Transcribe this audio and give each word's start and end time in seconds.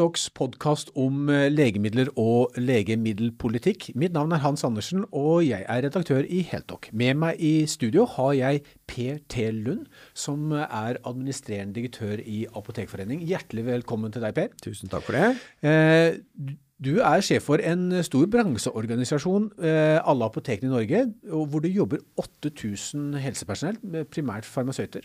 Heltalks 0.00 0.30
podkast 0.32 0.88
om 0.96 1.26
eh, 1.28 1.50
legemidler 1.52 2.08
og 2.16 2.54
legemiddelpolitikk. 2.56 3.90
Mitt 4.00 4.14
navn 4.14 4.32
er 4.32 4.40
Hans 4.40 4.64
Andersen, 4.64 5.02
og 5.12 5.42
jeg 5.44 5.60
er 5.60 5.82
redaktør 5.84 6.24
i 6.24 6.38
Heltok. 6.48 6.88
Med 6.96 7.18
meg 7.20 7.36
i 7.36 7.66
studio 7.68 8.06
har 8.14 8.30
jeg 8.38 8.62
Per 8.88 9.18
T. 9.28 9.50
Lund, 9.52 9.84
som 10.16 10.54
er 10.56 10.96
administrerende 11.04 11.76
direktør 11.76 12.24
i 12.24 12.46
Apotekforening. 12.48 13.20
Hjertelig 13.28 13.66
velkommen 13.68 14.16
til 14.16 14.24
deg, 14.24 14.32
Per. 14.40 14.56
Tusen 14.64 14.88
takk 14.88 15.04
for 15.04 15.20
det. 15.20 15.36
Eh, 15.68 16.56
du 16.80 16.94
er 17.04 17.20
sjef 17.20 17.50
for 17.50 17.60
en 17.60 18.00
stor 18.00 18.24
bransjeorganisasjon, 18.32 19.50
eh, 19.60 20.00
alle 20.00 20.32
apotekene 20.32 20.70
i 20.70 20.76
Norge, 20.78 21.04
hvor 21.28 21.60
det 21.60 21.76
jobber 21.76 22.00
8000 22.16 23.20
helsepersonell, 23.20 24.06
primært 24.08 24.48
farmasøyter. 24.48 25.04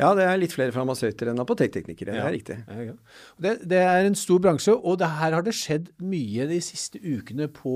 Ja, 0.00 0.10
det 0.16 0.24
er 0.24 0.38
litt 0.40 0.54
flere 0.54 0.72
farmasøyter 0.72 1.28
enn 1.30 1.42
apotekteknikere. 1.42 2.14
Ja. 2.16 2.22
Det 2.22 2.28
er 2.28 2.36
riktig. 2.36 2.56
Ja, 2.66 2.94
det, 3.44 3.54
det, 3.68 3.80
er 3.84 4.06
en 4.08 4.16
stor 4.18 4.40
bransje, 4.42 4.72
og 4.74 5.00
det, 5.02 5.10
her 5.18 5.36
har 5.36 5.44
det 5.46 5.54
skjedd 5.58 5.90
mye 6.04 6.46
de 6.50 6.60
siste 6.64 7.00
ukene 7.02 7.50
på 7.52 7.74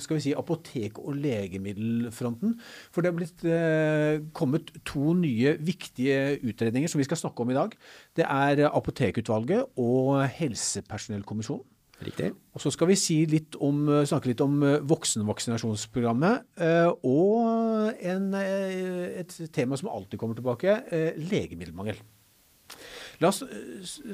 skal 0.00 0.18
vi 0.18 0.24
si, 0.28 0.36
apotek- 0.36 1.00
og 1.02 1.18
legemiddelfronten. 1.20 2.54
For 2.94 3.02
det 3.04 3.12
har 3.12 3.18
blitt 3.18 3.44
eh, 3.44 4.22
kommet 4.36 4.72
to 4.88 5.12
nye 5.18 5.56
viktige 5.60 6.38
utredninger 6.46 6.90
som 6.90 7.02
vi 7.02 7.08
skal 7.08 7.20
snakke 7.20 7.44
om 7.44 7.52
i 7.52 7.58
dag. 7.58 7.76
Det 8.16 8.24
er 8.24 8.64
Apotekutvalget 8.70 9.76
og 9.80 10.24
Helsepersonellkommisjonen. 10.38 11.66
Riktig. 12.00 12.30
Og 12.54 12.60
Så 12.60 12.70
skal 12.72 12.88
vi 12.88 12.96
si 12.96 13.18
litt 13.28 13.56
om, 13.60 13.88
eh, 13.88 14.06
snakke 14.08 14.30
litt 14.30 14.40
om 14.40 14.62
eh, 14.62 14.80
voksenvaksinasjonsprogrammet 14.80 16.46
eh, 16.56 16.88
og 17.04 17.92
en, 18.00 18.32
et 18.34 19.34
tema 19.52 19.76
som 19.76 19.90
alltid 19.92 20.18
kommer 20.18 20.38
tilbake, 20.38 20.78
legemiddelmangel. 21.16 22.00
La 23.20 23.28
oss 23.28 23.42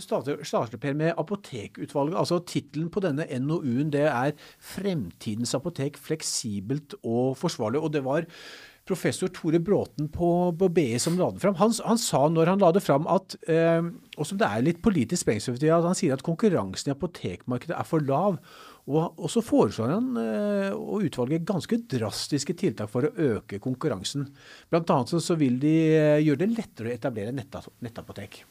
starte, 0.02 0.34
starte 0.42 0.80
Per, 0.82 0.94
med 0.98 1.14
Apotekutvalget. 1.14 2.16
altså 2.18 2.40
Tittelen 2.42 2.88
på 2.90 3.00
denne 3.04 3.26
NOU-en 3.38 3.92
det 3.92 4.08
er 4.08 4.32
'Fremtidens 4.58 5.54
apotek 5.54 5.96
fleksibelt 5.96 6.94
og 7.04 7.36
forsvarlig'. 7.38 7.82
og 7.82 7.92
det 7.92 8.04
var 8.04 8.26
professor 8.86 9.30
Tore 9.34 9.58
Bråten 9.62 10.08
på, 10.12 10.30
på 10.58 10.68
BI 10.70 10.98
som 11.02 11.18
la 11.18 11.28
det 11.34 11.42
fram. 11.42 11.56
Han, 11.58 11.74
han, 11.84 11.98
sa 11.98 12.22
når 12.30 12.52
han 12.52 12.62
la 12.62 12.70
det 12.74 12.82
fram 12.84 13.08
at, 13.10 13.34
eh, 13.50 13.82
og 14.16 14.28
som 14.28 14.38
det 14.40 14.46
er 14.46 14.64
litt 14.64 14.80
politisk 14.84 15.24
sprengstoff 15.24 15.58
at 15.58 15.88
han 15.88 15.98
sier 15.98 16.14
at 16.14 16.24
konkurransen 16.26 16.92
i 16.92 16.94
apotekmarkedet 16.94 17.76
er 17.76 17.88
for 17.88 18.04
lav. 18.06 18.38
Og, 18.86 19.16
og 19.18 19.30
så 19.32 19.42
foreslår 19.42 19.90
han 19.90 20.10
eh, 20.22 20.70
å 20.70 21.00
utvalge 21.02 21.42
ganske 21.46 21.80
drastiske 21.90 22.54
tiltak 22.58 22.92
for 22.92 23.08
å 23.08 23.14
øke 23.32 23.58
konkurransen. 23.62 24.28
Blant 24.70 24.92
annet 24.94 25.10
så, 25.10 25.22
så 25.22 25.38
vil 25.40 25.58
de 25.62 25.74
eh, 25.96 26.20
gjøre 26.22 26.44
det 26.44 26.52
lettere 26.54 26.92
å 26.92 26.94
etablere 26.94 27.34
nettapotek. 27.34 28.44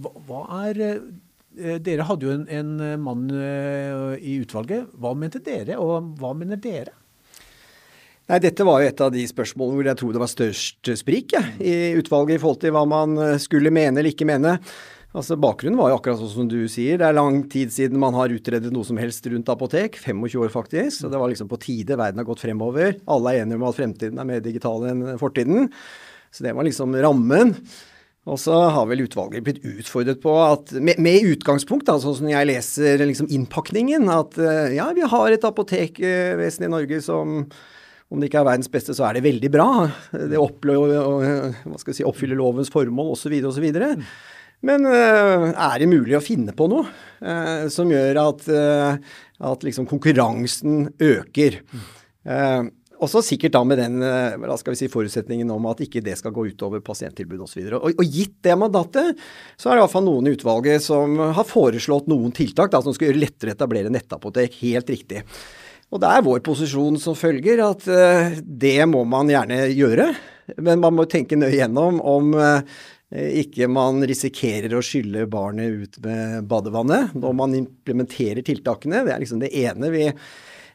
Hva, 0.00 0.14
hva 0.24 0.40
er 0.62 0.80
eh, 0.86 1.76
dere 1.84 2.08
hadde 2.08 2.24
jo 2.24 2.32
en, 2.38 2.48
en 2.48 3.04
mann 3.04 3.28
eh, 3.36 4.16
i 4.24 4.38
utvalget. 4.40 4.96
Hva 4.96 5.12
mente 5.18 5.44
dere, 5.44 5.76
og 5.82 6.14
hva 6.16 6.32
mener 6.38 6.56
dere? 6.56 6.96
Nei, 8.30 8.38
Dette 8.38 8.62
var 8.62 8.78
jo 8.78 8.86
et 8.86 9.00
av 9.02 9.10
de 9.10 9.24
spørsmålene 9.26 9.74
hvor 9.74 9.86
jeg 9.88 9.98
tror 9.98 10.14
det 10.14 10.20
var 10.22 10.30
størst 10.30 10.90
sprik 11.00 11.32
ja, 11.34 11.40
i 11.58 11.96
utvalget 11.98 12.36
i 12.36 12.38
forhold 12.38 12.60
til 12.62 12.74
hva 12.76 12.84
man 12.86 13.16
eh, 13.18 13.38
skulle 13.42 13.72
mene 13.74 13.98
eller 13.98 14.12
ikke 14.12 14.28
mene. 14.28 14.52
Altså 15.10 15.34
Bakgrunnen 15.34 15.80
var 15.80 15.90
jo 15.90 15.96
akkurat 15.98 16.20
sånn 16.20 16.30
som 16.36 16.46
du 16.46 16.60
sier. 16.70 17.00
Det 17.00 17.08
er 17.08 17.16
lang 17.16 17.40
tid 17.50 17.72
siden 17.74 17.98
man 17.98 18.14
har 18.14 18.30
utredet 18.30 18.70
noe 18.70 18.86
som 18.86 19.00
helst 19.02 19.24
rundt 19.26 19.50
apotek. 19.50 19.98
25 19.98 20.44
år 20.44 20.52
faktisk. 20.54 21.00
Så 21.00 21.10
det 21.10 21.18
var 21.18 21.32
liksom 21.32 21.48
på 21.50 21.58
tide. 21.58 21.96
Verden 21.98 22.22
har 22.22 22.28
gått 22.28 22.44
fremover. 22.44 22.94
Alle 23.10 23.32
er 23.32 23.42
enige 23.42 23.58
om 23.58 23.66
at 23.66 23.80
fremtiden 23.80 24.22
er 24.22 24.28
mer 24.28 24.44
digital 24.44 24.86
enn 24.92 25.02
fortiden. 25.18 25.66
Så 26.30 26.46
det 26.46 26.54
var 26.54 26.68
liksom 26.68 26.94
rammen. 27.02 27.56
Og 28.30 28.38
så 28.38 28.54
har 28.70 28.86
vel 28.86 29.02
utvalget 29.08 29.42
blitt 29.42 29.66
utfordret 29.66 30.22
på 30.22 30.36
at 30.44 30.70
med, 30.78 31.02
med 31.02 31.26
utgangspunkt, 31.32 31.88
da, 31.90 31.98
sånn 31.98 32.20
som 32.20 32.30
jeg 32.30 32.46
leser 32.46 33.02
liksom 33.02 33.32
innpakningen, 33.34 34.06
at 34.12 34.38
eh, 34.38 34.76
ja, 34.76 34.86
vi 34.94 35.10
har 35.16 35.34
et 35.34 35.50
apotekvesen 35.50 36.68
i 36.68 36.70
Norge 36.70 37.02
som 37.02 37.48
om 38.10 38.18
det 38.18 38.26
ikke 38.30 38.40
er 38.42 38.48
verdens 38.48 38.70
beste, 38.70 38.94
så 38.96 39.06
er 39.06 39.16
det 39.16 39.26
veldig 39.26 39.50
bra. 39.54 39.68
Det 40.10 40.38
si, 41.94 42.06
oppfyller 42.06 42.38
lovens 42.40 42.72
formål 42.72 43.12
osv. 43.14 43.36
osv. 43.46 43.68
Men 44.66 44.84
uh, 44.84 45.46
er 45.54 45.78
det 45.80 45.88
mulig 45.88 46.18
å 46.18 46.24
finne 46.24 46.52
på 46.56 46.66
noe 46.68 46.84
uh, 46.84 47.70
som 47.72 47.88
gjør 47.92 48.18
at, 48.26 48.44
uh, 48.50 48.98
at 49.52 49.64
liksom 49.66 49.88
konkurransen 49.90 50.92
øker? 51.00 51.62
også 53.00 53.22
sikkert 53.24 53.54
da 53.54 53.62
med 53.64 53.78
den 53.80 54.02
skal 54.60 54.74
vi 54.74 54.76
si, 54.76 54.90
forutsetningen 54.92 55.48
om 55.54 55.64
at 55.70 55.78
ikke 55.80 56.02
det 56.04 56.18
skal 56.20 56.34
gå 56.36 56.42
utover 56.50 56.82
pasienttilbud 56.84 57.46
osv. 57.46 57.62
Og, 57.62 57.78
og, 57.78 57.94
og 57.96 58.12
gitt 58.12 58.34
det 58.44 58.58
mandatet, 58.60 59.22
så 59.56 59.70
er 59.70 59.78
det 59.78 59.86
iallfall 59.86 60.04
noen 60.04 60.28
i 60.28 60.34
utvalget 60.36 60.84
som 60.84 61.16
har 61.16 61.48
foreslått 61.48 62.12
noen 62.12 62.34
tiltak 62.36 62.74
da, 62.74 62.82
som 62.84 62.92
skal 62.92 63.08
gjøre 63.08 63.22
lettere 63.22 63.54
å 63.54 63.56
etablere 63.56 63.94
nettapotek. 63.94 64.60
Helt 64.60 64.92
riktig. 64.92 65.24
Og 65.90 65.98
det 65.98 66.10
er 66.10 66.22
vår 66.22 66.42
posisjon 66.46 66.98
som 67.02 67.18
følger 67.18 67.62
at 67.64 67.86
uh, 67.90 68.38
det 68.40 68.78
må 68.90 69.02
man 69.08 69.30
gjerne 69.30 69.64
gjøre. 69.74 70.12
Men 70.62 70.82
man 70.82 70.96
må 70.96 71.06
tenke 71.10 71.38
nøye 71.38 71.56
gjennom 71.56 71.98
om 72.06 72.30
uh, 72.38 72.62
ikke 73.10 73.66
man 73.70 73.98
risikerer 74.06 74.76
å 74.76 74.84
skylle 74.86 75.26
barnet 75.30 75.82
ut 75.82 75.98
med 76.04 76.46
badevannet 76.50 77.16
når 77.18 77.34
man 77.34 77.56
implementerer 77.58 78.46
tiltakene. 78.46 79.02
Det 79.06 79.14
er 79.16 79.22
liksom 79.22 79.42
det 79.42 79.50
ene 79.64 79.90
vi, 79.90 80.04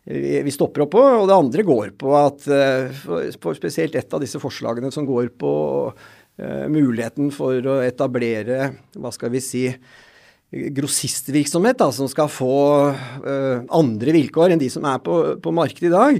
vi, 0.04 0.52
stopper 0.52 0.84
opp 0.84 0.92
på. 0.98 1.06
Og 1.22 1.30
det 1.32 1.38
andre 1.38 1.64
går 1.64 1.94
på 1.96 2.12
at 2.20 2.44
for, 3.00 3.32
for 3.40 3.56
spesielt 3.56 3.96
et 3.96 4.12
av 4.12 4.20
disse 4.20 4.42
forslagene 4.44 4.92
som 4.92 5.08
går 5.08 5.32
på 5.40 5.54
muligheten 6.68 7.32
for 7.32 7.56
å 7.72 7.78
etablere, 7.88 8.74
hva 9.00 9.14
skal 9.16 9.32
vi 9.32 9.40
si, 9.40 9.64
grossistvirksomhet 10.52 11.80
da, 11.80 11.90
som 11.92 12.10
skal 12.12 12.30
få 12.32 12.56
uh, 12.94 13.64
andre 13.74 14.14
vilkår 14.16 14.54
enn 14.54 14.62
de 14.62 14.70
som 14.72 14.86
er 14.88 15.02
på, 15.04 15.16
på 15.42 15.54
markedet 15.56 15.90
i 15.90 15.96
dag. 15.96 16.20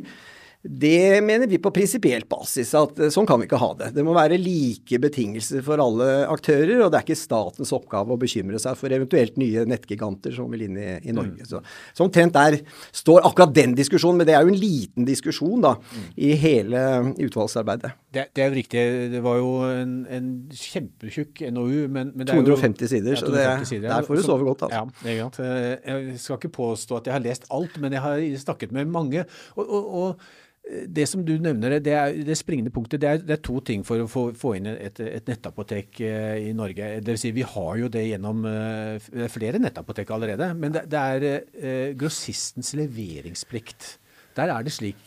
Det 0.68 1.22
mener 1.22 1.48
vi 1.48 1.60
på 1.62 1.70
prinsipielt 1.70 2.26
basis 2.30 2.72
at 2.78 2.98
eh, 2.98 3.12
sånn 3.14 3.28
kan 3.30 3.38
vi 3.38 3.46
ikke 3.46 3.60
ha 3.62 3.70
det. 3.78 3.92
Det 3.94 4.04
må 4.06 4.16
være 4.16 4.40
like 4.42 4.98
betingelser 5.02 5.62
for 5.66 5.82
alle 5.82 6.08
aktører, 6.26 6.80
og 6.82 6.90
det 6.90 6.98
er 6.98 7.06
ikke 7.06 7.18
statens 7.20 7.74
oppgave 7.76 8.16
å 8.16 8.18
bekymre 8.18 8.58
seg 8.62 8.78
for 8.80 8.94
eventuelt 8.96 9.38
nye 9.38 9.66
nettgiganter 9.70 10.34
som 10.34 10.50
vil 10.50 10.64
inn 10.66 10.80
i, 10.82 10.88
i 11.06 11.14
Norge. 11.14 11.46
Mm. 11.46 11.50
Så, 11.52 11.62
så, 11.92 12.08
omtrent 12.08 12.34
der 12.34 12.58
står 12.90 13.28
akkurat 13.30 13.54
den 13.54 13.76
diskusjonen, 13.78 14.24
men 14.24 14.30
det 14.30 14.34
er 14.38 14.48
jo 14.48 14.54
en 14.56 14.58
liten 14.58 15.06
diskusjon 15.06 15.62
da, 15.68 15.76
mm. 15.78 16.08
i 16.26 16.32
hele 16.42 16.82
utvalgsarbeidet. 17.28 17.92
Det, 18.16 18.24
det, 18.32 18.42
er 18.46 18.50
jo 18.50 18.58
riktig. 18.58 18.86
Det 19.14 19.22
var 19.22 19.38
jo 19.38 19.52
en, 19.70 19.94
en 20.18 20.32
kjempetjukk 20.50 21.44
NOU, 21.54 21.84
men, 21.94 22.10
men 22.18 22.32
250 22.32 22.88
jo, 22.88 22.94
sider, 22.96 23.20
så 23.22 23.30
det, 23.30 23.46
sider, 23.70 23.92
der 23.92 24.08
får 24.08 24.18
du 24.18 24.26
sove 24.26 24.50
godt. 24.50 24.66
Altså. 24.66 24.82
Ja, 24.82 25.06
det 25.06 25.14
er 25.14 25.22
sant. 25.28 25.40
Jeg 25.86 26.18
skal 26.24 26.42
ikke 26.42 26.56
påstå 26.58 27.04
at 27.04 27.12
jeg 27.12 27.18
har 27.20 27.26
lest 27.28 27.46
alt, 27.54 27.78
men 27.84 27.94
jeg 27.94 28.02
har 28.02 28.26
snakket 28.48 28.74
med 28.74 28.90
mange. 28.90 29.28
og, 29.54 29.70
og, 29.70 29.94
og 30.02 30.42
det 30.66 31.06
som 31.10 31.22
du 31.26 31.36
nevner, 31.38 31.78
det, 31.84 31.94
er, 31.94 32.16
det 32.26 32.38
springende 32.40 32.72
punktet, 32.74 33.02
det 33.02 33.10
er, 33.10 33.20
det 33.22 33.36
er, 33.38 33.42
to 33.46 33.60
ting 33.66 33.84
for 33.86 34.02
å 34.02 34.08
få, 34.10 34.24
få 34.38 34.56
inn 34.58 34.70
et, 34.72 34.98
et, 35.04 35.28
nettapotek 35.30 36.00
eh, 36.02 36.48
i 36.48 36.56
Norge. 36.58 36.88
Det 37.06 37.14
vil 37.14 37.22
si, 37.22 37.34
Vi 37.36 37.46
har 37.46 37.76
jo 37.84 37.90
det 37.92 38.08
gjennom 38.08 38.42
det 38.46 39.30
flere 39.34 39.62
nettapotek 39.62 40.10
allerede. 40.16 40.50
Men 40.58 40.74
det, 40.74 40.88
det 40.90 41.04
er 41.04 41.28
uh, 41.28 41.92
grossistens 42.00 42.74
leveringsplikt. 42.78 43.92
Der 44.36 44.52
er 44.52 44.66
det 44.66 44.74
slik, 44.76 45.06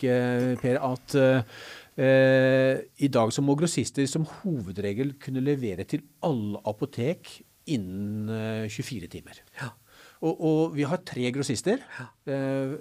Per, 0.62 0.78
at 0.80 1.18
i 1.98 3.08
dag 3.12 3.32
så 3.34 3.42
må 3.44 3.56
grossister 3.58 4.06
som 4.08 4.24
hovedregel 4.38 5.10
kunne 5.20 5.42
levere 5.44 5.84
til 5.84 6.06
alle 6.24 6.62
apotek 6.70 7.34
innen 7.68 8.30
24 8.70 9.10
timer. 9.12 9.42
Ja. 9.58 9.74
Og, 10.18 10.40
og, 10.40 10.74
vi 10.74 10.86
har 10.88 11.00
tre 11.06 11.28
grossister. 11.34 11.82
Eh, 12.26 12.72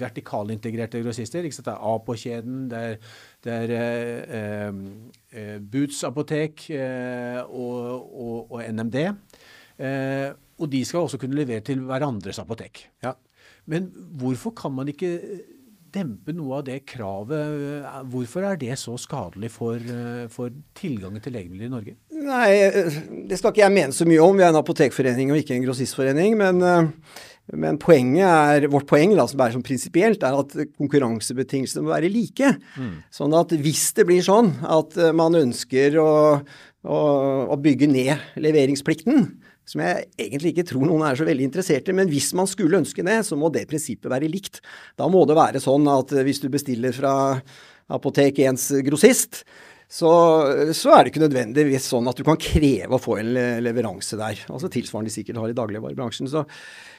vertikalintegrerte 0.00 1.02
grossister. 1.04 1.44
Ikke 1.44 1.58
sant? 1.58 1.68
Det 1.68 1.74
er 1.74 1.84
A-på-kjeden, 1.92 2.62
det 2.72 2.80
er, 2.80 2.96
det 3.44 3.56
er 3.56 3.74
eh, 4.38 4.80
eh, 5.32 5.58
Boots 5.60 6.02
apotek 6.08 6.70
eh, 6.72 7.42
og, 7.44 8.08
og, 8.08 8.56
og, 8.56 8.62
NMD. 8.64 9.02
Eh, 9.76 10.30
og 10.56 10.72
de 10.72 10.84
skal 10.88 11.04
også 11.04 11.20
kunne 11.20 11.36
levere 11.36 11.64
til 11.64 11.84
hverandres 11.84 12.40
apotek. 12.40 12.86
Ja. 13.04 13.12
Men 13.66 13.90
hvorfor 14.16 14.54
kan 14.56 14.72
man 14.72 14.88
ikke 14.88 15.18
dempe 15.96 16.32
noe 16.36 16.60
av 16.60 16.66
det 16.66 16.80
kravet? 16.88 17.84
Hvorfor 18.12 18.46
er 18.48 18.58
det 18.60 18.76
så 18.80 18.96
skadelig 19.00 19.50
for, 19.54 19.76
eh, 19.76 20.26
for 20.32 20.54
tilgangen 20.76 21.22
til 21.22 21.36
legemidler 21.36 21.68
i 21.68 21.72
Norge? 21.72 21.96
Nei, 22.16 22.50
det 23.28 23.36
skal 23.36 23.52
ikke 23.52 23.64
jeg 23.64 23.74
mene 23.74 23.94
så 23.94 24.06
mye 24.08 24.22
om. 24.24 24.36
Vi 24.38 24.44
er 24.44 24.52
en 24.52 24.60
apotekforening 24.60 25.32
og 25.32 25.40
ikke 25.40 25.56
en 25.56 25.64
grossistforening. 25.66 26.36
Men, 26.40 26.62
eh, 26.64 26.88
men 27.52 27.78
er, 27.78 28.68
vårt 28.72 28.88
poeng 28.88 29.14
da, 29.14 29.26
som 29.28 29.40
er 29.40 29.52
sånn 29.52 29.66
prinsipielt, 29.66 30.22
er 30.24 30.38
at 30.38 30.54
konkurransebetingelsene 30.78 31.84
må 31.84 31.92
være 31.92 32.12
like. 32.12 32.56
Mm. 32.76 32.94
Sånn 33.12 33.36
at 33.36 33.52
hvis 33.52 33.92
det 33.98 34.06
blir 34.08 34.24
sånn 34.24 34.54
at 34.64 34.96
eh, 34.96 35.12
man 35.12 35.36
ønsker 35.36 35.98
å, 36.00 36.40
å, 36.86 37.00
å 37.52 37.60
bygge 37.60 37.90
ned 37.92 38.40
leveringsplikten, 38.40 39.28
som 39.66 39.82
jeg 39.82 40.06
egentlig 40.16 40.54
ikke 40.54 40.68
tror 40.70 40.86
noen 40.86 41.04
er 41.08 41.18
så 41.18 41.26
veldig 41.26 41.46
interessert 41.50 41.88
i. 41.90 41.94
Men 41.98 42.08
hvis 42.08 42.32
man 42.38 42.48
skulle 42.48 42.80
ønske 42.80 43.04
det, 43.04 43.18
så 43.26 43.36
må 43.38 43.50
det 43.52 43.66
prinsippet 43.68 44.08
være 44.08 44.30
likt. 44.30 44.62
Da 44.96 45.10
må 45.10 45.26
det 45.26 45.36
være 45.36 45.62
sånn 45.62 45.88
at 45.90 46.14
hvis 46.24 46.40
du 46.40 46.48
bestiller 46.54 46.94
fra 46.94 47.14
Apotek 47.92 48.38
1s 48.46 48.70
grossist, 48.86 49.42
så, 49.86 50.10
så, 50.74 50.90
er 50.92 51.04
det 51.04 51.12
ikke 51.12 51.22
nødvendigvis 51.22 51.86
sånn 51.92 52.08
at 52.10 52.18
du 52.18 52.24
kan 52.26 52.38
kreve 52.40 52.96
å 52.96 53.02
få 53.02 53.20
en 53.20 53.30
leveranse 53.62 54.18
der. 54.18 54.40
Altså 54.50 54.70
Tilsvarende 54.72 55.12
de 55.12 55.14
sikkert 55.14 55.38
har 55.38 55.52
i 55.52 55.56
dagligvarebransjen. 55.56 56.30
Så 56.32 56.44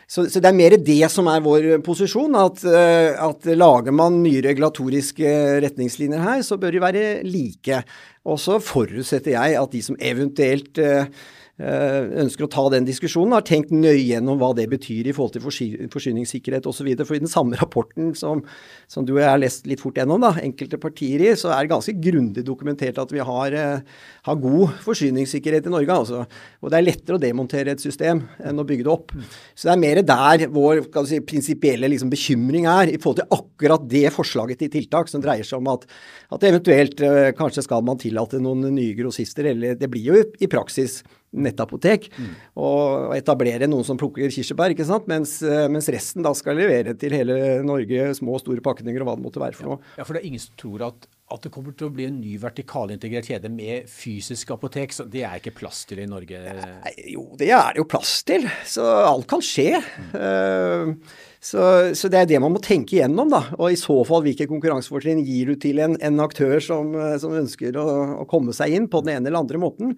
Så, 0.08 0.24
så, 0.32 0.40
det 0.40 0.48
er 0.48 0.56
mer 0.56 0.72
det 0.80 1.10
som 1.12 1.28
er 1.28 1.42
vår 1.44 1.66
posisjon. 1.84 2.32
At, 2.40 2.62
at, 2.64 3.48
lager 3.60 3.92
man 3.92 4.22
nye 4.24 4.40
regulatoriske 4.46 5.34
retningslinjer 5.66 6.24
her, 6.24 6.46
så 6.48 6.56
bør 6.56 6.72
de 6.72 6.80
være 6.80 7.02
like. 7.28 7.82
Og 8.24 8.40
så 8.40 8.56
forutsetter 8.64 9.36
jeg 9.36 9.58
at 9.60 9.76
de 9.76 9.82
som 9.84 10.00
eventuelt 10.00 10.80
Eh, 10.80 11.12
ønsker 11.58 12.46
å 12.46 12.50
ta 12.54 12.64
den 12.70 12.86
diskusjonen, 12.86 13.34
har 13.34 13.46
tenkt 13.46 13.72
nøye 13.74 14.04
gjennom 14.04 14.38
hva 14.38 14.52
det 14.54 14.68
betyr 14.70 15.08
i 15.10 15.14
forhold 15.16 15.34
til 15.34 15.90
forsyningssikkerhet 15.90 16.68
osv. 16.70 16.92
For 17.02 17.18
i 17.18 17.22
den 17.24 17.32
samme 17.32 17.58
rapporten 17.58 18.12
som, 18.18 18.44
som, 18.86 19.08
du 19.08 19.16
og 19.16 19.24
jeg 19.24 19.32
har 19.32 19.42
lest 19.42 19.66
litt 19.70 19.82
fort 19.82 19.98
gjennom, 19.98 20.22
da, 20.22 20.36
enkelte 20.44 20.78
partier 20.82 21.24
i, 21.26 21.32
så 21.40 21.50
er 21.56 21.66
det 21.66 21.74
ganske 21.74 21.96
grundig 22.04 22.46
dokumentert 22.46 23.02
at 23.02 23.14
vi 23.14 23.26
har, 23.26 23.58
eh, 23.58 24.06
har 24.30 24.40
god 24.44 24.78
forsyningssikkerhet 24.86 25.66
i 25.66 25.74
Norge. 25.74 25.98
Altså. 25.98 26.24
Og 26.62 26.70
det 26.70 26.78
er 26.78 26.88
lettere 26.88 27.18
å 27.18 27.26
demontere 27.26 27.74
et 27.74 27.82
system 27.82 28.22
enn 28.38 28.62
å 28.62 28.68
bygge 28.68 28.86
det 28.86 28.94
opp. 28.94 29.18
Så 29.58 29.72
det 29.72 29.74
er 29.74 29.82
mer 29.82 30.06
der 30.14 30.48
vår 30.54 30.86
si, 31.10 31.24
prinsipielle 31.26 31.90
liksom, 31.90 32.14
bekymring 32.14 32.70
er 32.70 32.94
i 32.94 33.02
forhold 33.02 33.24
til 33.24 33.34
akkurat 33.34 33.90
det 33.90 34.06
forslaget 34.14 34.62
til 34.62 34.76
tiltak 34.78 35.10
som 35.10 35.26
dreier 35.26 35.48
seg 35.48 35.58
om 35.58 35.74
at, 35.74 35.90
at 36.38 36.46
eventuelt 36.46 37.02
eh, 37.02 37.32
kanskje 37.38 37.66
skal 37.66 37.82
man 37.82 37.98
tillate 37.98 38.38
noen 38.44 38.70
nye 38.70 38.94
grossister, 38.94 39.50
eller 39.56 39.74
det 39.80 39.90
blir 39.90 40.12
jo 40.12 40.22
i 40.38 40.52
praksis 40.52 41.02
nettapotek. 41.44 42.10
Mm. 42.18 42.32
Og 42.64 43.16
etablere 43.18 43.70
noen 43.70 43.86
som 43.88 44.00
plukker 44.00 44.32
kirsebær, 44.34 44.74
ikke 44.74 44.88
sant? 44.88 45.08
Mens, 45.10 45.38
eh, 45.46 45.68
mens, 45.72 45.90
resten 45.94 46.26
da 46.26 46.34
skal 46.38 46.60
levere 46.60 46.96
til 47.00 47.16
hele 47.16 47.60
Norge 47.66 48.10
små 48.18 48.38
og 48.38 48.44
store 48.44 48.64
pakninger 48.66 49.04
og 49.04 49.12
hva 49.12 49.20
det 49.20 49.28
måtte 49.28 49.44
være 49.44 49.58
for 49.58 49.72
noe. 49.72 49.94
Ja, 50.00 50.08
for 50.08 50.16
det 50.18 50.24
er 50.24 50.32
ingen 50.32 50.44
som 50.44 50.58
tror 50.60 50.88
at, 50.90 51.08
at 51.34 51.46
det 51.46 51.52
kommer 51.54 51.76
til 51.78 51.90
å 51.90 51.94
bli 51.94 52.08
en 52.08 52.20
ny 52.22 52.36
vertikalintegrert 52.42 53.30
kjede 53.32 53.52
med 53.54 53.88
fysisk 53.92 54.52
apotek. 54.56 54.96
så 54.96 55.08
Det 55.08 55.24
er 55.28 55.40
ikke 55.40 55.56
plass 55.62 55.86
til 55.88 56.04
i 56.04 56.10
Norge? 56.10 56.42
Nei, 56.42 56.94
jo, 57.14 57.30
det 57.40 57.52
er 57.52 57.74
det 57.76 57.84
jo 57.84 57.90
plass 57.90 58.20
til. 58.28 58.50
Så 58.68 58.84
alt 58.84 59.28
kan 59.30 59.44
skje. 59.44 59.82
Mm. 60.12 60.14
Uh, 60.18 61.26
så, 61.48 61.62
så, 61.96 62.10
det 62.12 62.20
er 62.20 62.30
det 62.32 62.40
man 62.42 62.56
må 62.56 62.62
tenke 62.64 62.98
igjennom, 62.98 63.30
da. 63.32 63.44
Og 63.60 63.72
i 63.72 63.80
så 63.80 63.96
fall 64.08 64.24
hvilke 64.26 64.48
konkurransefortrinn 64.50 65.22
gir 65.26 65.54
du 65.54 65.62
til 65.62 65.80
en, 65.84 65.96
en 66.04 66.24
aktør 66.24 66.58
som, 66.64 66.96
som 67.22 67.36
ønsker 67.38 67.78
å, 67.78 67.86
å, 68.24 68.26
komme 68.30 68.56
seg 68.58 68.74
inn 68.76 68.90
på 68.92 69.04
den 69.06 69.18
ene 69.18 69.30
eller 69.30 69.46
andre 69.46 69.62
måten. 69.62 69.94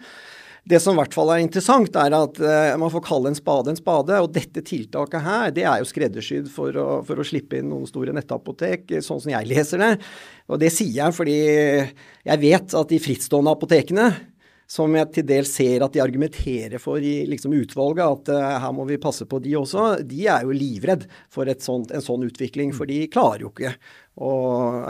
Det 0.67 0.79
som 0.83 0.97
i 0.97 0.99
hvert 0.99 1.15
fall 1.15 1.31
er 1.33 1.43
interessant, 1.43 1.95
er 1.95 2.15
at 2.17 2.41
uh, 2.43 2.73
man 2.81 2.91
får 2.93 3.05
kalle 3.05 3.31
en 3.31 3.37
spade 3.37 3.71
en 3.71 3.79
spade. 3.79 4.17
Og 4.19 4.33
dette 4.35 4.63
tiltaket 4.65 5.25
her, 5.25 5.53
det 5.55 5.65
er 5.65 5.79
jo 5.81 5.89
skreddersydd 5.89 6.49
for 6.53 6.75
å, 6.75 6.87
for 7.07 7.21
å 7.21 7.27
slippe 7.27 7.59
inn 7.59 7.71
noen 7.71 7.87
store 7.89 8.15
nettapotek, 8.15 8.99
sånn 9.05 9.23
som 9.23 9.33
jeg 9.33 9.49
leser 9.49 9.83
det. 9.83 9.93
Og 10.49 10.59
det 10.61 10.73
sier 10.73 10.99
jeg 11.03 11.15
fordi 11.15 11.39
jeg 11.39 12.43
vet 12.43 12.75
at 12.75 12.91
de 12.91 13.01
frittstående 13.01 13.55
apotekene 13.55 14.09
som 14.69 14.93
jeg 14.93 15.09
til 15.15 15.25
dels 15.25 15.49
ser 15.49 15.81
at 15.81 15.95
de 15.95 16.01
argumenterer 16.03 16.81
for 16.81 17.01
i 17.01 17.23
liksom, 17.29 17.55
utvalget, 17.57 18.05
at 18.05 18.29
uh, 18.35 18.59
her 18.65 18.75
må 18.75 18.85
vi 18.85 18.99
passe 19.01 19.25
på 19.25 19.39
de 19.41 19.55
også, 19.57 19.87
de 20.05 20.27
er 20.29 20.45
jo 20.45 20.53
livredd 20.53 21.07
for 21.33 21.49
sånt, 21.63 21.89
en 21.89 22.05
sånn 22.05 22.27
utvikling. 22.27 22.75
For 22.77 22.89
de 22.89 23.07
klarer 23.09 23.47
jo 23.47 23.49
ikke 23.49 23.73
å 24.19 24.31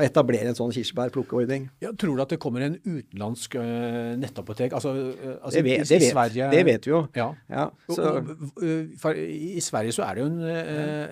etablere 0.02 0.50
en 0.50 0.58
sånn 0.58 0.74
kirsebærplukkeordning. 0.74 1.68
Ja, 1.84 1.92
tror 1.94 2.18
du 2.18 2.24
at 2.24 2.34
det 2.34 2.40
kommer 2.42 2.66
en 2.66 2.80
utenlandsk 2.82 3.60
uh, 3.62 4.16
nettapotek? 4.18 4.74
Altså, 4.78 4.94
uh, 4.96 5.36
altså 5.38 5.54
det, 5.60 5.64
vet, 5.68 5.84
i, 5.84 5.86
det, 5.86 6.00
vet, 6.02 6.14
Sverige, 6.16 6.50
det, 6.54 6.64
vet, 6.66 6.88
vi 6.88 6.94
jo. 6.94 7.04
Ja. 7.18 7.28
ja 7.52 7.68
så, 7.94 8.10
for, 9.02 9.20
I 9.20 9.62
Sverige 9.64 9.94
så 9.96 10.08
er 10.08 10.18
det 10.18 10.26
jo 10.26 10.32
en, 10.32 10.42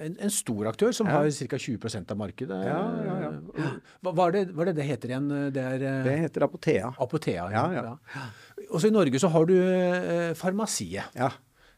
en, 0.07 0.17
en 0.27 0.33
stor 0.33 0.71
aktør 0.73 0.95
som 0.97 1.09
har 1.11 1.29
ca. 1.29 1.61
20% 1.67 2.13
av 2.15 2.19
markedet. 2.19 2.59
Ja, 2.65 2.81
ja, 3.05 3.17
ja. 3.27 3.71
Hva, 4.01 4.11
hva, 4.11 4.27
er 4.27 4.37
det, 4.39 4.45
hva, 4.51 4.65
er 4.65 4.71
det, 4.71 4.77
det 4.81 4.89
heter 4.89 5.13
igjen? 5.13 5.29
Det, 5.53 5.67
er, 5.77 5.87
det 6.07 6.19
heter 6.25 6.47
Apotea. 6.47 6.93
Apotea, 7.03 7.49
ja. 7.53 7.65
ja. 7.77 8.25
Også 8.69 8.89
i 8.89 8.95
Norge 8.95 9.19
så 9.21 9.29
har 9.31 9.45
du 9.47 9.55
uh, 9.57 10.31
Farmasiet. 10.37 11.13
Ja. 11.15 11.29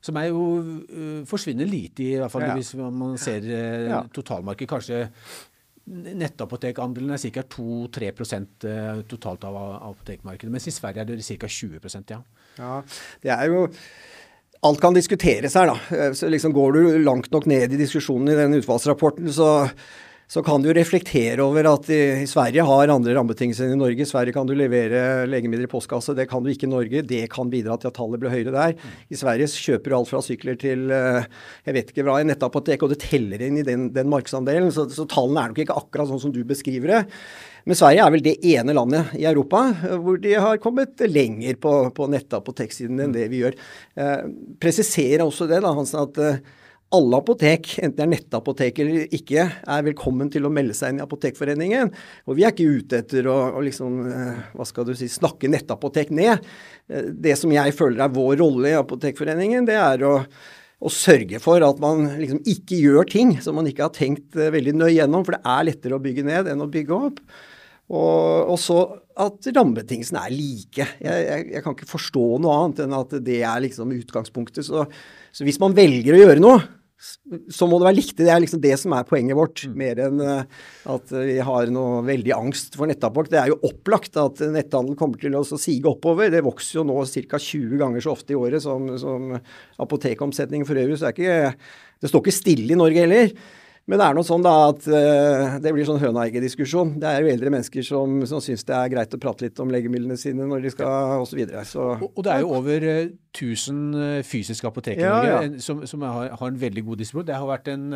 Som 0.02 0.16
er 0.16 0.30
jo 0.30 0.44
uh, 0.64 1.26
forsvinner 1.28 1.68
lite, 1.68 2.06
i 2.06 2.20
hvert 2.20 2.32
fall 2.32 2.48
ja. 2.48 2.56
hvis 2.56 2.72
man 2.80 3.18
ser 3.20 3.44
uh, 3.44 3.90
ja. 3.90 4.04
totalmarkedet. 4.16 4.70
Kanskje 4.72 5.02
nettapotekandelen 5.90 7.16
er 7.16 7.22
ca. 7.34 7.44
2-3% 7.56 8.68
totalt 9.10 9.48
av 9.50 9.58
apotekmarkedet. 9.90 10.52
Mens 10.54 10.70
i 10.70 10.76
Sverige 10.76 11.06
er 11.06 11.12
det 11.12 11.26
ca. 11.26 11.50
20% 11.50 12.14
ja. 12.16 12.22
ja. 12.60 12.78
Det 13.24 13.36
er 13.36 13.52
jo 13.52 13.68
Alt 14.68 14.82
kan 14.84 14.92
diskuteres 14.92 15.54
her, 15.56 15.70
da. 15.72 16.10
Så 16.12 16.28
liksom 16.28 16.52
Går 16.52 16.74
du 16.76 16.80
langt 17.06 17.30
nok 17.32 17.46
ned 17.48 17.72
i 17.72 17.80
diskusjonen 17.80 18.34
i 18.34 18.36
den 18.36 18.58
utvalgsrapporten, 18.58 19.30
så 19.32 19.70
så 20.30 20.44
kan 20.46 20.62
du 20.62 20.70
reflektere 20.78 21.42
over 21.42 21.66
at 21.72 21.88
i, 21.90 22.28
Sverige 22.30 22.62
har 22.62 22.92
andre 22.94 23.16
rammebetingelser 23.18 23.66
enn 23.66 23.74
i 23.74 23.80
Norge. 23.80 24.04
I 24.06 24.10
Sverige 24.10 24.36
kan 24.36 24.46
du 24.46 24.54
levere 24.54 25.26
legemidler 25.26 25.66
i 25.66 25.72
postkasse, 25.72 26.14
det 26.14 26.28
kan 26.30 26.44
du 26.46 26.52
ikke 26.52 26.68
i 26.68 26.70
Norge. 26.70 27.02
Det 27.10 27.24
kan 27.34 27.50
bidra 27.50 27.80
til 27.82 27.90
at 27.90 27.98
tallet 27.98 28.22
blir 28.22 28.30
høyere 28.30 28.54
der. 28.54 28.76
I 29.10 29.18
Sverige 29.18 29.48
kjøper 29.50 29.90
du 29.90 29.96
alt 29.98 30.12
fra 30.12 30.22
sykler 30.22 30.60
til 30.62 30.94
eh, 30.94 31.26
jeg 31.66 31.78
vet 31.80 31.90
ikke 31.90 32.06
hva, 32.06 32.20
en 32.22 32.30
nettapotek, 32.30 32.86
og 32.86 32.94
det 32.94 33.00
teller 33.08 33.42
inn 33.42 33.58
i 33.58 33.66
den, 33.66 33.88
den 33.96 34.12
markedsandelen. 34.14 34.70
Så, 34.76 34.86
så 34.94 35.08
tallene 35.10 35.48
er 35.48 35.56
nok 35.56 35.64
ikke 35.66 35.80
akkurat 35.82 36.14
sånn 36.14 36.22
som 36.28 36.36
du 36.36 36.44
beskriver 36.46 36.94
det. 36.94 37.02
Men 37.66 37.82
Sverige 37.82 38.06
er 38.06 38.14
vel 38.14 38.26
det 38.30 38.38
ene 38.54 38.78
landet 38.78 39.18
i 39.18 39.26
Europa 39.30 39.66
hvor 39.98 40.22
de 40.22 40.38
har 40.38 40.62
kommet 40.62 41.02
lenger 41.10 41.58
på, 41.58 41.74
på 41.98 42.12
nettapoteksiden 42.14 43.02
enn 43.02 43.18
det 43.18 43.26
vi 43.34 43.42
gjør. 43.42 43.58
Eh, 43.98 44.30
presiserer 44.62 45.26
også 45.26 45.50
det, 45.50 45.64
da, 45.66 45.74
Hansen, 45.74 46.06
at 46.06 46.22
eh, 46.22 46.42
alle 46.96 47.18
apotek, 47.22 47.76
enten 47.84 47.98
det 47.98 48.06
er 48.06 48.10
nettapotek 48.16 48.80
eller 48.82 49.14
ikke, 49.14 49.44
er 49.46 49.84
velkommen 49.86 50.32
til 50.34 50.48
å 50.48 50.54
melde 50.54 50.74
seg 50.78 50.94
inn 50.94 51.02
i 51.02 51.04
Apotekforeningen. 51.06 51.92
Og 52.26 52.38
vi 52.38 52.46
er 52.46 52.54
ikke 52.56 52.80
ute 52.80 53.02
etter 53.04 53.28
å, 53.30 53.36
å 53.60 53.62
liksom, 53.66 54.00
eh, 54.10 54.40
hva 54.58 54.66
skal 54.66 54.88
du 54.88 54.96
si, 54.98 55.10
snakke 55.12 55.52
nettapotek 55.54 56.10
ned. 56.18 56.48
Eh, 56.90 57.12
det 57.14 57.36
som 57.38 57.54
jeg 57.54 57.76
føler 57.78 58.08
er 58.08 58.16
vår 58.16 58.40
rolle 58.42 58.72
i 58.72 58.80
Apotekforeningen, 58.80 59.68
det 59.70 59.78
er 59.78 60.06
å, 60.08 60.16
å 60.82 60.94
sørge 60.94 61.42
for 61.44 61.62
at 61.66 61.84
man 61.84 62.08
liksom 62.18 62.42
ikke 62.50 62.82
gjør 62.82 63.12
ting 63.12 63.36
som 63.44 63.60
man 63.60 63.70
ikke 63.70 63.86
har 63.86 63.94
tenkt 63.94 64.40
eh, 64.40 64.50
veldig 64.58 64.74
nøye 64.80 64.96
gjennom. 64.96 65.28
For 65.28 65.38
det 65.38 65.44
er 65.46 65.70
lettere 65.70 66.00
å 66.00 66.04
bygge 66.08 66.26
ned 66.26 66.50
enn 66.50 66.66
å 66.66 66.72
bygge 66.74 67.00
opp. 67.12 67.22
Og, 67.90 68.50
og 68.54 68.58
så 68.62 68.80
at 69.20 69.46
rammebetingelsene 69.54 70.26
er 70.26 70.34
like. 70.34 70.90
Jeg, 71.06 71.22
jeg, 71.30 71.46
jeg, 71.54 71.64
kan 71.66 71.78
ikke 71.78 71.90
forstå 71.90 72.26
noe 72.42 72.58
annet 72.64 72.84
enn 72.86 72.98
at 72.98 73.16
det 73.26 73.40
er 73.46 73.64
liksom 73.66 73.94
utgangspunktet. 73.94 74.66
Så, 74.66 74.86
så 75.30 75.46
hvis 75.46 75.62
man 75.62 75.78
velger 75.78 76.18
å 76.18 76.22
gjøre 76.22 76.42
noe, 76.42 76.60
så 77.00 77.68
må 77.70 77.78
det 77.80 77.88
være 77.88 77.98
likt. 77.98 78.18
Det 78.20 78.28
er 78.32 78.42
liksom 78.44 78.62
det 78.64 78.74
som 78.82 78.94
er 78.96 79.08
poenget 79.08 79.38
vårt, 79.40 79.64
mm. 79.64 79.76
mer 79.80 80.02
enn 80.04 80.24
uh, 80.24 80.64
at 80.92 81.14
vi 81.14 81.38
har 81.46 81.72
noe 81.72 82.02
veldig 82.08 82.34
angst 82.36 82.76
for 82.76 82.92
nettapport. 82.92 83.32
Det 83.32 83.40
er 83.40 83.54
jo 83.54 83.60
opplagt 83.70 84.20
at 84.20 84.42
netthandel 84.52 84.98
kommer 85.00 85.22
til 85.22 85.38
å 85.40 85.46
sige 85.48 85.88
oppover. 85.88 86.32
Det 86.34 86.44
vokser 86.46 86.82
jo 86.82 86.88
nå 86.90 86.98
ca. 87.08 87.40
20 87.40 87.80
ganger 87.80 88.04
så 88.04 88.16
ofte 88.18 88.36
i 88.36 88.40
året 88.40 88.66
som, 88.66 88.92
som 89.00 89.32
apotekomsetning 89.80 90.68
for 90.68 90.80
øvrig. 90.82 91.00
Så 91.00 91.08
det, 91.08 91.14
er 91.14 91.18
ikke, 91.18 91.72
det 92.04 92.12
står 92.12 92.26
ikke 92.26 92.40
stille 92.42 92.76
i 92.76 92.80
Norge 92.80 93.08
heller. 93.08 93.34
Men 93.90 93.98
det 93.98 94.06
er 94.06 94.18
noe 94.18 94.28
sånn 94.28 94.44
da 94.46 94.54
at 94.68 94.84
uh, 94.86 95.56
det 95.64 95.72
blir 95.74 95.88
sånn 95.88 96.02
høna-egget-diskusjon. 96.02 96.92
Det 97.02 97.10
er 97.10 97.24
jo 97.26 97.32
eldre 97.32 97.54
mennesker 97.56 97.86
som, 97.86 98.20
som 98.30 98.42
syns 98.44 98.62
det 98.68 98.76
er 98.78 98.92
greit 98.94 99.16
å 99.16 99.22
prate 99.22 99.48
litt 99.48 99.62
om 99.64 99.72
legemidlene 99.74 100.18
sine 100.20 100.46
når 100.46 100.68
de 100.68 100.74
skal 100.76 101.24
osv. 101.24 101.42
Så, 101.66 101.88
og, 101.96 102.12
og 102.14 102.28
det 102.28 102.36
er 102.36 102.44
jo 102.44 102.52
over 102.60 102.86
uh, 102.86 103.00
eh, 103.00 103.16
1000 103.34 104.22
fysiske 104.26 104.70
i 104.94 105.00
Norge 105.02 105.32
ja. 105.32 105.42
som, 105.64 105.82
som 105.90 106.06
har, 106.06 106.36
har, 106.38 106.46
en 106.52 106.62
veldig 106.62 106.86
god 106.86 107.02
distribusjon. 107.02 107.30
Det 107.32 107.40
har 107.40 107.50
vært 107.50 107.72
en 107.74 107.88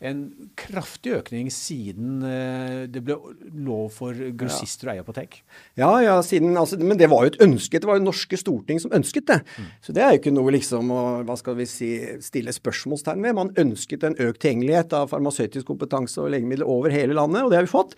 en 0.00 0.20
kraftig 0.56 1.12
økning 1.18 1.50
siden 1.52 2.22
eh, 2.24 2.86
det 2.88 3.02
ble 3.04 3.18
lov 3.66 3.90
for 3.92 4.16
grossister 4.40 4.88
å 4.88 4.94
eie 4.94 5.02
apotek. 5.04 5.42
Ja, 5.76 5.90
ja, 6.00 6.14
siden, 6.24 6.56
altså, 6.56 6.78
men 6.80 6.96
det 7.00 7.10
var 7.12 7.26
jo 7.26 7.34
et 7.34 7.42
ønske. 7.44 7.82
Det 7.82 7.88
var 7.88 8.00
jo 8.00 8.06
norske 8.06 8.38
storting 8.40 8.80
som 8.80 8.94
ønsket 8.96 9.28
det. 9.28 9.38
Mm. 9.44 9.68
Så 9.84 9.96
det 9.96 10.04
er 10.04 10.14
jo 10.14 10.22
ikke 10.22 10.32
noe 10.32 10.56
liksom 10.56 10.94
å 10.94 11.04
hva 11.28 11.36
skal 11.36 11.58
vi 11.60 11.68
si, 11.68 11.90
stille 12.24 12.54
spørsmålstegn 12.56 13.28
ved. 13.28 13.36
Man 13.36 13.54
ønsket 13.60 14.08
en 14.08 14.16
økt 14.16 14.40
tilgjengelighet 14.40 14.96
av 14.96 15.12
farmasøytisk 15.12 15.68
kompetanse 15.68 16.22
og 16.24 16.32
legemidler 16.32 16.70
over 16.70 16.96
hele 16.96 17.16
landet, 17.18 17.44
og 17.44 17.52
det 17.52 17.60
har 17.60 17.68
vi 17.68 17.74
fått. 17.74 17.92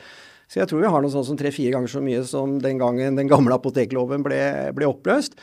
Så 0.51 0.59
jeg 0.61 0.69
tror 0.69 0.83
vi 0.83 0.91
har 0.91 1.05
noe 1.05 1.15
sånn 1.15 1.29
som 1.31 1.39
tre-fire 1.39 1.73
ganger 1.77 1.89
så 1.89 2.03
mye 2.05 2.25
som 2.29 2.59
den 2.61 2.83
gangen 2.83 3.17
den 3.17 3.31
gamle 3.31 3.57
apotekloven 3.57 4.27
ble, 4.27 4.43
ble 4.77 4.91
oppløst. 4.91 5.39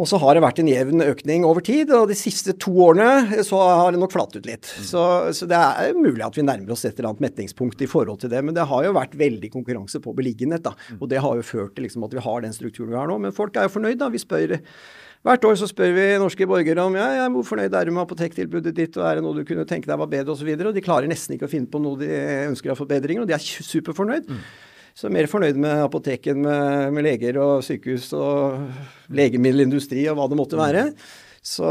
Og 0.00 0.08
så 0.08 0.16
har 0.22 0.36
det 0.36 0.40
vært 0.40 0.62
en 0.62 0.70
jevn 0.70 1.04
økning 1.04 1.44
over 1.44 1.64
tid, 1.64 1.90
og 1.92 2.08
de 2.08 2.16
siste 2.16 2.54
to 2.56 2.72
årene 2.86 3.42
så 3.44 3.58
har 3.60 3.92
det 3.92 4.00
nok 4.00 4.14
flatt 4.14 4.38
ut 4.38 4.48
litt. 4.48 4.70
Mm. 4.78 4.86
Så, 4.88 5.02
så, 5.36 5.48
det 5.50 5.58
er 5.60 5.98
mulig 5.98 6.24
at 6.24 6.38
vi 6.38 6.46
nærmer 6.46 6.72
oss 6.72 6.86
et 6.88 6.96
eller 6.96 7.10
annet 7.10 7.26
metningspunkt 7.26 7.84
i 7.84 7.90
forhold 7.90 8.22
til 8.22 8.32
det. 8.32 8.40
Men 8.46 8.56
det 8.56 8.64
har 8.70 8.86
jo 8.86 8.96
vært 8.96 9.18
veldig 9.20 9.52
konkurranse 9.52 10.00
på 10.00 10.16
beliggenhet, 10.16 10.64
da. 10.64 10.72
Mm. 10.88 11.02
Og 11.02 11.12
det 11.12 11.20
har 11.20 11.36
jo 11.36 11.44
ført 11.44 11.76
til 11.76 11.84
liksom 11.84 12.08
at 12.08 12.16
vi 12.16 12.24
har 12.24 12.46
den 12.46 12.56
strukturen 12.56 12.94
vi 12.94 12.98
har 13.00 13.12
nå. 13.12 13.20
Men 13.20 13.36
folk 13.36 13.60
er 13.60 13.68
jo 13.68 13.74
fornøyd, 13.76 14.00
da. 14.00 14.08
Vi 14.12 14.22
spør 14.24 14.56
Hvert 15.20 15.44
år 15.44 15.56
så 15.60 15.66
spør 15.68 15.90
vi 15.92 16.04
norske 16.16 16.46
borgere 16.48 16.80
om 16.80 16.94
ja, 16.96 17.10
ja, 17.18 17.26
hvor 17.28 17.44
fornøyd 17.44 17.74
er 17.76 17.84
du 17.84 17.92
med 17.92 18.06
apotektilbudet 18.06 18.72
ditt, 18.72 18.94
og 18.96 19.04
er 19.04 19.18
det 19.18 19.24
noe 19.26 19.36
du 19.36 19.44
kunne 19.44 19.66
tenke 19.68 19.90
deg 19.90 20.00
var 20.00 20.08
bedre, 20.08 20.32
osv. 20.32 20.48
Og, 20.48 20.62
så 20.62 20.70
og 20.70 20.78
de 20.78 20.84
klarer 20.86 21.12
nesten 21.12 21.36
ikke 21.36 21.44
å 21.44 21.52
finne 21.52 21.68
på 21.68 21.80
noe 21.82 22.00
de 22.00 22.08
ønsker 22.46 22.72
av 22.72 22.80
forbedringer, 22.80 23.26
og 23.26 23.28
de 23.28 23.36
er 23.36 23.44
superfornøyd. 23.44 24.30
Mm. 24.32 24.40
Så 25.00 25.08
mer 25.08 25.28
fornøyd 25.30 25.56
med 25.56 25.80
apoteken 25.86 26.42
med, 26.44 26.90
med, 26.92 27.06
leger 27.06 27.38
og 27.40 27.64
sykehus 27.64 28.10
og 28.12 28.66
legemiddelindustri 29.16 30.04
og 30.10 30.18
hva 30.18 30.26
det 30.28 30.36
måtte 30.36 30.60
være. 30.60 30.90
Så, 31.40 31.68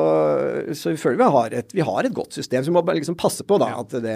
så 0.74 0.96
vi 0.96 0.98
føler 0.98 1.20
vi 1.20 1.28
har, 1.36 1.54
et, 1.60 1.76
vi 1.78 1.86
har 1.86 2.08
et 2.08 2.16
godt 2.16 2.34
system. 2.34 2.64
Så 2.66 2.72
vi 2.72 2.74
må 2.74 2.82
bare 2.86 2.98
liksom 2.98 3.18
passe 3.20 3.46
på 3.46 3.60
da, 3.62 3.70
at 3.84 3.94
det 4.02 4.16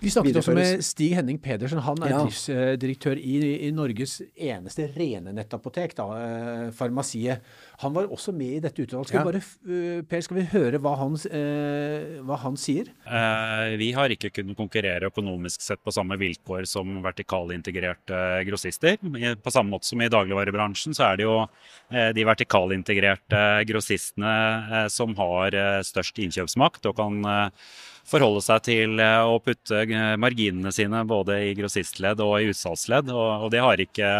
vi 0.00 0.10
snakket 0.12 0.38
også 0.40 0.54
med 0.54 0.82
Stig 0.86 1.14
Henning 1.16 1.38
Pedersen. 1.42 1.80
Han 1.82 1.98
er 2.04 2.12
ja. 2.12 2.20
driftsdirektør 2.22 3.18
i, 3.18 3.38
i, 3.66 3.70
Norges 3.74 4.20
eneste 4.34 4.86
rene 4.94 5.32
nettapotek, 5.34 5.96
da, 5.98 6.06
eh, 6.18 6.62
Farmasiet. 6.76 7.42
Han 7.82 7.94
var 7.94 8.10
også 8.14 8.34
med 8.34 8.58
i 8.58 8.60
dette 8.62 8.84
utvalget. 8.84 9.10
Skal, 9.10 9.20
ja. 9.20 9.26
bare, 9.26 9.42
uh, 9.42 10.04
per, 10.08 10.22
skal 10.24 10.38
vi 10.40 10.46
høre 10.52 10.80
hva 10.82 10.94
han, 11.00 11.18
eh, 11.30 12.18
hva 12.26 12.38
han 12.44 12.58
sier? 12.60 12.92
Eh, 13.06 13.74
vi 13.80 13.90
har 13.96 14.14
ikke 14.14 14.30
kunnet 14.38 14.58
konkurrere 14.58 15.10
økonomisk 15.10 15.64
sett 15.64 15.82
på 15.82 15.94
samme 15.94 16.18
vilkår 16.20 16.68
som 16.70 17.00
vertikalintegrerte 17.04 18.22
grossister. 18.48 18.98
På 19.42 19.54
samme 19.54 19.74
måte 19.74 19.90
som 19.90 20.02
i 20.02 20.10
dagligvarebransjen, 20.12 20.96
så 20.96 21.10
er 21.10 21.18
det 21.18 21.26
jo 21.26 21.36
de 21.88 22.24
vertikalintegrerte 22.26 23.42
grossistene 23.68 24.86
som 24.92 25.14
har 25.18 25.54
størst 25.86 26.18
innkjøpsmakt 26.20 26.86
og 26.90 26.98
kan 26.98 27.22
forholde 28.08 28.42
seg 28.44 28.62
til 28.66 29.00
å 29.00 29.38
putte 29.44 29.84
marginene 30.20 30.72
sine 30.74 31.04
både 31.08 31.40
i 31.48 31.56
grossistledd 31.58 32.22
og 32.24 32.36
i 32.40 32.52
utsalgsledd. 32.52 33.12
Og, 33.12 33.48
det 33.52 33.64
har 33.64 33.82
ikke 33.82 34.12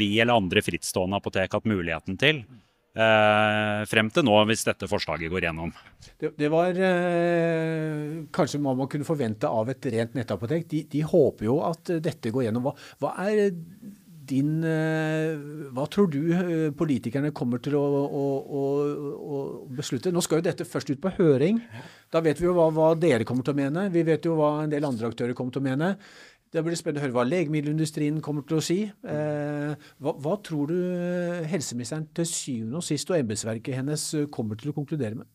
vi 0.00 0.12
eller 0.20 0.40
andre 0.40 0.64
frittstående 0.64 1.20
apotek 1.20 1.56
hatt 1.56 1.68
muligheten 1.68 2.20
til. 2.20 2.44
Eh, 2.90 3.82
frem 3.86 4.08
til 4.10 4.24
nå, 4.26 4.34
hvis 4.50 4.64
dette 4.66 4.88
forslaget 4.90 5.30
går 5.30 5.46
gjennom. 5.46 5.70
Det, 6.18 6.32
det 6.40 6.48
var 6.50 6.74
eh, 6.74 8.24
kanskje 8.34 8.58
hva 8.64 8.74
man 8.74 8.90
kunne 8.90 9.06
forvente 9.06 9.46
av 9.46 9.70
et 9.70 9.90
rent 9.94 10.16
nettapotek. 10.18 10.66
De, 10.72 10.82
de 10.90 11.04
håper 11.06 11.46
jo 11.46 11.60
at 11.68 11.92
dette 12.02 12.32
går 12.34 12.48
gjennom. 12.48 12.66
Hva, 12.66 12.74
hva 13.02 13.14
er 13.28 13.52
din 14.30 14.64
eh, 14.66 15.36
Hva 15.74 15.86
tror 15.90 16.08
du 16.12 16.20
eh, 16.34 16.70
politikerne 16.76 17.32
kommer 17.36 17.62
til 17.62 17.76
å, 17.78 17.84
å, 17.84 18.24
å, 18.40 18.64
å, 19.36 19.40
beslutte? 19.76 20.12
Nå 20.14 20.22
skal 20.24 20.40
jo 20.40 20.46
dette 20.48 20.66
først 20.68 20.92
ut 20.92 21.02
på 21.02 21.12
høring. 21.18 21.60
Da 22.12 22.22
vet 22.24 22.40
vi 22.40 22.48
jo 22.48 22.56
hva, 22.56 22.68
hva, 22.74 22.92
dere 22.98 23.26
kommer 23.28 23.46
til 23.46 23.54
å 23.54 23.60
mene. 23.60 23.88
Vi 23.92 24.04
vet 24.06 24.26
jo 24.26 24.36
hva 24.38 24.56
en 24.64 24.72
del 24.72 24.86
andre 24.88 25.10
aktører 25.10 25.36
kommer 25.38 25.54
til 25.54 25.62
å 25.62 25.68
mene. 25.68 25.94
Det 26.50 26.64
blir 26.66 26.74
spennende 26.78 27.04
å 27.04 27.06
høre 27.06 27.14
hva 27.14 27.26
legemiddelindustrien 27.28 28.18
kommer 28.24 28.46
til 28.46 28.58
å 28.58 28.64
si. 28.64 28.80
Eh, 28.88 29.88
hva, 30.02 30.14
hva, 30.18 30.36
tror 30.46 30.72
du 30.72 30.78
helseministeren 31.50 32.08
til 32.16 32.26
syvende 32.30 32.80
og 32.80 32.86
sist 32.86 33.10
og 33.12 33.20
embetsverket 33.20 33.78
hennes 33.82 34.06
kommer 34.34 34.58
til 34.58 34.72
å 34.72 34.78
konkludere 34.78 35.20
med? 35.20 35.30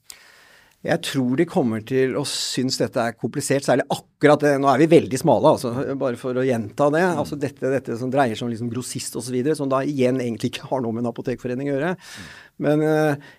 Jeg 0.86 1.02
tror 1.02 1.40
de 1.40 1.48
kommer 1.50 1.82
til 1.88 2.14
å 2.20 2.22
synes 2.30 2.78
dette 2.78 3.02
er 3.02 3.16
komplisert, 3.18 3.66
særlig 3.66 3.88
akkurat 3.90 4.44
det. 4.44 4.52
Nå 4.62 4.70
er 4.70 4.84
vi 4.84 4.90
veldig 4.92 5.18
smale, 5.18 5.56
altså, 5.56 5.72
bare 5.98 6.20
for 6.20 6.38
å 6.38 6.44
gjenta 6.46 6.92
det. 6.94 7.02
Mm. 7.02 7.22
Altså 7.24 7.38
dette, 7.42 7.72
dette 7.74 7.98
som 7.98 8.12
dreier 8.14 8.38
seg 8.38 8.46
om 8.46 8.52
liksom 8.54 8.70
grossist 8.70 9.18
osv., 9.18 9.38
som 9.58 9.72
da 9.72 9.82
igjen 9.88 10.22
egentlig 10.22 10.54
ikke 10.54 10.70
har 10.70 10.84
noe 10.86 10.94
med 10.94 11.06
en 11.06 11.10
apotekforening 11.10 11.72
å 11.72 11.74
gjøre. 11.74 11.96
Men 12.66 12.86
uh, 12.86 13.32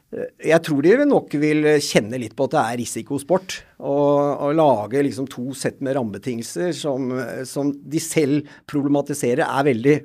jeg 0.42 0.58
tror 0.66 0.82
de 0.82 1.06
nok 1.06 1.38
vil 1.38 1.70
kjenne 1.84 2.18
litt 2.20 2.34
på 2.36 2.48
at 2.48 2.56
det 2.56 2.64
er 2.64 2.80
risikosport. 2.82 3.60
Å 3.86 4.50
lage 4.56 5.04
liksom 5.06 5.30
to 5.30 5.54
sett 5.56 5.78
med 5.84 5.94
rammebetingelser 5.98 6.74
som, 6.74 7.12
som 7.46 7.70
de 7.70 8.02
selv 8.02 8.50
problematiserer 8.66 9.46
er 9.46 9.70
veldig 9.70 9.96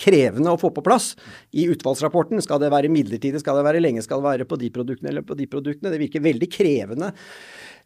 krevende 0.00 0.52
å 0.52 0.60
få 0.60 0.70
på 0.76 0.84
plass 0.84 1.14
i 1.56 1.66
utvalgsrapporten. 1.72 2.42
Skal 2.44 2.60
det 2.62 2.72
være 2.72 2.92
midlertidig, 2.92 3.40
skal 3.42 3.60
det 3.60 3.66
være 3.68 3.82
lenge, 3.82 4.04
skal 4.04 4.22
det 4.22 4.30
være 4.30 4.48
på 4.48 4.60
de 4.60 4.72
produktene 4.74 5.12
eller 5.12 5.26
på 5.26 5.38
de 5.38 5.48
produktene? 5.50 5.92
Det 5.92 6.02
virker 6.02 6.24
veldig 6.26 6.50
krevende. 6.52 7.12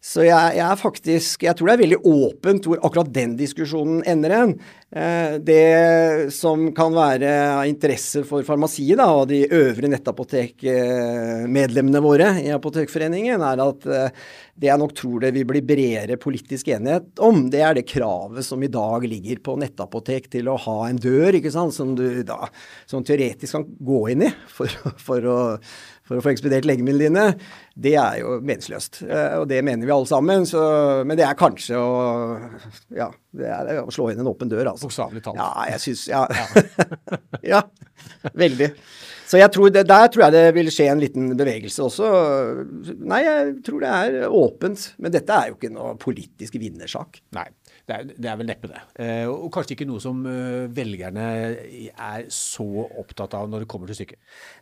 Så 0.01 0.23
jeg, 0.25 0.55
jeg, 0.57 0.65
er 0.65 0.79
faktisk 0.81 1.43
Jeg 1.45 1.53
tror 1.57 1.67
det 1.69 1.73
er 1.75 1.83
veldig 1.83 1.99
åpent 2.09 2.65
hvor 2.65 2.79
akkurat 2.81 3.11
den 3.13 3.35
diskusjonen 3.37 4.01
ender 4.09 4.33
hen. 4.33 4.55
Eh, 4.89 5.37
det 5.45 6.33
som 6.33 6.73
kan 6.75 6.93
være 6.95 7.53
av 7.53 7.67
interesse 7.69 8.23
for 8.27 8.43
farmasiet 8.43 8.97
da, 8.99 9.05
og 9.13 9.27
de 9.29 9.45
øvre 9.45 9.87
nettapotekmedlemmene 9.93 12.01
våre 12.03 12.41
i 12.41 12.49
Apotekforeningen, 12.51 13.41
er 13.45 13.61
at 13.63 13.85
eh, 13.85 14.09
det 14.57 14.67
jeg 14.71 14.79
nok 14.81 14.93
tror 14.97 15.19
det 15.23 15.31
vil 15.37 15.45
bli 15.53 15.61
bredere 15.69 16.17
politisk 16.21 16.67
enighet 16.73 17.19
om, 17.21 17.49
det 17.53 17.61
er 17.61 17.73
det 17.77 17.91
kravet 17.93 18.45
som 18.45 18.63
i 18.65 18.73
dag 18.73 19.05
ligger 19.05 19.37
på 19.45 19.55
nettapotek 19.61 20.23
til 20.33 20.45
å 20.49 20.61
ha 20.65 20.89
en 20.89 21.01
dør 21.01 21.37
ikke 21.37 21.53
sant, 21.53 21.73
som 21.77 21.95
du 21.95 22.23
da 22.25 22.49
som 22.89 23.03
teoretisk 23.05 23.51
kan 23.59 23.65
gå 23.79 24.09
inn 24.15 24.23
i 24.27 24.31
for, 24.49 24.67
for 25.07 25.21
å 25.29 25.39
for 26.11 26.19
å 26.19 26.25
få 26.25 26.33
ekspedert 26.33 26.67
legemidlene 26.67 27.07
dine, 27.07 27.51
det 27.87 27.95
er 27.99 28.19
jo 28.21 28.37
meningsløst. 28.43 29.01
Eh, 29.07 29.37
og 29.39 29.47
det 29.51 29.61
mener 29.65 29.87
vi 29.87 29.95
alle 29.95 30.09
sammen. 30.09 30.45
Så, 30.49 30.61
men 31.07 31.19
det 31.19 31.25
er 31.27 31.39
kanskje 31.39 31.79
å 31.79 31.91
Ja, 32.97 33.09
det 33.37 33.47
er 33.47 33.81
å 33.81 33.93
slå 33.93 34.09
inn 34.11 34.21
en 34.21 34.31
åpen 34.31 34.51
dør, 34.51 34.73
altså. 34.73 34.89
Bokstavelig 34.89 35.23
talt. 35.25 35.39
Ja, 35.39 35.51
jeg 35.71 35.85
syns 35.85 36.07
ja. 36.11 36.25
ja. 37.53 37.63
Veldig. 38.35 38.73
Så 39.31 39.39
jeg 39.39 39.51
tror 39.55 39.71
det, 39.71 39.85
der 39.87 40.09
tror 40.11 40.25
jeg 40.25 40.35
det 40.35 40.55
vil 40.57 40.69
skje 40.73 40.89
en 40.91 40.99
liten 40.99 41.29
bevegelse 41.39 41.85
også. 41.85 42.07
Nei, 42.99 43.21
jeg 43.23 43.53
tror 43.63 43.83
det 43.85 43.91
er 43.95 44.25
åpent. 44.27 44.89
Men 44.99 45.13
dette 45.15 45.37
er 45.37 45.51
jo 45.51 45.55
ikke 45.55 45.71
noe 45.71 45.95
politisk 46.01 46.57
vinnersak. 46.59 47.21
Nei. 47.37 47.47
Det 47.91 47.97
er, 47.97 48.11
det 48.23 48.29
er, 48.29 48.37
vel 48.39 48.47
neppe 48.47 48.69
det. 48.71 48.81
Eh, 49.03 49.27
og 49.27 49.49
kanskje 49.51 49.75
ikke 49.75 49.87
noe 49.89 49.99
som 49.99 50.21
uh, 50.23 50.69
velgerne 50.71 51.25
er 51.91 52.27
så 52.31 52.65
opptatt 53.01 53.35
av 53.35 53.49
når 53.51 53.65
det 53.65 53.69
kommer 53.71 53.91
til 53.91 53.99
stykket. 53.99 54.19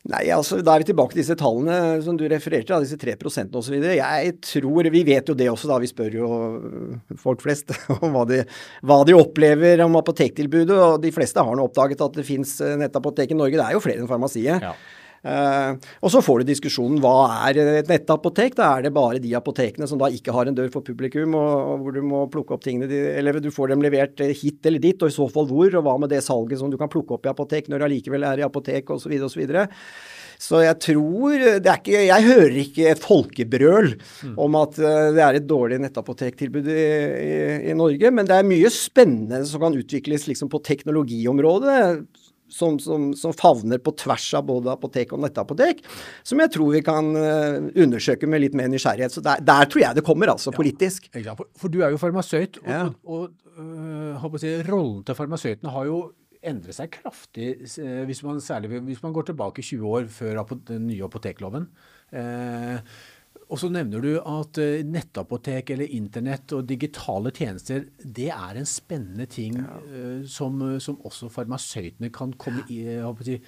Nei, 0.10 0.24
altså 0.34 0.58
da 0.66 0.74
er 0.74 0.82
vi 0.82 0.90
tilbake 0.90 1.14
til 1.14 1.22
disse 1.22 1.38
tallene 1.38 2.00
som 2.06 2.18
du 2.18 2.26
refererte 2.32 2.74
da, 2.74 2.80
disse 2.82 2.98
3% 2.98 3.60
osv. 3.60 3.76
Jeg 4.00 4.34
tror, 4.50 4.90
Vi 4.90 5.04
vet 5.06 5.30
jo 5.30 5.38
det 5.38 5.50
også, 5.52 5.70
da. 5.70 5.78
Vi 5.84 5.92
spør 5.92 6.18
jo 6.18 6.30
folk 7.22 7.44
flest 7.46 7.76
om 8.00 8.18
hva 8.18 8.26
de, 8.30 8.42
hva 8.82 9.02
de 9.06 9.18
opplever 9.18 9.86
om 9.86 10.00
apotektilbudet. 10.02 10.80
Og 10.80 10.98
de 11.04 11.14
fleste 11.14 11.46
har 11.46 11.60
nå 11.60 11.70
oppdaget 11.70 12.02
at 12.08 12.18
det 12.18 12.26
fins 12.26 12.58
nettapotek 12.82 13.36
i 13.36 13.38
Norge. 13.38 13.60
Det 13.60 13.68
er 13.68 13.78
jo 13.78 13.84
flere 13.86 14.02
enn 14.02 14.10
farmasiet. 14.10 14.66
Ja. 14.66 14.74
Uh, 15.20 15.76
og 16.00 16.14
så 16.14 16.22
får 16.24 16.42
du 16.42 16.50
diskusjonen 16.54 17.02
hva 17.04 17.16
er 17.50 17.60
et 17.60 17.90
nettapotek? 17.92 18.56
Da 18.56 18.70
er 18.78 18.86
det 18.86 18.94
bare 18.96 19.20
de 19.20 19.34
apotekene 19.36 19.88
som 19.90 20.00
da 20.00 20.08
ikke 20.14 20.36
har 20.36 20.48
en 20.48 20.56
dør 20.56 20.70
for 20.72 20.86
publikum, 20.86 21.36
og, 21.36 21.84
hvor 21.84 21.96
du 21.96 22.02
må 22.06 22.24
plukke 22.32 22.56
opp 22.56 22.64
tingene 22.64 22.88
de, 22.92 23.02
Eller 23.20 23.42
du 23.44 23.52
får 23.52 23.74
dem 23.74 23.84
levert 23.84 24.22
hit 24.24 24.66
eller 24.70 24.84
dit, 24.84 25.02
og 25.02 25.12
i 25.12 25.18
så 25.18 25.28
fall 25.32 25.50
hvor? 25.50 25.68
Og 25.76 25.86
hva 25.86 25.98
med 26.00 26.14
det 26.14 26.24
salget 26.26 26.62
som 26.62 26.72
du 26.72 26.80
kan 26.80 26.92
plukke 26.92 27.18
opp 27.18 27.28
i 27.28 27.34
apotek 27.34 27.68
når 27.68 27.82
du 27.82 27.90
allikevel 27.90 28.28
er 28.30 28.44
i 28.44 28.48
apotek, 28.48 28.96
osv. 28.96 29.18
osv. 29.28 29.44
Så 30.40 30.62
jeg 30.64 30.78
tror 30.80 31.34
det 31.60 31.68
er 31.68 31.82
ikke, 31.82 32.04
Jeg 32.08 32.28
hører 32.30 32.58
ikke 32.62 32.86
et 32.94 33.02
folkebrøl 33.04 33.90
mm. 34.00 34.38
om 34.40 34.56
at 34.62 34.80
det 34.80 35.24
er 35.26 35.36
et 35.36 35.50
dårlig 35.50 35.82
nettapotektilbud 35.84 36.70
i, 36.72 36.80
i, 36.80 37.34
i, 37.74 37.76
Norge, 37.76 38.14
men 38.16 38.30
det 38.30 38.38
er 38.38 38.48
mye 38.48 38.72
spennende 38.72 39.44
som 39.50 39.66
kan 39.66 39.76
utvikles 39.76 40.30
liksom, 40.32 40.48
på 40.52 40.64
teknologiområdet 40.64 41.82
som, 42.54 42.78
som, 42.82 43.10
som, 43.18 43.34
favner 43.38 43.82
på 43.84 43.94
tvers 44.00 44.28
av 44.38 44.46
både 44.48 44.72
apotek 44.74 45.14
og 45.16 45.24
nettapotek, 45.24 45.84
som 46.28 46.42
jeg 46.44 46.54
tror 46.56 46.74
vi 46.76 46.84
kan 46.86 47.12
uh, 47.16 47.70
undersøke 47.80 48.30
med 48.30 48.44
litt 48.46 48.58
mer 48.58 48.72
nysgjerrighet. 48.72 49.16
Så 49.16 49.24
der, 49.26 49.44
der 49.46 49.70
tror 49.70 49.84
jeg 49.84 50.00
det 50.00 50.06
kommer, 50.08 50.34
altså, 50.34 50.54
politisk. 50.56 51.12
Ja, 51.18 51.36
for, 51.38 51.52
for, 51.60 51.74
du 51.74 51.84
er 51.84 51.94
jo 51.94 52.02
farmasøyt, 52.02 52.62
og, 52.64 52.72
ja. 52.72 52.88
og, 53.06 53.30
og 53.60 54.34
uh, 54.34 54.42
si, 54.42 54.56
rollen 54.70 55.04
til 55.08 55.18
farmasøytene 55.20 55.76
har 55.76 55.88
jo 55.90 56.02
endret 56.50 56.78
seg 56.78 56.92
kraftig, 56.96 57.54
uh, 57.82 58.02
hvis 58.10 58.24
man, 58.26 58.42
særlig 58.44 58.82
hvis 58.88 59.06
man 59.06 59.16
går 59.16 59.32
tilbake 59.32 59.66
20 59.66 59.96
år 59.96 60.12
før 60.14 60.44
den 60.70 60.88
nye 60.90 61.08
apotekloven. 61.08 61.70
Uh, 62.10 62.80
og 63.50 63.58
så 63.58 63.70
nevner 63.74 64.04
du 64.04 64.12
at 64.18 64.60
uh, 64.62 64.82
nettapotek 64.86 65.72
eller 65.74 65.96
internett 65.98 66.54
og 66.54 66.68
digitale 66.70 67.32
tjenester, 67.34 67.88
det 68.04 68.30
er 68.30 68.60
en 68.60 68.70
spennende 68.70 69.26
ting 69.30 69.58
ja. 69.58 69.80
uh, 69.90 70.22
som, 70.30 70.62
som, 70.84 71.00
også 71.06 71.32
farmasøytene 71.34 72.12
kan 72.14 72.36
komme 72.38 72.66
i, 72.70 72.84
si, 73.26 73.40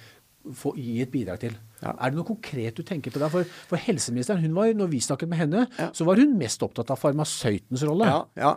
få, 0.56 0.72
gi 0.78 1.00
et 1.04 1.12
bidrag 1.12 1.40
til. 1.42 1.54
Ja. 1.82 1.92
Er 1.96 2.12
det 2.12 2.18
noe 2.18 2.26
konkret 2.26 2.76
du 2.78 2.84
tenker 2.86 3.10
på 3.10 3.18
der? 3.18 3.30
For, 3.32 3.46
for 3.70 3.80
helseministeren, 3.80 4.42
hun 4.44 4.54
var, 4.54 4.70
når 4.78 4.90
vi 4.92 5.00
snakket 5.02 5.30
med 5.30 5.40
henne, 5.40 5.64
ja. 5.78 5.88
så 5.94 6.06
var 6.06 6.20
hun 6.22 6.36
mest 6.38 6.62
opptatt 6.62 6.92
av 6.94 7.00
farmasøytens 7.00 7.82
rolle. 7.88 8.06
Ja, 8.06 8.20
ja. 8.38 8.52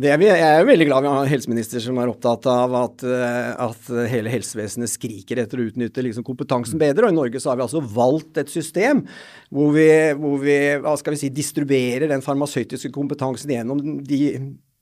Er 0.00 0.24
jeg 0.24 0.46
er 0.46 0.66
veldig 0.68 0.88
glad 0.88 1.04
vi 1.04 1.12
har 1.12 1.26
en 1.26 1.32
helseminister 1.32 1.84
som 1.84 2.00
er 2.00 2.12
opptatt 2.12 2.48
av 2.52 2.76
at, 2.80 3.04
eh, 3.04 3.52
at 3.66 3.92
hele 4.12 4.32
helsevesenet 4.32 4.92
skriker 4.92 5.42
etter 5.44 5.60
å 5.60 5.68
utnytte 5.68 6.04
liksom, 6.04 6.26
kompetansen 6.26 6.80
bedre. 6.80 7.08
Og 7.08 7.14
i 7.14 7.20
Norge 7.20 7.42
så 7.42 7.52
har 7.52 7.60
vi 7.60 7.66
altså 7.66 7.84
valgt 7.84 8.40
et 8.40 8.52
system 8.52 9.04
hvor 9.52 9.72
vi, 9.76 9.88
hvor 10.16 10.40
vi 10.40 10.58
vi 10.80 11.20
si, 11.20 11.32
distribuerer 11.32 12.08
den 12.10 12.24
farmasøytiske 12.24 12.92
kompetansen 12.94 13.52
gjennom 13.52 13.82
de 14.06 14.22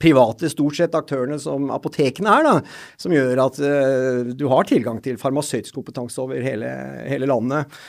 private 0.00 0.50
stort 0.52 0.78
sett 0.78 0.96
aktørene 0.96 1.38
som 1.42 1.70
apotekene 1.74 2.36
er, 2.38 2.46
da, 2.46 2.76
som 3.00 3.14
gjør 3.14 3.42
at 3.46 3.58
uh, 3.62 4.30
du 4.34 4.46
har 4.52 4.68
tilgang 4.68 5.00
til 5.04 5.20
farmasøytisk 5.20 5.76
kompetanse 5.76 6.20
over 6.22 6.40
hele, 6.44 6.70
hele 7.10 7.28
landet. 7.30 7.80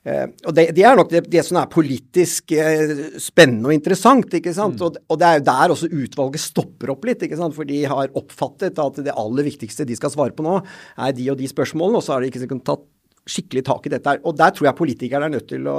Uh, 0.00 0.26
og 0.48 0.54
det, 0.56 0.70
det, 0.76 0.84
er 0.88 0.96
nok 0.96 1.10
det, 1.12 1.24
det, 1.28 1.42
som 1.44 1.58
er 1.60 1.72
politisk 1.72 2.54
uh, 2.56 2.94
spennende 3.20 3.70
og 3.70 3.76
interessant. 3.76 4.38
ikke 4.40 4.54
sant? 4.56 4.78
Mm. 4.80 4.86
Og, 4.86 5.02
og, 5.06 5.18
det 5.20 5.28
er 5.28 5.40
jo 5.40 5.48
der 5.50 5.74
også 5.76 5.90
utvalget 5.92 6.44
stopper 6.44 6.94
opp 6.94 7.04
litt. 7.08 7.26
ikke 7.26 7.38
sant? 7.40 7.56
For 7.56 7.68
de 7.68 7.82
har 7.90 8.14
oppfattet 8.18 8.80
at 8.80 9.02
det 9.04 9.16
aller 9.16 9.46
viktigste 9.50 9.86
de 9.88 9.98
skal 9.98 10.14
svare 10.14 10.34
på 10.36 10.46
nå, 10.46 10.60
er 10.98 11.12
de 11.16 11.28
og 11.32 11.38
de 11.40 11.50
spørsmålene, 11.50 12.00
og 12.00 12.06
så 12.06 12.16
har 12.16 12.24
de 12.24 12.32
ikke 12.32 12.64
tatt 12.64 12.88
skikkelig 13.30 13.62
tak 13.68 13.86
i 13.86 13.92
dette. 13.92 14.16
Og 14.26 14.34
der 14.38 14.56
tror 14.56 14.70
jeg 14.70 14.78
politikerne 14.80 15.28
er 15.28 15.36
nødt 15.36 15.50
til 15.52 15.68
å, 15.70 15.76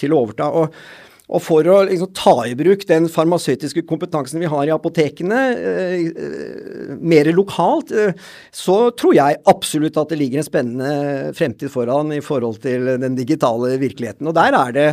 til 0.00 0.14
å 0.14 0.24
overta. 0.24 0.48
og 0.48 0.74
og 1.28 1.42
for 1.44 1.66
å 1.68 1.82
liksom, 1.84 2.10
ta 2.16 2.34
i 2.48 2.54
bruk 2.56 2.86
den 2.88 3.08
farmasøytiske 3.12 3.84
kompetansen 3.88 4.40
vi 4.40 4.48
har 4.48 4.64
i 4.64 4.72
apotekene 4.72 5.40
eh, 5.52 6.06
eh, 6.08 6.92
mer 7.04 7.28
lokalt, 7.36 7.92
eh, 7.92 8.16
så 8.54 8.78
tror 8.96 9.16
jeg 9.18 9.40
absolutt 9.52 10.00
at 10.00 10.12
det 10.12 10.20
ligger 10.22 10.40
en 10.40 10.48
spennende 10.48 11.32
fremtid 11.36 11.72
foran 11.72 12.14
i 12.16 12.22
forhold 12.24 12.62
til 12.64 12.94
den 13.02 13.18
digitale 13.18 13.76
virkeligheten. 13.80 14.30
Og 14.30 14.36
der 14.38 14.56
er 14.56 14.76
det 14.76 14.88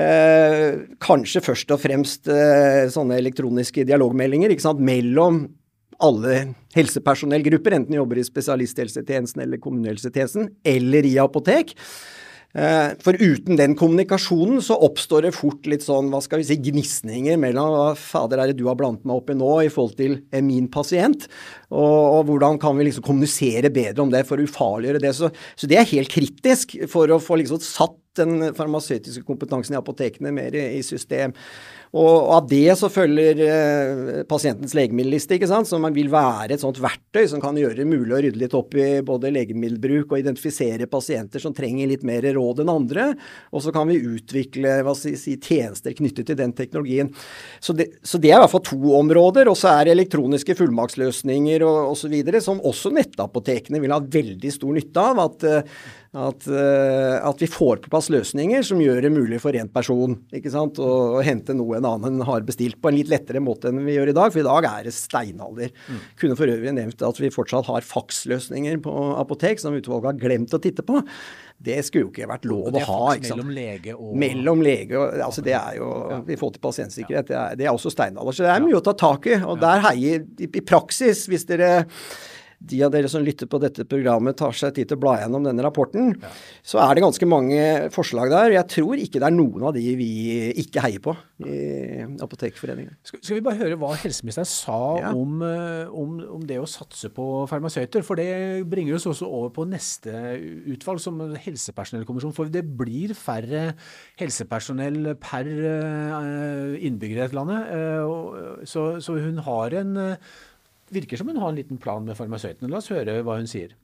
eh, 0.00 0.80
kanskje 1.04 1.44
først 1.44 1.76
og 1.76 1.82
fremst 1.84 2.30
eh, 2.32 2.86
sånne 2.92 3.20
elektroniske 3.20 3.84
dialogmeldinger 3.88 4.56
sant, 4.64 4.80
mellom 4.80 5.44
alle 6.00 6.38
helsepersonellgrupper, 6.72 7.76
enten 7.76 7.98
jobber 7.98 8.16
i 8.20 8.24
spesialisthelsetjenesten 8.24 9.44
eller 9.44 9.60
kommunehelsetjenesten, 9.60 10.48
eller 10.64 11.04
i 11.04 11.18
apotek. 11.20 11.74
Eh, 12.50 12.96
for 12.98 13.14
uten 13.14 13.54
den 13.54 13.76
kommunikasjonen 13.78 14.58
så 14.64 14.74
oppstår 14.82 15.28
det 15.28 15.36
fort 15.36 15.68
litt 15.70 15.84
sånn, 15.86 16.08
hva 16.10 16.18
skal 16.24 16.40
vi 16.40 16.48
si, 16.48 16.56
gnisninger 16.58 17.38
mellom 17.38 17.70
hva 17.70 17.84
fader 17.94 18.42
er 18.42 18.50
det 18.50 18.58
du 18.58 18.64
har 18.66 18.78
blandet 18.78 19.06
meg 19.06 19.20
opp 19.20 19.30
i 19.30 19.36
nå 19.38 19.50
i 19.62 19.70
forhold 19.70 19.94
til 20.00 20.16
eh, 20.34 20.42
min 20.42 20.66
pasient, 20.72 21.28
og, 21.70 21.78
og, 21.78 22.24
hvordan 22.32 22.58
kan 22.58 22.74
vi 22.74 22.88
liksom 22.88 23.06
kommunisere 23.06 23.70
bedre 23.70 24.02
om 24.02 24.10
det 24.10 24.24
for 24.26 24.42
å 24.42 24.48
ufarliggjøre 24.48 25.02
det. 25.04 25.14
Så, 25.14 25.30
så 25.54 25.70
det 25.70 25.78
er 25.78 25.90
helt 25.92 26.10
kritisk 26.10 26.74
for 26.90 27.14
å 27.14 27.20
få 27.22 27.38
liksom 27.38 27.62
satt 27.62 27.99
den 28.18 28.50
farmasøytiske 28.56 29.22
kompetansen 29.26 29.76
i 29.76 29.78
apotekene 29.78 30.32
mer 30.34 30.56
i, 30.56 30.80
system. 30.82 31.34
Og 31.90 32.28
av 32.36 32.44
det 32.46 32.76
så 32.78 32.86
følger 32.92 33.40
eh, 33.42 34.10
pasientens 34.30 34.76
legemiddelliste, 34.78 35.34
ikke 35.34 35.48
sant, 35.50 35.66
som 35.66 35.82
vil 35.94 36.10
være 36.12 36.54
et 36.54 36.62
sånt 36.62 36.78
verktøy 36.82 37.24
som 37.30 37.42
kan 37.42 37.58
gjøre 37.58 37.80
det 37.80 37.86
mulig 37.88 38.14
å 38.14 38.20
rydde 38.22 38.38
litt 38.38 38.54
opp 38.54 38.76
i 38.78 39.00
både 39.06 39.32
legemiddelbruk 39.34 40.14
og 40.14 40.20
identifisere 40.20 40.86
pasienter 40.90 41.42
som 41.42 41.54
trenger 41.54 41.90
litt 41.90 42.06
mer 42.06 42.26
råd 42.36 42.62
enn 42.62 42.70
andre. 42.70 43.08
Og 43.50 43.64
så 43.64 43.74
kan 43.74 43.90
vi 43.90 43.98
utvikle 43.98 44.76
skal 44.80 45.18
si, 45.18 45.36
tjenester 45.42 45.96
knyttet 45.98 46.30
til 46.30 46.38
den 46.38 46.54
teknologien. 46.54 47.10
Så 47.58 47.74
det, 47.74 47.88
så 48.06 48.22
det 48.22 48.30
er 48.30 48.38
i 48.38 48.44
hvert 48.44 48.54
fall 48.54 48.66
to 48.70 48.94
områder. 49.00 49.50
Og 49.50 49.58
så 49.58 49.72
er 49.74 49.88
det 49.88 49.96
elektroniske 49.96 50.54
fullmaktsløsninger 50.58 51.66
og 51.66 51.96
osv. 51.96 52.14
som 52.38 52.62
også 52.62 52.94
nettapotekene 52.94 53.82
vil 53.82 53.94
ha 53.94 53.98
veldig 54.02 54.54
stor 54.54 54.78
nytte 54.78 55.08
av. 55.10 55.24
at 55.26 55.48
eh, 55.48 55.80
at, 56.10 56.46
uh, 56.50 57.28
at, 57.28 57.38
vi 57.38 57.46
får 57.46 57.76
på 57.84 57.90
plass 57.92 58.08
løsninger 58.10 58.64
som 58.66 58.80
gjør 58.82 59.04
det 59.04 59.12
mulig 59.14 59.38
for 59.38 59.54
én 59.54 59.68
person 59.70 60.16
ikke 60.34 60.50
sant, 60.50 60.80
å, 60.82 60.88
å, 61.14 61.20
hente 61.22 61.54
noe 61.54 61.76
en 61.78 61.86
annen 61.86 62.24
har 62.26 62.42
bestilt, 62.46 62.80
på 62.82 62.90
en 62.90 62.96
litt 62.96 63.12
lettere 63.12 63.38
måte 63.38 63.70
enn 63.70 63.78
vi 63.86 63.94
gjør 63.94 64.10
i 64.10 64.16
dag. 64.16 64.32
For 64.34 64.42
i 64.42 64.48
dag 64.48 64.66
er 64.66 64.88
det 64.88 64.94
steinalder. 64.96 65.70
Mm. 65.86 66.00
Kunne 66.18 66.38
for 66.40 66.50
øvrig 66.50 66.72
nevnt 66.74 67.04
at 67.06 67.20
vi 67.22 67.30
fortsatt 67.30 67.70
har 67.70 67.86
faksløsninger 67.86 68.80
på 68.82 68.96
apotek 69.20 69.62
som 69.62 69.76
utvalget 69.78 70.10
har 70.10 70.18
glemt 70.24 70.56
å 70.56 70.60
titte 70.62 70.82
på. 70.86 70.98
Det 71.62 71.78
skulle 71.86 72.08
jo 72.08 72.10
ikke 72.10 72.28
vært 72.32 72.50
lov 72.50 72.74
å 72.74 72.84
ha. 72.88 72.98
Mellom 73.20 73.54
lege 73.54 73.94
og 73.94 74.18
Mellom 74.18 74.66
lege 74.66 74.98
og 74.98 75.22
altså 75.28 75.44
Det 75.46 75.54
er 75.54 75.78
jo 75.78 75.92
ja. 76.10 76.18
i 76.24 76.40
forhold 76.40 76.58
til 76.58 76.64
pasientsikkerhet. 76.66 77.30
Det 77.30 77.38
er, 77.38 77.56
det 77.60 77.68
er 77.68 77.74
også 77.76 77.94
steinalder. 77.94 78.34
Så 78.34 78.48
det 78.48 78.50
er 78.56 78.66
mye 78.66 78.80
å 78.80 78.84
ta 78.84 78.96
tak 78.98 79.30
i. 79.30 79.38
Og 79.44 79.62
der 79.62 79.86
heier 79.86 80.26
i, 80.26 80.50
i 80.50 80.66
praksis, 80.66 81.28
hvis 81.30 81.46
dere 81.46 81.84
de 82.60 82.82
av 82.84 82.92
dere 82.92 83.08
som 83.08 83.22
lytter 83.24 83.48
på 83.48 83.58
dette 83.62 83.86
programmet, 83.88 84.36
tar 84.36 84.52
seg 84.56 84.74
tid 84.76 84.90
til 84.90 84.98
å 84.98 85.00
bla 85.00 85.14
gjennom 85.22 85.46
denne 85.46 85.64
rapporten, 85.64 86.10
ja. 86.12 86.30
så 86.60 86.80
er 86.84 86.96
det 86.96 87.04
ganske 87.06 87.28
mange 87.28 87.62
forslag 87.94 88.28
der. 88.32 88.52
Jeg 88.58 88.68
tror 88.74 89.00
ikke 89.00 89.22
det 89.22 89.28
er 89.30 89.36
noen 89.36 89.64
av 89.70 89.72
de 89.76 89.84
vi 89.96 90.10
ikke 90.60 90.84
heier 90.84 91.00
på 91.04 91.14
i 91.40 92.04
Apotekforeningen. 92.20 92.98
Skal, 93.06 93.22
skal 93.24 93.38
vi 93.38 93.44
bare 93.46 93.60
høre 93.62 93.78
hva 93.80 93.94
helseministeren 94.02 94.48
sa 94.48 94.80
ja. 95.00 95.14
om, 95.16 95.40
eh, 95.46 95.88
om, 95.88 96.18
om, 96.36 96.44
det 96.44 96.60
å 96.60 96.68
satse 96.68 97.08
på 97.16 97.26
farmasøyter? 97.48 98.04
For 98.04 98.20
det 98.20 98.28
bringer 98.68 98.98
oss 98.98 99.08
også 99.08 99.28
over 99.28 99.54
på 99.56 99.64
neste 99.70 100.12
utvalg, 100.68 101.00
som 101.00 101.22
helsepersonellkommisjon. 101.40 102.36
For 102.36 102.52
det 102.52 102.66
blir 102.76 103.16
færre 103.16 103.70
helsepersonell 104.20 105.14
per 105.22 105.48
eh, 105.48 106.76
innbygger 106.90 107.16
i 107.16 107.24
dette 107.24 107.40
landet. 107.40 107.72
Eh, 107.72 108.68
så, 108.68 108.86
så 109.00 109.16
hun 109.16 109.40
har 109.48 109.80
en 109.80 109.96
virker 110.94 111.20
som 111.20 111.30
hun 111.30 111.40
har 111.40 111.52
en 111.52 111.58
liten 111.58 111.78
plan 111.78 112.04
med 112.06 112.18
farmasøytene. 112.18 112.70
La 112.70 112.80
oss 112.80 112.90
høre 112.92 113.20
hva 113.26 113.38
hun 113.38 113.50
sier. 113.50 113.76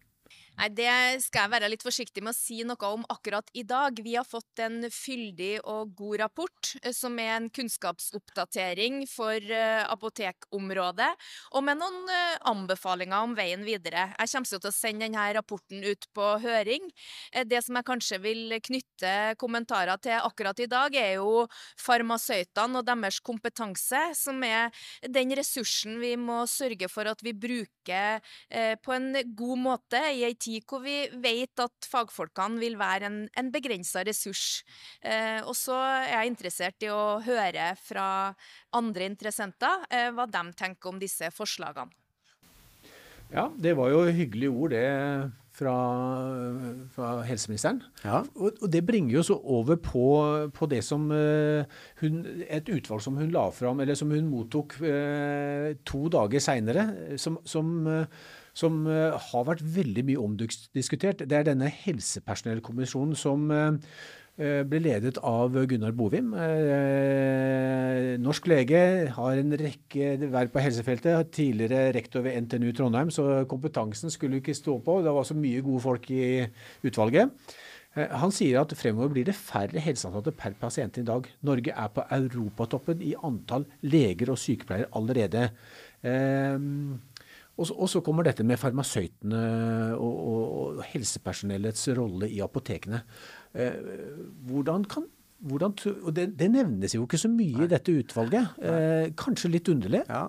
Nei, 0.57 0.71
Det 0.73 1.21
skal 1.21 1.45
jeg 1.45 1.53
være 1.53 1.69
litt 1.69 1.83
forsiktig 1.85 2.23
med 2.25 2.33
å 2.33 2.37
si 2.37 2.63
noe 2.65 2.89
om 2.89 3.03
akkurat 3.13 3.51
i 3.53 3.63
dag. 3.67 3.99
Vi 4.01 4.15
har 4.17 4.25
fått 4.25 4.63
en 4.65 4.87
fyldig 4.89 5.61
og 5.69 5.93
god 5.99 6.21
rapport, 6.23 6.71
eh, 6.83 6.95
som 6.97 7.19
er 7.21 7.35
en 7.35 7.51
kunnskapsoppdatering 7.53 9.03
for 9.11 9.37
uh, 9.37 9.85
apotekområdet, 9.93 11.11
og 11.53 11.65
med 11.67 11.77
noen 11.81 12.09
uh, 12.09 12.39
anbefalinger 12.49 13.27
om 13.27 13.35
veien 13.37 13.67
videre. 13.67 14.09
Jeg 14.17 14.33
kommer 14.33 14.49
til 14.49 14.71
å 14.71 14.73
sende 14.73 15.05
denne 15.05 15.27
rapporten 15.37 15.85
ut 15.85 16.09
på 16.17 16.31
høring. 16.41 16.89
Det 17.45 17.61
som 17.65 17.77
jeg 17.77 17.87
kanskje 17.91 18.21
vil 18.25 18.57
knytte 18.65 19.13
kommentarer 19.41 20.01
til 20.01 20.17
akkurat 20.17 20.61
i 20.65 20.69
dag, 20.71 20.97
er 20.97 21.19
jo 21.19 21.45
farmasøytene 21.83 22.81
og 22.81 22.89
deres 22.89 23.21
kompetanse, 23.21 24.01
som 24.17 24.41
er 24.47 24.73
den 25.05 25.37
ressursen 25.37 26.01
vi 26.01 26.15
må 26.17 26.43
sørge 26.49 26.89
for 26.89 27.09
at 27.11 27.21
vi 27.25 27.35
bruker 27.37 28.25
på 28.83 28.95
en 28.95 29.11
god 29.37 29.61
måte 29.61 30.01
i 30.17 30.25
ei 30.27 30.35
tid 30.35 30.46
tid 30.47 30.67
hvor 30.69 30.83
vi 30.85 30.97
vet 31.23 31.63
at 31.63 31.91
fagfolkene 31.91 32.63
vil 32.63 32.79
være 32.81 33.11
en, 33.11 33.21
en 33.37 33.53
begrensa 33.55 34.05
ressurs. 34.07 34.63
Eh, 35.03 35.43
og 35.43 35.55
så 35.59 35.77
er 35.77 36.13
jeg 36.15 36.33
interessert 36.33 36.87
i 36.87 36.93
å 36.93 37.19
høre 37.27 37.73
fra 37.81 38.09
andre 38.77 39.11
interessenter 39.11 39.87
eh, 39.91 40.11
hva 40.15 40.29
de 40.31 40.45
tenker 40.57 40.93
om 40.93 41.01
disse 41.03 41.31
forslagene. 41.35 41.93
Ja, 43.33 43.49
det 43.59 43.75
var 43.75 43.91
jo 43.91 44.07
hyggelige 44.07 44.55
ord, 44.55 44.71
det. 44.71 44.87
Fra, 45.57 45.73
fra, 46.93 47.11
helseministeren. 47.25 47.79
Ja. 48.05 48.19
Og, 48.37 48.59
og, 48.61 48.67
det 48.69 48.83
bringer 48.85 49.15
jo 49.15 49.23
så 49.25 49.39
over 49.41 49.79
på, 49.81 50.03
på 50.53 50.67
det 50.69 50.83
som 50.85 51.07
uh, 51.09 51.65
hun, 52.03 52.19
Et 52.45 52.69
utvalg 52.69 53.01
som 53.01 53.17
hun 53.17 53.33
la 53.33 53.47
fram, 53.57 53.81
eller 53.81 53.97
som 53.97 54.13
hun 54.13 54.29
mottok 54.29 54.77
uh, 54.85 55.73
to 55.89 56.03
dager 56.13 56.45
seinere, 56.45 56.85
som, 57.17 57.41
som 57.49 57.73
uh, 57.89 58.05
som 58.57 58.87
eh, 58.89 59.17
har 59.31 59.49
vært 59.49 59.65
veldig 59.77 60.05
mye 60.11 60.23
omdiskutert. 60.23 61.25
Det 61.29 61.37
er 61.37 61.49
denne 61.49 61.69
helsepersonellkommisjonen 61.83 63.19
som 63.19 63.51
eh, 63.53 63.93
eh, 64.41 64.63
ble 64.69 64.81
ledet 64.87 65.21
av 65.21 65.55
Gunnar 65.69 65.95
Bovim. 65.97 66.33
Norsk 68.25 68.49
lege, 68.51 68.83
har 69.13 69.43
en 69.43 69.57
rekke 69.61 70.17
verv 70.25 70.53
på 70.55 70.65
helsefeltet. 70.65 71.33
Tidligere 71.37 71.93
rektor 71.97 72.25
ved 72.25 72.47
NTNU 72.47 72.73
Trondheim, 72.77 73.13
så 73.13 73.45
kompetansen 73.51 74.13
skulle 74.13 74.41
ikke 74.41 74.57
stå 74.57 74.81
på. 74.85 75.01
Det 75.05 75.17
var 75.19 75.29
så 75.29 75.37
mye 75.37 75.65
gode 75.65 75.85
folk 75.85 76.11
i 76.15 76.47
utvalget. 76.87 77.57
Han 77.97 78.29
sier 78.35 78.59
at 78.61 78.75
fremover 78.77 79.09
blir 79.15 79.25
det 79.25 79.33
færre 79.39 79.81
helseansatte 79.81 80.35
per 80.37 80.53
pasient 80.61 80.99
i 81.01 81.05
dag. 81.09 81.25
Norge 81.49 81.73
er 81.73 81.93
på 81.95 82.05
europatoppen 82.13 83.01
i 83.01 83.15
antall 83.25 83.65
leger 83.89 84.35
og 84.35 84.41
sykepleiere 84.41 84.91
allerede. 85.01 85.47
Og 87.57 87.69
så, 87.69 87.75
og 87.75 87.89
så, 87.89 88.03
kommer 88.05 88.27
dette 88.27 88.45
med 88.45 88.61
farmasøytene 88.61 89.43
og, 89.97 90.17
og, 90.29 90.41
og 90.61 90.81
helsepersonellets 90.91 91.89
rolle 91.97 92.29
i 92.29 92.43
apotekene. 92.45 93.01
Eh, 93.57 93.79
hvordan 94.49 94.85
kan 94.85 95.07
hvordan, 95.47 95.75
og 96.03 96.15
det, 96.17 96.31
det, 96.39 96.49
nevnes 96.51 96.95
jo 96.95 97.05
ikke 97.05 97.21
så 97.21 97.29
mye 97.29 97.67
i 97.67 97.71
dette 97.71 97.93
utvalget. 97.93 98.57
Eh, 98.57 99.11
kanskje 99.21 99.51
litt 99.53 99.69
underlig? 99.69 100.01
Ja. 100.09 100.27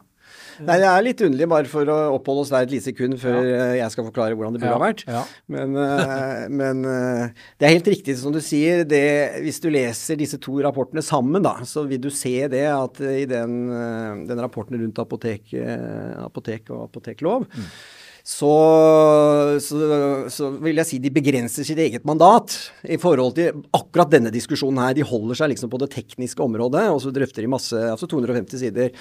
Nei, 0.66 0.78
det 0.82 0.88
er 0.90 1.04
litt 1.06 1.22
underlig, 1.22 1.48
bare 1.52 1.70
for 1.70 1.90
å 1.92 1.98
oppholde 2.16 2.44
oss 2.46 2.52
der 2.54 2.66
et 2.66 2.74
lite 2.74 2.90
sekund 2.90 3.18
før 3.22 3.38
ja. 3.46 3.58
Eh, 3.58 3.74
jeg 3.80 3.94
skal 3.94 4.08
forklare 4.08 4.38
hvordan 4.38 4.56
det 4.56 4.62
burde 4.64 4.72
ja. 4.72 4.78
ha 4.80 4.84
vært. 4.84 5.04
Ja. 5.06 5.24
Men, 5.54 5.76
uh, 5.78 6.48
men 6.62 6.82
uh, 6.88 7.44
det 7.60 7.68
er 7.68 7.76
helt 7.76 7.92
riktig 7.94 8.18
som 8.22 8.34
du 8.34 8.42
sier. 8.44 8.82
Det, 8.90 9.04
hvis 9.46 9.62
du 9.64 9.70
leser 9.74 10.20
disse 10.20 10.40
to 10.42 10.58
rapportene 10.66 11.04
sammen, 11.06 11.46
da, 11.46 11.60
så 11.68 11.86
vil 11.90 12.02
du 12.02 12.10
se 12.14 12.36
det 12.52 12.66
at 12.72 13.04
i 13.06 13.28
den, 13.30 13.60
den 14.30 14.42
rapporten 14.42 14.80
rundt 14.82 15.00
apotek, 15.04 15.54
apotek 16.24 16.74
og 16.74 16.88
apoteklov 16.90 17.48
mm 17.48 17.70
så, 18.28 18.48
så, 19.64 19.78
så, 20.28 20.50
vil 20.60 20.82
jeg 20.82 20.88
si 20.90 20.98
de 21.00 21.12
begrenser 21.16 21.64
sitt 21.64 21.80
eget 21.80 22.04
mandat 22.08 22.58
i 22.84 22.98
forhold 23.00 23.38
til 23.38 23.62
akkurat 23.72 24.12
denne 24.12 24.34
diskusjonen 24.36 24.82
her. 24.84 24.98
De 24.98 25.06
holder 25.08 25.40
seg 25.40 25.54
liksom 25.54 25.72
på 25.72 25.80
det 25.80 25.88
tekniske 25.94 26.44
området, 26.44 26.84
og 26.92 27.00
så 27.00 27.14
drøfter 27.16 27.46
de 27.46 27.54
masse, 27.54 27.72
altså 27.72 28.10
250 28.12 28.60
sider. 28.60 28.92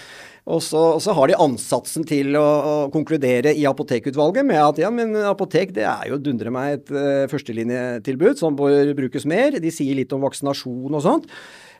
Og 0.46 0.62
så, 0.62 0.78
og 0.94 1.02
så 1.02 1.16
har 1.18 1.26
de 1.26 1.40
ansatsen 1.42 2.06
til 2.06 2.38
å, 2.38 2.46
å, 2.46 2.76
konkludere 2.94 3.50
i 3.50 3.66
apotekutvalget 3.66 4.46
med 4.46 4.62
at 4.62 4.78
ja, 4.84 4.94
men 4.94 5.18
apotek 5.26 5.74
det 5.74 5.88
er 5.90 6.06
jo 6.12 6.22
dundre 6.22 6.54
meg 6.54 6.76
et 6.76 6.94
uh, 6.94 7.26
førstelinjetilbud 7.32 8.38
som 8.38 8.54
bør 8.54 8.94
brukes 8.94 9.26
mer. 9.26 9.58
De 9.58 9.74
sier 9.74 9.98
litt 9.98 10.14
om 10.14 10.22
vaksinasjon 10.22 10.94
og 10.94 11.02
sånt. 11.02 11.26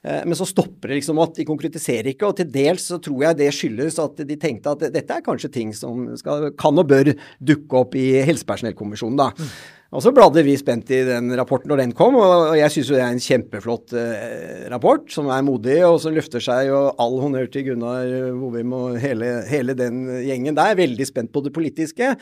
Eh, 0.07 0.23
men 0.25 0.38
så 0.38 0.47
stopper 0.47 0.92
det 0.92 1.01
liksom 1.01 1.19
at 1.23 1.38
de 1.38 1.47
konkretiserer 1.49 2.12
ikke, 2.12 2.29
og 2.29 2.37
til 2.38 2.51
dels 2.53 2.85
så 2.92 3.01
tror 3.03 3.25
jeg 3.25 3.38
det 3.40 3.55
skyldes 3.55 3.99
at 4.03 4.21
de 4.29 4.37
tenkte 4.38 4.75
at 4.77 4.85
dette 4.95 5.16
er 5.16 5.25
kanskje 5.25 5.51
ting 5.53 5.73
som 5.75 6.12
skal, 6.19 6.53
kan 6.59 6.79
og 6.79 6.92
bør 6.92 7.11
dukke 7.42 7.81
opp 7.81 7.97
i 7.99 8.12
helsepersonellkommisjonen, 8.29 9.19
da. 9.19 9.33
Mm. 9.35 9.57
Og 9.97 10.03
så 10.03 10.11
bladde 10.12 10.42
vi 10.42 10.57
spent 10.59 10.90
i 10.92 10.99
den 11.07 11.31
rapporten 11.38 11.71
når 11.71 11.81
den 11.81 11.95
kom, 11.97 12.19
og 12.19 12.57
jeg 12.59 12.73
syns 12.75 12.90
jo 12.90 12.97
det 12.97 13.05
er 13.05 13.14
en 13.14 13.23
kjempeflott 13.23 13.95
eh, 13.97 14.66
rapport 14.71 15.07
som 15.14 15.31
er 15.33 15.45
modig, 15.47 15.79
og 15.87 15.99
som 16.03 16.14
løfter 16.14 16.42
seg, 16.42 16.71
og 16.75 17.01
all 17.03 17.19
honnør 17.23 17.51
til 17.51 17.69
Gunnar 17.71 18.11
Vovim 18.37 18.75
og 18.77 19.01
hele, 19.03 19.40
hele 19.51 19.77
den 19.79 20.05
gjengen 20.27 20.59
der. 20.59 20.79
Veldig 20.79 21.07
spent 21.09 21.33
på 21.35 21.42
det 21.47 21.55
politiske. 21.55 22.14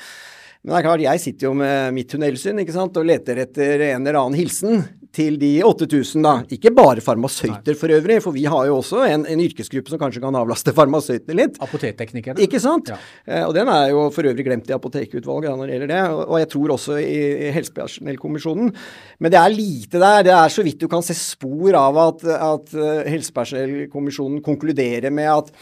Men 0.64 0.72
det 0.72 0.78
er 0.78 0.86
klart, 0.86 1.04
jeg 1.04 1.20
sitter 1.20 1.50
jo 1.50 1.56
med 1.60 1.96
mitt 1.96 2.12
tunnelsyn 2.12 2.60
ikke 2.62 2.76
sant, 2.76 3.00
og 3.00 3.08
leter 3.08 3.42
etter 3.42 3.88
en 3.90 4.04
eller 4.04 4.20
annen 4.22 4.38
hilsen 4.38 4.84
til 5.14 5.36
de 5.40 5.50
8000, 5.64 6.24
da. 6.24 6.34
Ikke 6.54 6.72
bare 6.74 7.02
farmasøyter 7.04 7.76
for 7.78 7.92
øvrig, 7.94 8.18
for 8.24 8.34
vi 8.34 8.44
har 8.50 8.66
jo 8.68 8.78
også 8.80 9.04
en, 9.06 9.26
en 9.30 9.42
yrkesgruppe 9.44 9.92
som 9.92 10.00
kanskje 10.00 10.22
kan 10.24 10.38
avlaste 10.38 10.74
farmasøytene 10.78 11.38
litt. 11.38 11.60
Apotekteknikerne. 11.64 12.42
Ikke 12.44 12.60
sant. 12.62 12.90
Ja. 12.92 12.98
Eh, 13.28 13.44
og 13.46 13.54
den 13.56 13.70
er 13.72 13.92
jo 13.92 14.08
for 14.14 14.26
øvrig 14.26 14.46
glemt 14.46 14.70
i 14.70 14.76
apotekutvalget 14.76 15.54
når 15.54 15.70
det 15.70 15.78
gjelder 15.78 15.92
det, 15.94 16.02
og, 16.10 16.22
og 16.26 16.42
jeg 16.42 16.50
tror 16.56 16.74
også 16.76 16.98
i, 17.02 17.14
i 17.48 17.54
helsepersonellkommisjonen. 17.54 18.74
Men 19.22 19.34
det 19.34 19.40
er 19.40 19.54
lite 19.54 20.02
der. 20.02 20.26
Det 20.26 20.34
er 20.34 20.52
så 20.52 20.66
vidt 20.66 20.82
du 20.82 20.90
kan 20.90 21.04
se 21.06 21.16
spor 21.16 21.78
av 21.78 22.00
at, 22.08 22.28
at 22.34 22.76
uh, 22.76 23.02
helsepersonellkommisjonen 23.08 24.42
konkluderer 24.44 25.14
med 25.14 25.30
at 25.30 25.52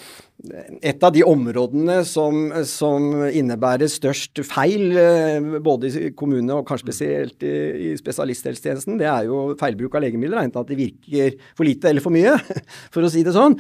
et 0.83 1.05
av 1.07 1.12
de 1.14 1.23
områdene 1.23 2.01
som, 2.09 2.49
som, 2.66 3.05
innebærer 3.31 3.90
størst 3.90 4.40
feil, 4.49 4.88
eh, 4.99 5.59
både 5.62 5.90
i 5.90 6.11
kommunene 6.18 6.57
og 6.59 6.66
kanskje 6.66 6.88
spesielt 6.88 7.47
i, 7.47 7.55
i 7.87 7.95
spesialisthelsetjenesten, 8.01 8.99
det 8.99 9.07
er 9.07 9.29
jo 9.29 9.53
feilbruk 9.61 9.95
av 9.95 10.03
legemidler. 10.03 10.42
Enten 10.42 10.64
at 10.64 10.73
de 10.73 10.79
virker 10.81 11.38
for 11.55 11.68
lite 11.68 11.92
eller 11.92 12.03
for 12.03 12.14
mye, 12.14 12.35
for 12.95 13.07
å 13.07 13.12
si 13.12 13.23
det 13.27 13.37
sånn. 13.37 13.55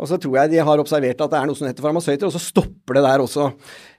Og 0.00 0.10
så 0.10 0.18
tror 0.18 0.40
jeg 0.40 0.54
de 0.54 0.64
har 0.66 0.80
observert 0.82 1.20
at 1.22 1.30
det 1.30 1.38
er 1.38 1.46
noe 1.46 1.58
som 1.58 1.68
heter 1.68 1.84
farmasøyter, 1.84 2.26
og 2.26 2.34
så 2.34 2.42
stopper 2.42 2.98
det 2.98 3.04
der 3.04 3.22
også. 3.22 3.50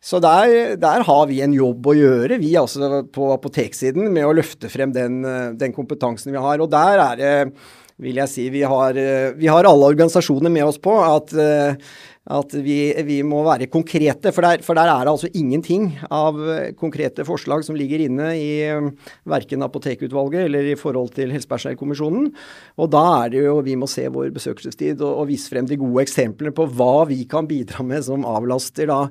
Så 0.04 0.19
der, 0.23 0.75
der 0.82 1.06
har 1.08 1.23
vi 1.30 1.39
en 1.45 1.56
jobb 1.56 1.88
å 1.88 1.95
gjøre, 1.95 2.41
vi 2.41 2.51
altså 2.60 3.06
på 3.15 3.30
apoteksiden, 3.38 4.10
med 4.12 4.28
å 4.28 4.34
løfte 4.36 4.71
frem 4.73 4.91
den, 4.95 5.21
den 5.56 5.78
kompetansen 5.78 6.34
vi 6.36 6.41
har. 6.41 6.60
Og 6.60 6.73
der 6.73 7.06
er 7.06 7.21
det 7.21 7.34
vil 8.01 8.19
jeg 8.19 8.31
si. 8.31 8.49
Vi 8.51 8.63
har, 8.67 8.97
eh, 8.99 9.31
vi 9.38 9.47
har 9.47 9.67
alle 9.67 9.91
organisasjoner 9.93 10.51
med 10.51 10.65
oss 10.65 10.79
på 10.81 10.95
at 11.03 11.34
eh, 11.34 11.77
at 12.25 12.55
vi, 12.57 12.89
vi, 13.05 13.19
må 13.21 13.43
være 13.45 13.67
konkrete. 13.69 14.31
For 14.33 14.45
der, 14.45 14.63
for 14.65 14.77
der, 14.77 14.89
er 14.89 15.05
det 15.05 15.11
altså 15.13 15.29
ingenting 15.38 15.91
av 16.09 16.39
eh, 16.41 16.71
konkrete 16.77 17.25
forslag 17.27 17.61
som 17.67 17.77
ligger 17.77 18.01
inne 18.07 18.31
i 18.33 18.47
um, 18.73 18.89
verken 19.29 19.61
Apotekutvalget 19.65 20.47
eller 20.47 20.71
i 20.71 20.77
forhold 20.79 21.13
til 21.13 21.33
Helsepersonellkommisjonen. 21.35 22.31
Og 22.81 22.89
da 22.93 23.03
er 23.19 23.35
det 23.35 23.43
jo 23.45 23.59
vi 23.65 23.75
må 23.77 23.89
se 23.89 24.07
vår 24.09 24.31
besøkelsestid 24.33 25.03
og, 25.05 25.21
og 25.21 25.29
vise 25.29 25.51
frem 25.53 25.69
de 25.69 25.77
gode 25.77 26.01
eksemplene 26.01 26.53
på 26.55 26.65
hva 26.73 27.05
vi 27.09 27.19
kan 27.29 27.45
bidra 27.49 27.85
med 27.85 28.01
som 28.07 28.25
avlaster 28.25 28.89
da 28.89 29.03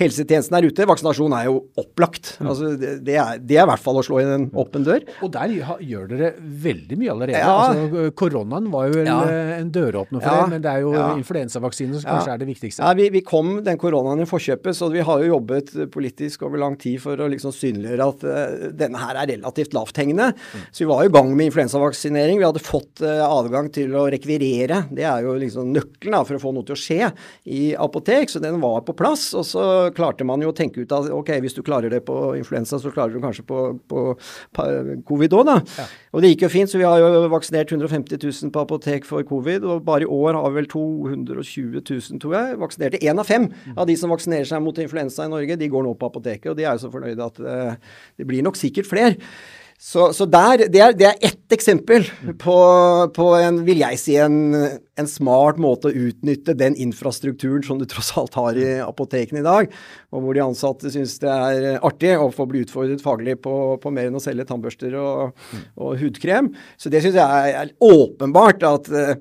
helsetjenesten 0.00 0.56
der 0.56 0.70
ute. 0.72 0.88
Vaksinasjon 0.88 1.36
er 1.36 1.50
jo 1.50 1.58
opplagt. 1.76 2.38
Mm. 2.40 2.48
Altså, 2.54 2.72
det, 2.80 2.94
det, 3.04 3.18
er, 3.20 3.36
det, 3.36 3.60
er, 3.60 3.66
i 3.66 3.70
hvert 3.74 3.84
fall 3.84 4.00
å 4.00 4.06
slå 4.08 4.22
inn 4.24 4.32
en 4.38 4.48
åpen 4.64 4.88
dør. 4.88 5.04
Og 5.20 5.34
der 5.36 5.52
gjør 5.84 6.08
dere 6.08 6.32
veldig 6.40 7.00
mye 7.04 7.12
allerede. 7.18 7.44
Ja. 7.44 7.52
Altså, 7.68 8.08
koronaen 8.16 8.72
var 8.72 8.88
jo 8.88 9.04
en, 9.04 9.12
ja. 9.12 9.20
en 9.60 9.70
døråpner 9.76 10.24
for 10.24 10.32
ja. 10.32 10.40
det, 10.40 10.56
men 10.56 10.64
det 10.64 10.72
er 10.72 10.86
jo 10.86 10.96
influensavaksinen 11.20 12.00
som 12.00 12.08
kanskje 12.08 12.32
er 12.32 12.40
det 12.40 12.48
viktigste 12.48 12.61
viktigste? 12.62 12.82
Ja, 12.82 12.94
vi, 12.94 13.08
vi, 13.10 13.22
kom 13.26 13.64
den 13.64 13.78
koronaen 13.80 14.22
i 14.22 14.28
forkjøpet, 14.28 14.76
så 14.76 14.88
vi 14.92 15.02
har 15.04 15.22
jo 15.22 15.34
jobbet 15.34 15.72
politisk 15.92 16.44
over 16.46 16.60
lang 16.62 16.76
tid 16.80 17.00
for 17.02 17.18
å 17.18 17.28
liksom 17.30 17.54
synliggjøre 17.54 18.08
at 18.08 18.26
uh, 18.26 18.66
denne 18.78 19.00
her 19.02 19.18
er 19.22 19.30
relativt 19.34 19.74
lavthengende. 19.76 20.30
Mm. 20.32 20.64
Så 20.70 20.84
vi 20.84 20.90
var 20.90 21.04
i 21.04 21.12
gang 21.12 21.32
med 21.34 21.50
influensavaksinering. 21.50 22.40
Vi 22.40 22.46
hadde 22.46 22.62
fått 22.62 23.02
uh, 23.04 23.24
adgang 23.26 23.70
til 23.74 23.94
å 23.98 24.06
rekvirere. 24.12 24.84
Det 24.92 25.06
er 25.08 25.26
jo 25.26 25.36
liksom 25.40 25.72
nøkkelen 25.74 26.18
da, 26.18 26.22
for 26.28 26.38
å 26.38 26.42
få 26.42 26.54
noe 26.54 26.66
til 26.68 26.76
å 26.76 26.82
skje 26.82 27.10
i 27.44 27.62
apotek. 27.78 28.32
Så 28.32 28.42
den 28.42 28.60
var 28.62 28.82
på 28.86 28.96
plass. 28.98 29.30
Og 29.38 29.46
så 29.48 29.66
klarte 29.96 30.26
man 30.28 30.42
jo 30.44 30.52
å 30.52 30.56
tenke 30.56 30.82
ut 30.82 30.96
at 30.96 31.10
ok, 31.12 31.34
hvis 31.42 31.58
du 31.58 31.62
klarer 31.66 31.92
det 31.92 32.04
på 32.06 32.18
influensa, 32.38 32.80
så 32.82 32.92
klarer 32.94 33.14
du 33.14 33.22
kanskje 33.22 33.46
på, 33.48 33.64
på, 33.90 34.06
på 34.56 34.68
covid 35.08 35.38
òg, 35.38 35.46
da. 35.48 35.58
Ja. 35.78 35.88
Og 36.12 36.24
det 36.24 36.32
gikk 36.32 36.46
jo 36.46 36.52
fint, 36.52 36.70
så 36.70 36.80
vi 36.80 36.86
har 36.86 37.00
jo 37.00 37.24
vaksinert 37.32 37.72
150 37.72 38.20
000 38.20 38.52
på 38.52 38.64
apotek 38.66 39.06
for 39.08 39.24
covid. 39.26 39.64
Og 39.64 39.84
bare 39.86 40.04
i 40.04 40.10
år 40.10 40.36
har 40.36 40.50
vi 40.50 40.60
vel 40.60 40.68
220 40.72 41.80
000, 41.80 42.20
tror 42.22 42.36
jeg, 42.36 42.51
vaksinerte. 42.60 43.00
Én 43.04 43.18
av 43.18 43.28
fem 43.28 43.48
av 43.76 43.88
de 43.88 43.96
som 43.98 44.12
vaksinerer 44.12 44.48
seg 44.48 44.62
mot 44.64 44.78
influensa 44.82 45.26
i 45.26 45.32
Norge, 45.32 45.58
de 45.58 45.72
går 45.72 45.86
nå 45.86 45.96
på 45.98 46.12
apoteket. 46.12 46.52
Og 46.52 46.58
de 46.58 46.66
er 46.66 46.76
jo 46.76 46.84
så 46.84 46.92
fornøyde 46.92 47.28
at 47.30 47.42
uh, 47.42 47.98
det 48.20 48.28
blir 48.28 48.44
nok 48.46 48.60
sikkert 48.60 48.90
flere. 48.90 49.18
Så, 49.82 50.12
så 50.14 50.28
der, 50.30 50.68
det, 50.70 50.78
er, 50.78 50.92
det 50.94 51.06
er 51.08 51.24
ett 51.26 51.54
eksempel 51.56 52.04
på, 52.38 52.54
på, 53.16 53.24
en, 53.34 53.56
vil 53.66 53.80
jeg 53.82 53.98
si, 53.98 54.14
en, 54.22 54.54
en, 54.94 55.08
smart 55.10 55.58
måte 55.58 55.90
å 55.90 56.04
utnytte 56.06 56.54
den 56.54 56.76
infrastrukturen 56.78 57.64
som 57.66 57.80
du 57.80 57.86
tross 57.90 58.12
alt 58.20 58.38
har 58.38 58.60
i 58.62 58.68
apotekene 58.84 59.42
i 59.42 59.46
dag, 59.46 59.74
og 60.14 60.22
hvor 60.22 60.38
de 60.38 60.44
ansatte 60.44 60.92
syns 60.94 61.16
det 61.24 61.32
er 61.34 61.80
artig 61.82 62.12
å 62.14 62.30
få 62.30 62.46
bli 62.46 62.62
utfordret 62.62 63.02
faglig 63.02 63.40
på, 63.42 63.56
på 63.82 63.90
mer 63.90 64.06
enn 64.06 64.20
å 64.20 64.22
selge 64.22 64.46
tannbørster 64.52 64.94
og, 65.02 65.34
og 65.74 65.98
hudkrem. 65.98 66.52
Så 66.78 66.92
det 66.92 67.02
syns 67.02 67.18
jeg 67.18 67.58
er, 67.58 67.74
åpenbart 67.82 68.62
at 68.68 68.86
jeg, 68.86 69.18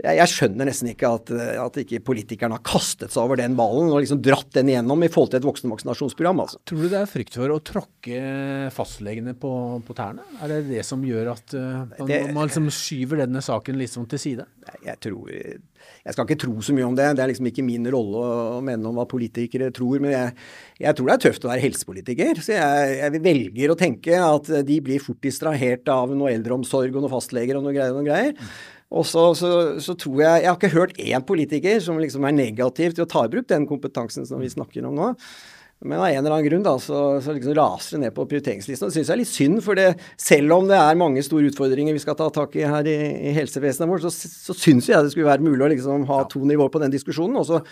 jeg, 0.00 0.28
skjønner 0.32 0.64
nesten 0.64 0.88
ikke 0.88 1.10
at, 1.18 1.30
at 1.60 1.74
ikke 1.82 2.00
politikerne 2.06 2.56
har 2.56 2.64
kastet 2.64 3.12
seg 3.12 3.26
over 3.26 3.36
den 3.36 3.56
ballen 3.58 3.90
og 3.92 4.00
liksom 4.00 4.22
dratt 4.24 4.48
den 4.56 4.70
igjennom 4.72 5.04
i 5.04 5.10
forhold 5.12 5.34
til 5.34 5.42
et 5.42 5.48
voksenvaksinasjonsprogram. 5.48 6.40
Altså. 6.46 6.62
Tror 6.68 6.80
du 6.80 6.88
det 6.88 7.02
er 7.02 7.10
frykt 7.10 7.36
for 7.36 7.52
å 7.52 7.58
tråkke 7.60 8.22
fastlegene 8.72 9.36
på, 9.36 9.52
på 9.84 9.98
tærne? 9.98 10.24
Er 10.40 10.54
det 10.54 10.62
det 10.70 10.86
som 10.88 11.04
gjør 11.04 11.34
at 11.34 11.52
uh, 11.58 11.84
man, 11.98 12.08
det, 12.08 12.22
man 12.32 12.48
liksom 12.48 12.70
skyver 12.72 13.20
denne 13.26 13.44
saken 13.44 13.76
litt 13.80 13.92
sånn 13.92 14.08
til 14.08 14.22
side? 14.22 14.48
Jeg 14.80 14.96
tror 15.04 15.28
jeg 16.02 16.14
skal 16.14 16.26
ikke 16.26 16.40
tro 16.44 16.64
så 16.64 16.74
mye 16.74 16.86
om 16.86 16.96
det. 16.98 17.06
Det 17.16 17.22
er 17.22 17.30
liksom 17.30 17.48
ikke 17.50 17.64
min 17.66 17.86
rolle 17.92 18.22
å 18.56 18.60
mene 18.64 18.88
om 18.88 18.98
hva 18.98 19.06
politikere 19.10 19.70
tror. 19.74 20.00
Men 20.02 20.14
jeg, 20.14 20.36
jeg 20.82 20.98
tror 20.98 21.08
det 21.08 21.14
er 21.14 21.24
tøft 21.26 21.46
å 21.46 21.50
være 21.52 21.64
helsepolitiker. 21.66 22.42
Så 22.42 22.54
jeg, 22.56 22.92
jeg, 22.98 23.22
velger 23.22 23.72
å 23.74 23.78
tenke 23.78 24.18
at 24.18 24.50
de 24.66 24.78
blir 24.84 25.02
fort 25.02 25.20
distrahert 25.22 25.90
av 25.92 26.14
noe 26.14 26.32
eldreomsorg 26.34 26.94
og 26.94 27.04
noe 27.04 27.12
fastleger 27.12 27.58
og 27.58 27.66
noe 27.66 27.74
greier. 27.76 27.94
Og 27.94 28.02
noe 28.02 28.08
greier. 28.08 28.54
Og 28.92 29.06
så, 29.08 29.24
så, 29.38 29.50
så, 29.80 29.94
tror 29.96 30.20
jeg 30.20 30.42
Jeg 30.42 30.50
har 30.50 30.58
ikke 30.58 30.76
hørt 30.76 30.98
én 31.00 31.24
politiker 31.24 31.80
som 31.80 32.00
liksom 32.00 32.26
er 32.28 32.36
negativ 32.36 32.92
til 32.92 33.06
å 33.06 33.08
ta 33.08 33.24
i 33.24 33.32
bruk 33.32 33.48
den 33.48 33.66
kompetansen 33.68 34.28
som 34.28 34.42
vi 34.42 34.52
snakker 34.52 34.84
om 34.88 34.98
nå. 34.98 35.12
Men 35.82 35.98
av 35.98 36.06
en 36.08 36.18
eller 36.20 36.34
annen 36.36 36.46
grunn 36.46 36.66
da, 36.66 36.74
så, 36.82 36.98
så 37.24 37.34
liksom 37.34 37.56
raser 37.58 37.96
det 37.96 38.04
ned 38.04 38.14
på 38.16 38.26
prioriteringslisten. 38.30 38.86
Og 38.86 38.92
det 38.92 38.98
syns 38.98 39.10
jeg 39.10 39.16
er 39.16 39.22
litt 39.22 39.32
synd, 39.32 39.62
for 39.64 39.78
det, 39.78 39.88
selv 40.20 40.56
om 40.58 40.68
det 40.70 40.78
er 40.78 41.00
mange 41.00 41.24
store 41.26 41.50
utfordringer 41.50 41.96
vi 41.96 42.02
skal 42.04 42.18
ta 42.18 42.28
tak 42.34 42.54
i 42.58 42.66
her 42.68 42.86
i, 42.90 42.98
i 43.30 43.34
helsevesenet 43.36 43.90
vårt, 43.90 44.06
så, 44.06 44.12
så 44.12 44.56
syns 44.56 44.90
jeg 44.90 45.02
det 45.02 45.14
skulle 45.14 45.30
være 45.30 45.46
mulig 45.46 45.66
å 45.66 45.72
liksom 45.74 46.06
ha 46.10 46.22
to 46.30 46.44
nivåer 46.46 46.72
på 46.72 46.82
den 46.84 46.94
diskusjonen. 46.94 47.40
Og 47.42 47.50
så 47.50 47.62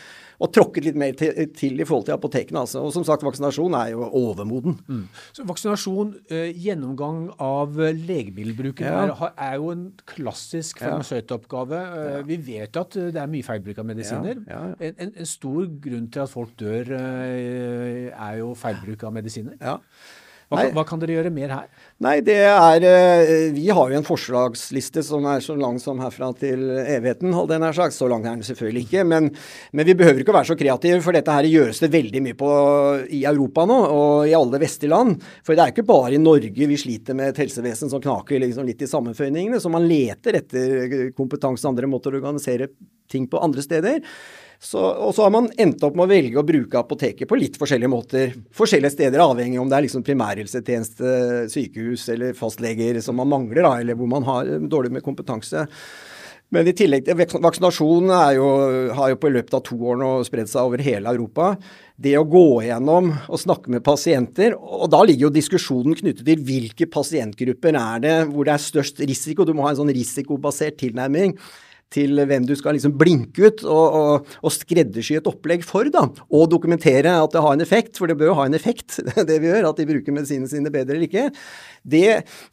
og 0.40 0.49
tråkket 0.57 0.87
litt 0.88 0.99
mer 0.99 1.16
til, 1.18 1.35
til, 1.57 1.77
i 1.77 1.87
forhold 1.87 2.07
til 2.09 2.16
apotekene. 2.16 2.62
Altså. 2.62 2.81
Og 2.81 2.94
som 2.94 3.05
sagt, 3.05 3.25
vaksinasjon 3.27 3.77
er 3.77 3.92
jo 3.92 4.07
overmoden. 4.07 4.79
Mm. 4.88 5.03
Så 5.37 5.44
vaksinasjon, 5.49 6.14
eh, 6.33 6.49
gjennomgang 6.64 7.27
av 7.44 7.77
eh, 7.77 7.92
legemiddelbruken, 8.09 8.88
ja. 8.88 9.03
er, 9.05 9.35
er, 9.35 9.59
jo 9.61 9.68
en 9.75 9.85
klassisk 10.09 10.81
farmasøytoppgave. 10.81 11.81
Eh, 11.81 12.12
ja. 12.14 12.23
Vi 12.31 12.40
vet 12.49 12.81
at 12.81 12.96
det 13.12 13.20
er 13.20 13.31
mye 13.31 13.44
feilbruk 13.44 13.83
av 13.83 13.88
medisiner. 13.90 14.40
Ja. 14.49 14.62
En, 14.81 14.96
en, 14.96 15.12
en, 15.12 15.29
stor 15.29 15.68
grunn 15.85 16.09
til 16.12 16.25
at 16.25 16.33
folk 16.33 16.57
dør, 16.61 16.94
eh, 16.96 17.99
er 18.08 18.40
jo 18.40 18.54
feilbruk 18.58 19.04
av 19.06 19.14
medisiner. 19.14 19.58
Ja. 19.60 19.78
Hva, 20.50 20.64
hva, 20.74 20.82
kan 20.82 20.98
dere 20.98 21.14
gjøre 21.14 21.30
mer 21.30 21.52
her? 21.54 21.66
Nei, 22.02 22.16
det 22.26 22.34
er 22.42 22.82
eh, 22.82 23.52
Vi 23.54 23.68
har 23.70 23.92
jo 23.92 23.98
en 24.00 24.06
forslagsliste 24.06 25.04
som 25.06 25.22
er 25.30 25.44
så 25.44 25.54
lang 25.54 25.76
som 25.78 26.00
herfra 26.02 26.32
til 26.40 26.64
evigheten, 26.80 27.30
holdt 27.36 27.54
jeg 27.54 27.62
nær 27.62 27.76
sagt. 27.76 27.94
Så 27.94 28.08
lang 28.10 28.26
er 28.26 28.34
den 28.34 28.42
selvfølgelig 28.48 28.82
ikke. 28.88 29.04
Men, 29.06 29.28
men, 29.70 29.86
vi 29.86 29.94
behøver 30.00 30.24
ikke 30.24 30.34
å 30.34 30.38
være 30.40 30.50
så 30.50 30.58
kreative, 30.58 30.98
for 31.06 31.14
dette 31.14 31.36
her 31.36 31.46
gjøres 31.46 31.82
det 31.84 31.92
veldig 31.94 32.24
mye 32.26 32.38
på 32.40 32.50
i 33.14 33.22
Europa 33.30 33.68
nå, 33.70 33.78
og 33.94 34.26
i 34.26 34.34
alle 34.34 34.62
vestlige 34.64 34.90
land. 34.90 35.22
For 35.46 35.54
det 35.54 35.62
er 35.62 35.74
ikke 35.76 35.86
bare 35.92 36.18
i 36.18 36.22
Norge 36.22 36.70
vi 36.72 36.82
sliter 36.82 37.14
med 37.20 37.30
et 37.30 37.42
helsevesen 37.44 37.92
som 37.94 38.02
knaker 38.02 38.42
liksom 38.42 38.66
litt 38.66 38.82
i 38.82 38.90
sammenføyningene. 38.90 39.62
Så 39.62 39.70
man 39.70 39.86
leter 39.86 40.40
etter 40.42 41.12
kompetanse, 41.14 41.68
andre 41.70 41.86
måter 41.90 42.10
å 42.10 42.24
organisere 42.24 42.72
ting 43.10 43.30
på 43.30 43.38
andre 43.38 43.62
steder. 43.62 44.02
Så, 44.61 44.77
og 44.77 45.14
så 45.16 45.25
har 45.25 45.33
man 45.33 45.46
endt 45.57 45.81
opp 45.87 45.94
med 45.96 46.05
å 46.05 46.11
velge 46.11 46.37
å 46.37 46.44
bruke 46.44 46.77
apoteket 46.77 47.29
på 47.29 47.38
litt 47.40 47.55
forskjellige 47.57 47.88
måter. 47.88 48.35
Forskjellige 48.53 48.92
steder, 48.92 49.23
avhengig 49.25 49.57
om 49.62 49.70
det 49.70 49.79
er 49.79 49.87
liksom 49.87 50.05
primærhelsetjeneste, 50.05 51.12
sykehus 51.49 52.05
eller 52.12 52.37
fastleger 52.37 52.99
som 53.01 53.16
man 53.16 53.31
mangler, 53.33 53.62
da, 53.64 53.73
eller 53.81 53.96
hvor 53.96 54.11
man 54.12 54.27
har 54.29 54.51
dårlig 54.68 54.92
med 54.99 55.05
kompetanse. 55.07 55.64
Men 56.53 56.66
i 56.66 56.75
tillegg 56.77 57.07
til 57.07 57.16
vaksinasjon 57.16 58.11
jo, 58.35 58.51
har 58.99 59.12
jo 59.12 59.18
på 59.23 59.31
løpet 59.33 59.57
av 59.57 59.62
to 59.64 59.79
år 59.92 60.01
nå 60.03 60.11
spredd 60.27 60.51
seg 60.51 60.66
over 60.66 60.83
hele 60.83 61.09
Europa. 61.14 61.55
Det 61.96 62.16
å 62.18 62.27
gå 62.29 62.61
gjennom 62.66 63.12
og 63.31 63.40
snakke 63.40 63.73
med 63.73 63.85
pasienter, 63.87 64.59
og 64.59 64.90
da 64.92 65.01
ligger 65.07 65.29
jo 65.29 65.35
diskusjonen 65.38 65.96
knyttet 65.96 66.27
til 66.27 66.44
hvilke 66.44 66.90
pasientgrupper 66.90 67.81
er 67.81 68.05
det 68.05 68.14
hvor 68.35 68.44
det 68.49 68.59
er 68.59 68.66
størst 68.66 69.01
risiko. 69.07 69.49
Du 69.49 69.55
må 69.57 69.64
ha 69.64 69.73
en 69.73 69.81
sånn 69.81 69.94
risikobasert 69.94 70.81
tilnærming 70.83 71.38
til 71.90 72.20
hvem 72.22 72.46
du 72.46 72.55
skal 72.59 72.76
liksom 72.76 72.94
blinke 72.98 73.50
ut 73.50 73.64
og, 73.64 73.96
og, 73.98 74.33
og, 74.40 74.53
skreddersy 74.55 75.16
et 75.18 75.29
opplegg 75.31 75.64
for, 75.66 75.88
da. 75.90 76.05
Og 76.31 76.46
dokumentere 76.53 77.16
at 77.18 77.35
det 77.35 77.42
har 77.42 77.57
en 77.57 77.64
effekt, 77.64 77.98
for 77.98 78.11
det 78.11 78.16
bør 78.20 78.31
jo 78.31 78.37
ha 78.38 78.46
en 78.46 78.57
effekt, 78.59 79.00
det 79.31 79.40
vi 79.42 79.50
gjør. 79.50 79.70
At 79.72 79.81
de 79.81 79.88
bruker 79.88 80.14
medisinene 80.14 80.50
sine 80.50 80.72
bedre 80.72 80.96
eller 80.96 81.09
ikke. 81.09 81.26
Det, 81.83 82.05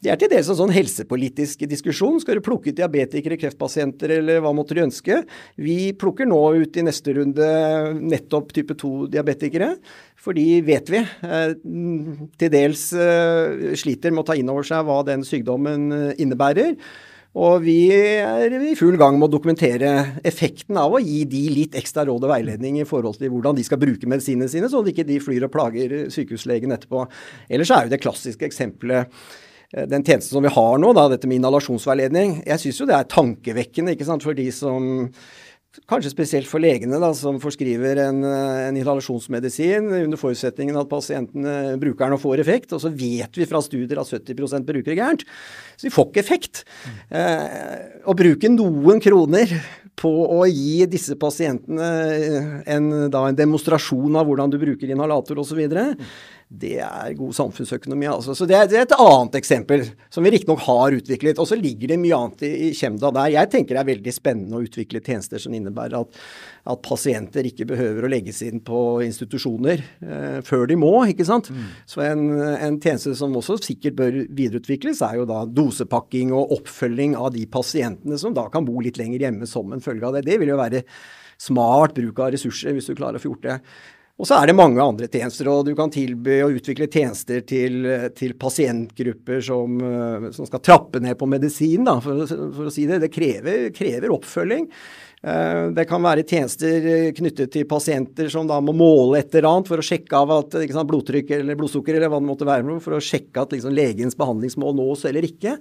det 0.02 0.12
er 0.12 0.18
til 0.20 0.32
dels 0.32 0.50
en 0.50 0.58
sånn 0.58 0.74
helsepolitisk 0.74 1.62
diskusjon. 1.70 2.18
Skal 2.22 2.38
du 2.38 2.44
plukke 2.44 2.72
ut 2.72 2.78
diabetikere, 2.78 3.38
kreftpasienter 3.40 4.18
eller 4.18 4.42
hva 4.44 4.54
måtte 4.56 4.74
du 4.76 4.82
ønske? 4.82 5.22
Vi 5.60 5.94
plukker 5.98 6.28
nå 6.28 6.40
ut 6.58 6.78
i 6.78 6.86
neste 6.86 7.14
runde 7.18 7.48
nettopp 7.98 8.54
type 8.56 8.74
2-diabetikere. 8.80 9.74
Fordi, 10.18 10.46
vet 10.66 10.90
vi, 10.90 10.98
eh, 10.98 11.52
til 12.42 12.50
dels 12.50 12.88
eh, 12.90 13.76
sliter 13.78 14.10
med 14.10 14.24
å 14.24 14.26
ta 14.26 14.34
inn 14.38 14.50
over 14.50 14.66
seg 14.66 14.82
hva 14.88 14.98
den 15.06 15.22
sykdommen 15.26 15.92
eh, 15.94 16.16
innebærer. 16.18 16.74
Og 17.38 17.60
vi 17.62 17.76
er 17.94 18.50
i 18.50 18.74
full 18.78 18.96
gang 18.98 19.14
med 19.18 19.28
å 19.28 19.34
dokumentere 19.36 19.90
effekten 20.26 20.78
av 20.80 20.96
å 20.96 21.02
gi 21.02 21.20
de 21.30 21.42
litt 21.54 21.76
ekstra 21.78 22.02
råd 22.08 22.26
og 22.26 22.32
veiledning 22.32 22.80
i 22.80 22.86
forhold 22.88 23.20
til 23.20 23.30
hvordan 23.30 23.58
de 23.58 23.66
skal 23.66 23.78
bruke 23.78 24.10
medisinene 24.10 24.50
sine, 24.50 24.70
så 24.70 24.82
ikke 24.82 25.06
de 25.06 25.20
flyr 25.22 25.46
og 25.46 25.52
plager 25.54 25.94
sykehuslegen 26.14 26.74
etterpå. 26.74 27.04
Ellers 27.46 27.70
er 27.74 27.86
jo 27.86 27.92
det 27.92 28.00
klassiske 28.02 28.48
eksempelet 28.48 29.06
eh, 29.06 29.86
den 29.86 30.02
tjenesten 30.02 30.34
som 30.34 30.46
vi 30.46 30.54
har 30.56 30.80
nå, 30.82 30.90
da, 30.98 31.06
dette 31.12 31.30
med 31.30 31.38
inhalasjonsveiledning. 31.38 32.40
Jeg 32.48 32.64
syns 32.64 32.82
jo 32.82 32.88
det 32.90 32.98
er 32.98 33.12
tankevekkende 33.14 33.94
ikke 33.94 34.08
sant, 34.08 34.26
for 34.26 34.38
de 34.38 34.48
som 34.54 35.06
Kanskje 35.88 36.10
spesielt 36.12 36.48
for 36.50 36.62
legene 36.62 36.98
da, 37.00 37.12
som 37.16 37.38
forskriver 37.42 38.00
en, 38.02 38.22
en 38.24 38.78
inhalasjonsmedisin 38.80 39.86
under 40.02 40.20
forutsetningen 40.20 40.76
at 40.80 40.90
pasientene 40.90 41.76
bruker 41.80 42.06
den 42.06 42.16
og 42.18 42.22
får 42.24 42.42
effekt. 42.42 42.74
Og 42.76 42.82
så 42.82 42.92
vet 42.92 43.38
vi 43.38 43.46
fra 43.48 43.62
studier 43.64 44.00
at 44.00 44.10
70 44.10 44.66
bruker 44.68 44.96
gærent. 44.98 45.26
Så 45.76 45.88
de 45.88 45.94
får 45.94 46.10
ikke 46.10 46.24
effekt. 46.24 46.64
Eh, 47.08 48.02
å 48.08 48.16
bruke 48.18 48.50
noen 48.52 49.02
kroner 49.04 49.54
på 49.98 50.10
å 50.10 50.44
gi 50.46 50.86
disse 50.90 51.16
pasientene 51.18 51.88
en, 52.70 52.90
da, 53.10 53.24
en 53.26 53.38
demonstrasjon 53.38 54.18
av 54.18 54.28
hvordan 54.28 54.52
du 54.52 54.58
bruker 54.60 54.90
inhalator 54.90 55.40
osv. 55.42 55.62
Det 56.48 56.78
er 56.80 57.12
god 57.12 57.34
samfunnsøkonomi. 57.36 58.06
altså. 58.08 58.32
Så 58.34 58.46
det 58.48 58.56
er, 58.56 58.68
det 58.70 58.78
er 58.78 58.86
et 58.86 58.94
annet 58.96 59.34
eksempel, 59.36 59.82
som 60.08 60.24
vi 60.24 60.30
riktignok 60.32 60.62
har 60.64 60.94
utviklet. 60.96 61.40
Og 61.42 61.48
så 61.50 61.58
ligger 61.60 61.92
det 61.92 61.98
mye 62.00 62.16
annet 62.16 62.44
i, 62.48 62.52
i 62.68 62.70
Kjemda 62.76 63.10
der. 63.12 63.34
Jeg 63.34 63.50
tenker 63.52 63.76
det 63.76 63.82
er 63.82 63.90
veldig 63.90 64.14
spennende 64.16 64.56
å 64.56 64.64
utvikle 64.64 65.02
tjenester 65.04 65.42
som 65.42 65.52
innebærer 65.52 65.98
at, 65.98 66.22
at 66.72 66.80
pasienter 66.86 67.44
ikke 67.50 67.66
behøver 67.68 68.06
å 68.06 68.12
legges 68.14 68.40
inn 68.46 68.62
på 68.64 68.80
institusjoner 69.04 69.84
eh, 69.84 70.38
før 70.48 70.64
de 70.72 70.78
må. 70.80 70.94
ikke 71.12 71.28
sant? 71.28 71.52
Mm. 71.52 71.68
Så 71.92 72.06
en, 72.06 72.24
en, 72.54 72.80
tjeneste 72.80 73.12
som 73.20 73.36
også 73.36 73.58
sikkert 73.68 74.00
bør 74.00 74.18
videreutvikles, 74.24 75.04
er 75.04 75.20
jo 75.20 75.28
da 75.28 75.42
dosepakking 75.44 76.32
og 76.32 76.56
oppfølging 76.56 77.18
av 77.20 77.34
de 77.36 77.44
pasientene 77.44 78.16
som 78.16 78.32
da 78.32 78.48
kan 78.48 78.64
bo 78.64 78.80
litt 78.80 78.96
lenger 78.96 79.28
hjemme 79.28 79.50
som 79.50 79.76
en 79.76 79.84
følge 79.84 80.08
av 80.08 80.16
det. 80.16 80.24
Det 80.30 80.40
vil 80.40 80.56
jo 80.56 80.60
være 80.64 80.86
smart 81.38 81.92
bruk 82.00 82.24
av 82.24 82.32
ressurser, 82.32 82.72
hvis 82.72 82.88
du 82.88 82.96
klarer 82.96 83.20
å 83.20 83.22
få 83.22 83.34
gjort 83.34 83.46
det. 83.50 83.60
Og 84.18 84.26
så 84.26 84.34
er 84.34 84.50
det 84.50 84.56
mange 84.58 84.82
andre 84.82 85.06
tjenester, 85.06 85.46
og 85.46 85.68
du 85.68 85.76
kan 85.78 85.92
tilby 85.94 86.40
og 86.42 86.56
utvikle 86.58 86.88
tjenester 86.90 87.44
til, 87.46 87.86
til 88.18 88.34
pasientgrupper 88.34 89.44
som, 89.46 89.76
eh, 89.78 90.30
som, 90.34 90.48
skal 90.48 90.62
trappe 90.64 91.02
ned 91.04 91.14
på 91.20 91.28
medisin, 91.30 91.86
da, 91.86 92.00
for, 92.02 92.24
for, 92.26 92.66
å 92.66 92.72
si 92.74 92.88
det. 92.90 92.98
Det 93.04 93.12
krever, 93.14 93.68
krever 93.76 94.10
oppfølging. 94.16 94.66
Eh, 95.18 95.64
det 95.74 95.82
kan 95.90 96.02
være 96.04 96.22
tjenester 96.22 96.84
eh, 96.86 97.08
knyttet 97.16 97.50
til 97.50 97.64
pasienter 97.66 98.28
som 98.30 98.46
da 98.46 98.60
må 98.62 98.70
måle 98.76 99.18
et 99.18 99.32
eller 99.34 99.48
annet 99.50 99.70
for 99.70 99.82
å 99.82 99.84
sjekke 99.84 100.14
av 100.14 100.30
at 100.36 100.54
sant, 100.70 100.86
blodtrykk 100.86 101.32
eller 101.40 101.58
blodsukker 101.58 101.96
eller 101.98 102.12
hva 102.12 102.20
det 102.22 102.28
måtte 102.28 102.46
være, 102.46 102.76
for 102.84 102.94
å 102.94 103.02
sjekke 103.02 103.42
at 103.42 103.56
liksom, 103.56 103.74
legens 103.74 104.14
behandlingsmål 104.18 104.76
nås 104.78 105.02
eller 105.10 105.26
ikke. 105.26 105.56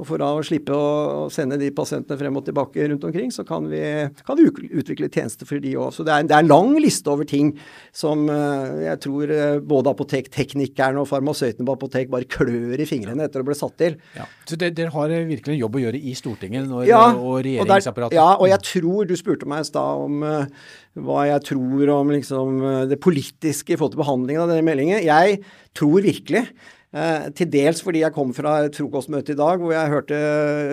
Og 0.00 0.08
For 0.08 0.18
da 0.18 0.30
å 0.34 0.40
slippe 0.42 0.74
å 0.74 1.26
sende 1.30 1.58
de 1.60 1.68
pasientene 1.76 2.18
frem 2.18 2.40
og 2.40 2.46
tilbake 2.48 2.88
rundt 2.88 3.04
omkring, 3.06 3.28
så 3.30 3.44
kan 3.46 3.68
vi, 3.70 3.82
kan 4.26 4.40
vi 4.40 4.48
utvikle 4.72 5.10
tjenester 5.12 5.46
for 5.46 5.60
de 5.62 5.76
òg. 5.76 5.92
Så 5.94 6.06
det 6.06 6.14
er, 6.16 6.24
det 6.30 6.38
er, 6.38 6.46
en 6.46 6.50
lang 6.50 6.72
liste 6.80 7.12
over 7.12 7.28
ting 7.28 7.52
som 7.94 8.24
eh, 8.32 8.88
jeg 8.88 9.02
tror 9.04 9.34
både 9.68 9.92
apotekteknikerne 9.92 11.02
og 11.02 11.10
farmasøytene 11.12 11.68
på 11.68 11.76
apotek 11.76 12.10
bare 12.12 12.28
klør 12.30 12.80
i 12.80 12.88
fingrene 12.88 13.28
etter 13.28 13.44
å 13.44 13.46
bli 13.46 13.58
satt 13.58 13.76
til. 13.84 14.00
Ja. 14.16 14.24
Så 14.48 14.56
dere 14.60 14.88
har 14.96 15.12
virkelig 15.28 15.54
en 15.54 15.60
jobb 15.60 15.76
å 15.76 15.84
gjøre 15.84 16.00
i 16.00 16.16
Stortinget 16.16 16.66
når, 16.72 16.88
ja, 16.88 17.04
og 17.12 17.44
regjeringsapparatet? 17.44 18.16
ja, 18.16 18.26
og 18.34 18.48
jeg 18.48 18.60
tror 18.64 18.93
tror 18.94 19.08
Du 19.08 19.16
spurte 19.18 19.48
meg 19.48 19.64
i 19.64 19.68
stad 19.68 20.04
om 20.04 20.22
uh, 20.24 20.46
hva 21.04 21.26
jeg 21.28 21.44
tror 21.50 21.92
om 21.98 22.14
liksom, 22.14 22.62
uh, 22.62 22.84
det 22.90 23.02
politiske 23.02 23.74
i 23.74 23.78
forhold 23.78 23.96
til 23.96 24.04
behandlingen 24.04 24.44
av 24.44 24.52
denne 24.52 24.66
meldingen. 24.66 25.02
Jeg 25.04 25.40
tror 25.76 26.04
virkelig 26.04 26.44
uh, 26.94 27.30
til 27.34 27.50
dels 27.50 27.82
fordi 27.84 28.04
jeg 28.04 28.14
kom 28.14 28.34
fra 28.36 28.60
et 28.64 28.78
frokostmøte 28.78 29.34
i 29.34 29.40
dag 29.40 29.62
hvor 29.62 29.74
jeg 29.74 29.94
hørte 29.94 30.20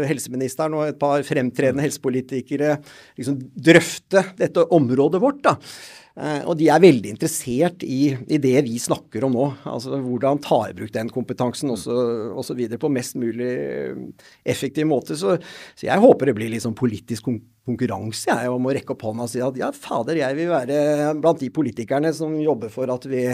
helseministeren 0.09 0.77
og 0.77 0.89
et 0.89 1.01
par 1.01 1.25
fremtredende 1.27 1.87
helsepolitikere 1.87 2.77
liksom 3.17 3.41
drøfte 3.55 4.27
dette 4.39 4.69
området 4.69 5.23
vårt. 5.23 5.41
da. 5.47 5.57
Og 6.43 6.57
de 6.59 6.65
er 6.67 6.81
veldig 6.83 7.13
interessert 7.13 7.85
i, 7.87 8.11
i, 8.11 8.37
det 8.43 8.65
vi 8.65 8.75
snakker 8.83 9.23
om 9.23 9.31
nå. 9.31 9.45
Altså 9.71 9.95
hvordan 9.95 10.41
ta 10.43 10.57
i 10.67 10.73
bruk 10.75 10.91
den 10.91 11.07
kompetansen 11.09 11.71
osv. 11.71 12.59
på 12.75 12.91
mest 12.91 13.15
mulig 13.15 13.47
effektiv 14.43 14.89
måte. 14.91 15.15
Så, 15.15 15.37
så, 15.71 15.85
jeg 15.87 16.03
håper 16.03 16.29
det 16.29 16.35
blir 16.35 16.51
litt 16.51 16.65
sånn 16.67 16.75
politisk 16.77 17.29
konkurranse 17.29 17.51
konkurranse 17.67 18.31
jeg, 18.31 18.49
om 18.49 18.65
å 18.65 18.73
rekke 18.73 18.95
opp 18.95 19.03
hånda 19.05 19.27
og 19.27 19.29
si 19.29 19.41
at 19.43 19.57
ja, 19.59 19.69
fader, 19.75 20.17
jeg 20.17 20.37
vil 20.37 20.49
være 20.49 20.77
blant 21.21 21.41
de 21.41 21.51
politikerne 21.53 22.09
som 22.15 22.33
jobber 22.41 22.71
for 22.73 22.89
at 22.89 23.05
vi 23.09 23.25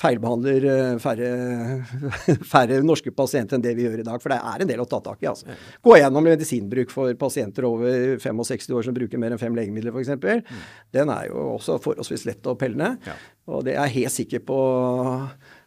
feilbehandler 0.00 0.66
eh, 0.72 0.92
færre, 1.02 1.30
færre 2.52 2.80
norske 2.84 3.12
pasienter 3.16 3.58
enn 3.58 3.66
det 3.66 3.74
vi 3.76 3.84
gjør 3.86 4.00
i 4.00 4.06
dag. 4.06 4.22
For 4.22 4.32
det 4.32 4.40
er 4.40 4.64
en 4.64 4.72
del 4.72 4.82
å 4.82 4.88
ta 4.88 5.02
tak 5.04 5.20
i. 5.24 5.28
altså. 5.30 5.58
Gå 5.84 5.98
gjennom 6.00 6.24
medisinbruk 6.24 6.94
for 6.94 7.12
pasienter 7.20 7.68
over 7.68 8.16
65 8.22 8.72
år 8.76 8.88
som 8.88 8.96
bruker 8.96 9.20
mer 9.20 9.36
enn 9.36 9.42
fem 9.42 9.56
legemidler 9.56 9.92
f.eks. 9.92 10.16
Mm. 10.16 10.64
Den 10.96 11.12
er 11.12 11.28
jo 11.28 11.52
også 11.58 11.76
forholdsvis 11.84 12.26
lett 12.30 12.48
å 12.48 12.56
pelle 12.58 12.80
ned. 12.80 13.08
Ja. 13.08 13.18
Og 13.52 13.66
det 13.66 13.76
er 13.76 13.84
jeg 13.86 14.00
helt 14.00 14.16
sikker 14.16 14.42
på 14.48 14.58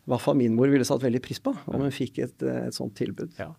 i 0.09 0.11
hvert 0.15 0.23
fall 0.23 0.37
min 0.39 0.55
mor 0.57 0.71
ville 0.71 0.85
satt 0.87 1.03
veldig 1.03 1.21
pris 1.21 1.37
på 1.43 1.51
om 1.53 1.83
hun 1.83 1.93
fikk 1.93 2.17
et, 2.23 2.41
et 2.41 2.73
sånt 2.73 2.95
tilbud. 2.97 3.35
Ja. 3.37 3.51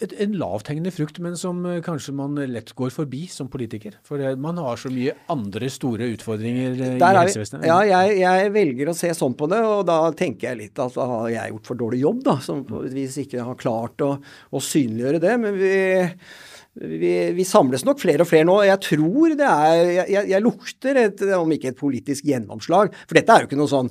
Et, 0.00 0.14
en 0.24 0.32
lavthengende 0.40 0.92
frukt, 0.94 1.18
men 1.20 1.36
som 1.36 1.60
eh, 1.68 1.82
kanskje 1.84 2.14
man 2.16 2.38
lett 2.48 2.72
går 2.78 2.94
forbi 2.94 3.26
som 3.28 3.50
politiker. 3.52 3.98
For 4.08 4.22
man 4.40 4.60
har 4.62 4.80
så 4.80 4.88
mye 4.94 5.12
andre 5.28 5.68
store 5.74 6.08
utfordringer 6.14 6.80
eh, 6.80 6.96
i 6.96 7.12
helsevesenet. 7.20 7.68
Ja, 7.68 7.82
jeg, 7.84 8.18
jeg, 8.22 8.52
velger 8.56 8.88
å 8.88 8.96
se 8.96 9.12
sånn 9.18 9.36
på 9.36 9.50
det, 9.52 9.60
og 9.68 9.84
da 9.90 10.00
tenker 10.16 10.52
jeg 10.52 10.62
litt 10.62 10.80
at 10.80 10.96
da 10.96 11.08
har 11.12 11.32
jeg 11.34 11.52
gjort 11.52 11.72
for 11.72 11.82
dårlig 11.84 12.04
jobb, 12.06 12.22
da. 12.30 12.38
Som 12.48 12.64
på 12.68 12.86
et 12.88 12.96
vis 12.96 13.18
ikke 13.20 13.44
har 13.44 13.58
klart 13.60 14.06
å, 14.06 14.14
å 14.48 14.64
synliggjøre 14.64 15.20
det. 15.26 15.34
Men 15.44 15.60
vi 15.60 15.74
vi, 16.78 17.32
vi, 17.34 17.44
samles 17.46 17.82
nok 17.86 17.98
flere 17.98 18.22
og 18.22 18.30
flere 18.30 18.46
nå. 18.46 18.60
Jeg 18.68 18.78
tror 18.86 19.34
det 19.38 19.50
er 19.50 19.80
Jeg, 20.06 20.28
jeg 20.30 20.44
lukter 20.44 21.02
et, 21.02 21.26
om 21.34 21.52
ikke 21.54 21.72
et 21.72 21.80
politisk 21.80 22.28
gjennomslag. 22.28 22.94
For 23.04 23.18
dette 23.18 23.34
er 23.34 23.44
jo 23.44 23.50
ikke 23.50 23.58
noe 23.58 23.72
sånn 23.72 23.90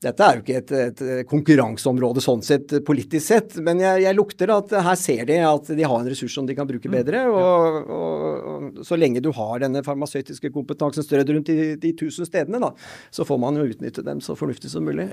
dette 0.00 0.24
er 0.24 0.38
jo 0.38 0.40
ikke 0.40 0.56
et, 0.62 0.70
et, 0.72 1.00
konkurranseområde 1.28 2.22
sånn 2.24 2.40
sett, 2.44 2.72
politisk 2.86 3.24
sett, 3.26 3.56
men 3.60 3.82
jeg, 3.82 4.00
jeg, 4.06 4.16
lukter 4.16 4.52
at 4.54 4.72
her 4.86 4.96
ser 4.96 5.26
de 5.28 5.36
at 5.44 5.68
de 5.76 5.84
har 5.84 5.96
en 6.00 6.08
ressurs 6.08 6.32
som 6.32 6.46
de 6.48 6.56
kan 6.56 6.68
bruke 6.68 6.88
mm. 6.88 6.94
bedre. 6.94 7.20
Og, 7.28 7.90
og, 7.92 8.48
og 8.80 8.86
så 8.88 8.96
lenge 8.96 9.20
du 9.20 9.28
har 9.36 9.60
denne 9.60 9.82
farmasøytiske 9.84 10.52
kompetansen 10.54 11.04
strødd 11.04 11.34
rundt 11.34 11.52
de, 11.52 11.74
de 11.82 11.92
tusen 12.00 12.28
stedene, 12.28 12.62
da, 12.64 12.72
så 13.12 13.28
får 13.28 13.42
man 13.44 13.60
jo 13.60 13.68
utnytte 13.68 14.06
dem 14.06 14.24
så 14.24 14.38
fornuftig 14.40 14.72
som 14.72 14.88
mulig. 14.88 15.04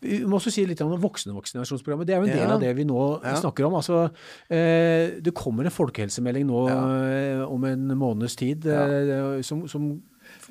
Vi 0.00 0.22
må 0.24 0.40
også 0.40 0.54
si 0.54 0.64
litt 0.64 0.80
om 0.80 0.96
voksne-vaksinasjonsprogrammet. 1.02 2.08
Det 2.08 2.16
er 2.16 2.24
jo 2.24 2.30
en 2.30 2.36
del 2.38 2.44
ja. 2.46 2.50
av 2.56 2.64
det 2.64 2.72
vi 2.80 2.88
nå 2.88 3.04
ja. 3.20 3.36
snakker 3.44 3.68
om. 3.68 3.76
Altså, 3.82 4.06
eh, 4.48 5.20
det 5.20 5.36
kommer 5.36 5.68
en 5.68 5.76
folkehelsemelding 5.76 6.48
nå 6.48 6.66
ja. 6.72 6.82
eh, 7.04 7.44
om 7.44 7.68
en 7.68 7.92
måneds 8.00 8.40
tid 8.40 8.64
eh, 8.64 9.44
som, 9.44 9.66
som 9.68 9.92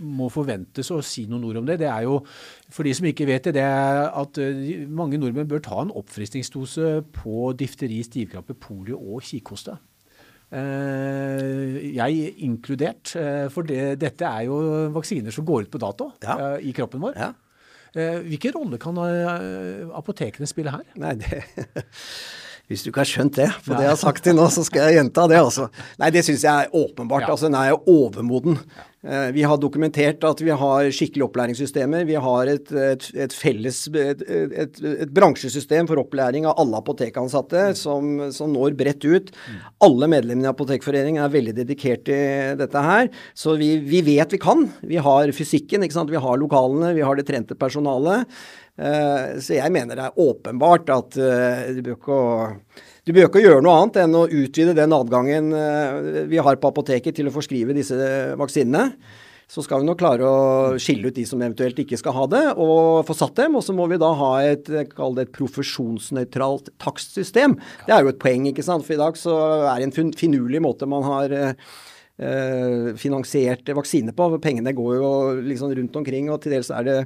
må 0.04 0.28
forventes 0.34 0.92
å 0.94 1.02
si 1.06 1.26
noen 1.30 1.46
ord 1.48 1.62
om 1.62 1.68
det, 1.68 1.80
det 1.82 1.90
er 1.90 2.06
jo, 2.08 2.20
for 2.74 2.88
de 2.88 2.94
som 2.98 3.08
ikke 3.10 3.28
vet 3.30 3.48
det, 3.48 3.56
det 3.58 3.66
er 3.66 4.10
at 4.10 4.40
eh, 4.42 4.86
mange 4.88 5.20
nordmenn 5.22 5.50
bør 5.50 5.64
ta 5.66 5.82
en 5.84 5.94
oppfriskningsdose 5.96 6.92
på 7.16 7.52
difteri, 7.60 8.02
stivkrappe, 8.06 8.58
polio 8.60 9.00
og 9.00 9.24
kikhoste. 9.26 9.78
Eh, 10.56 11.80
jeg 11.96 12.36
inkludert, 12.48 13.16
eh, 13.20 13.48
for 13.54 13.68
det, 13.68 13.98
dette 14.02 14.30
er 14.30 14.48
jo 14.50 14.60
vaksiner 14.96 15.36
som 15.36 15.48
går 15.48 15.66
ut 15.66 15.74
på 15.74 15.82
dato 15.82 16.12
ja. 16.24 16.56
i 16.60 16.76
kroppen 16.76 17.04
vår. 17.04 17.20
Ja. 17.20 17.34
Hvilken 17.96 18.52
rolle 18.52 18.76
kan 18.76 18.98
apotekene 19.96 20.50
spille 20.52 20.74
her? 20.74 20.82
Nei, 21.00 21.14
det 21.16 21.38
Hvis 22.66 22.82
du 22.82 22.90
ikke 22.90 23.04
har 23.04 23.10
skjønt 23.12 23.38
det, 23.38 23.52
for 23.62 23.78
det 23.78 23.86
jeg 23.86 23.94
har 23.94 24.02
sagt 24.02 24.26
til 24.26 24.34
nå, 24.38 24.48
så 24.50 24.64
skal 24.66 24.88
jeg 24.88 24.98
gjenta 24.98 25.28
det. 25.30 25.38
altså. 25.38 25.70
Nei, 26.02 26.10
det 26.16 26.26
syns 26.26 26.48
jeg 26.48 26.66
er 26.66 26.74
åpenbart. 26.74 27.28
Ja. 27.28 27.36
altså 27.36 27.50
Den 27.52 27.60
er 27.60 27.76
jo 27.76 27.82
overmoden. 27.94 28.58
Eh, 29.06 29.28
vi 29.36 29.44
har 29.46 29.60
dokumentert 29.62 30.24
at 30.26 30.42
vi 30.42 30.50
har 30.50 30.90
skikkelige 30.90 31.28
opplæringssystemer. 31.28 32.08
Vi 32.10 32.18
har 32.26 32.50
et, 32.50 32.72
et, 32.74 33.06
et 33.28 33.36
felles 33.38 33.84
et, 33.94 34.24
et, 34.26 35.14
bransjesystem 35.14 35.86
for 35.92 36.02
opplæring 36.02 36.48
av 36.50 36.58
alle 36.62 36.82
apotekansatte 36.82 37.68
som, 37.78 38.32
som, 38.34 38.50
når 38.56 38.74
bredt 38.80 39.06
ut. 39.06 39.32
Alle 39.86 40.10
medlemmene 40.10 40.50
i 40.50 40.54
Apotekforeningen 40.56 41.22
er 41.22 41.34
veldig 41.38 41.58
dedikert 41.62 42.08
til 42.10 42.58
dette 42.58 42.86
her. 42.88 43.14
Så 43.38 43.54
vi, 43.62 43.76
vi 43.86 44.02
vet 44.10 44.34
vi 44.34 44.42
kan. 44.42 44.66
Vi 44.82 44.98
har 44.98 45.38
fysikken, 45.38 45.86
vi 45.86 46.26
har 46.26 46.42
lokalene, 46.42 46.96
vi 46.98 47.06
har 47.06 47.20
det 47.20 47.30
trente 47.30 47.58
personalet. 47.60 48.26
Eh, 48.76 49.38
så 49.40 49.56
jeg 49.60 49.72
mener 49.72 49.96
det 49.96 50.10
er 50.10 50.20
åpenbart 50.26 50.92
at 50.92 51.16
du 51.16 51.82
bør 51.86 51.96
ikke 51.96 52.20
å 52.20 52.28
du 53.06 53.14
bør 53.14 53.28
ikke 53.28 53.44
gjøre 53.44 53.62
noe 53.62 53.76
annet 53.78 54.00
enn 54.02 54.18
å 54.18 54.24
utvide 54.26 54.74
den 54.74 54.94
adgangen 54.96 55.52
eh, 55.54 56.24
vi 56.26 56.42
har 56.42 56.58
på 56.58 56.72
apoteket 56.72 57.14
til 57.14 57.30
å 57.30 57.34
forskrive 57.36 57.76
disse 57.78 57.94
vaksinene. 58.40 58.96
Så 59.46 59.62
skal 59.62 59.84
vi 59.84 59.86
nok 59.86 60.00
klare 60.00 60.26
å 60.26 60.78
skille 60.82 61.12
ut 61.12 61.18
de 61.20 61.22
som 61.30 61.38
eventuelt 61.38 61.78
ikke 61.84 62.00
skal 62.02 62.16
ha 62.16 62.24
det, 62.32 62.44
og 62.58 63.06
få 63.06 63.14
satt 63.14 63.38
dem. 63.38 63.60
Og 63.60 63.62
så 63.62 63.76
må 63.78 63.86
vi 63.92 64.00
da 64.02 64.10
ha 64.18 64.32
et, 64.42 64.72
et 64.74 64.96
profesjonsnøytralt 65.38 66.72
takstsystem. 66.82 67.54
Det 67.86 67.94
er 67.94 68.02
jo 68.02 68.10
et 68.10 68.24
poeng, 68.24 68.50
ikke 68.50 68.66
sant. 68.66 68.88
For 68.88 68.98
i 68.98 69.04
dag 69.04 69.20
så 69.22 69.36
er 69.70 69.84
det 69.84 69.92
en 70.02 70.16
finurlig 70.18 70.64
måte 70.66 70.90
man 70.90 71.06
har 71.06 71.38
eh, 71.38 72.90
finansiert 72.98 73.70
vaksine 73.70 74.18
på. 74.18 74.32
Pengene 74.42 74.74
går 74.74 74.98
jo 74.98 75.12
liksom 75.46 75.78
rundt 75.78 76.02
omkring, 76.02 76.34
og 76.34 76.42
til 76.42 76.58
dels 76.58 76.74
er 76.74 76.90
det 76.90 77.00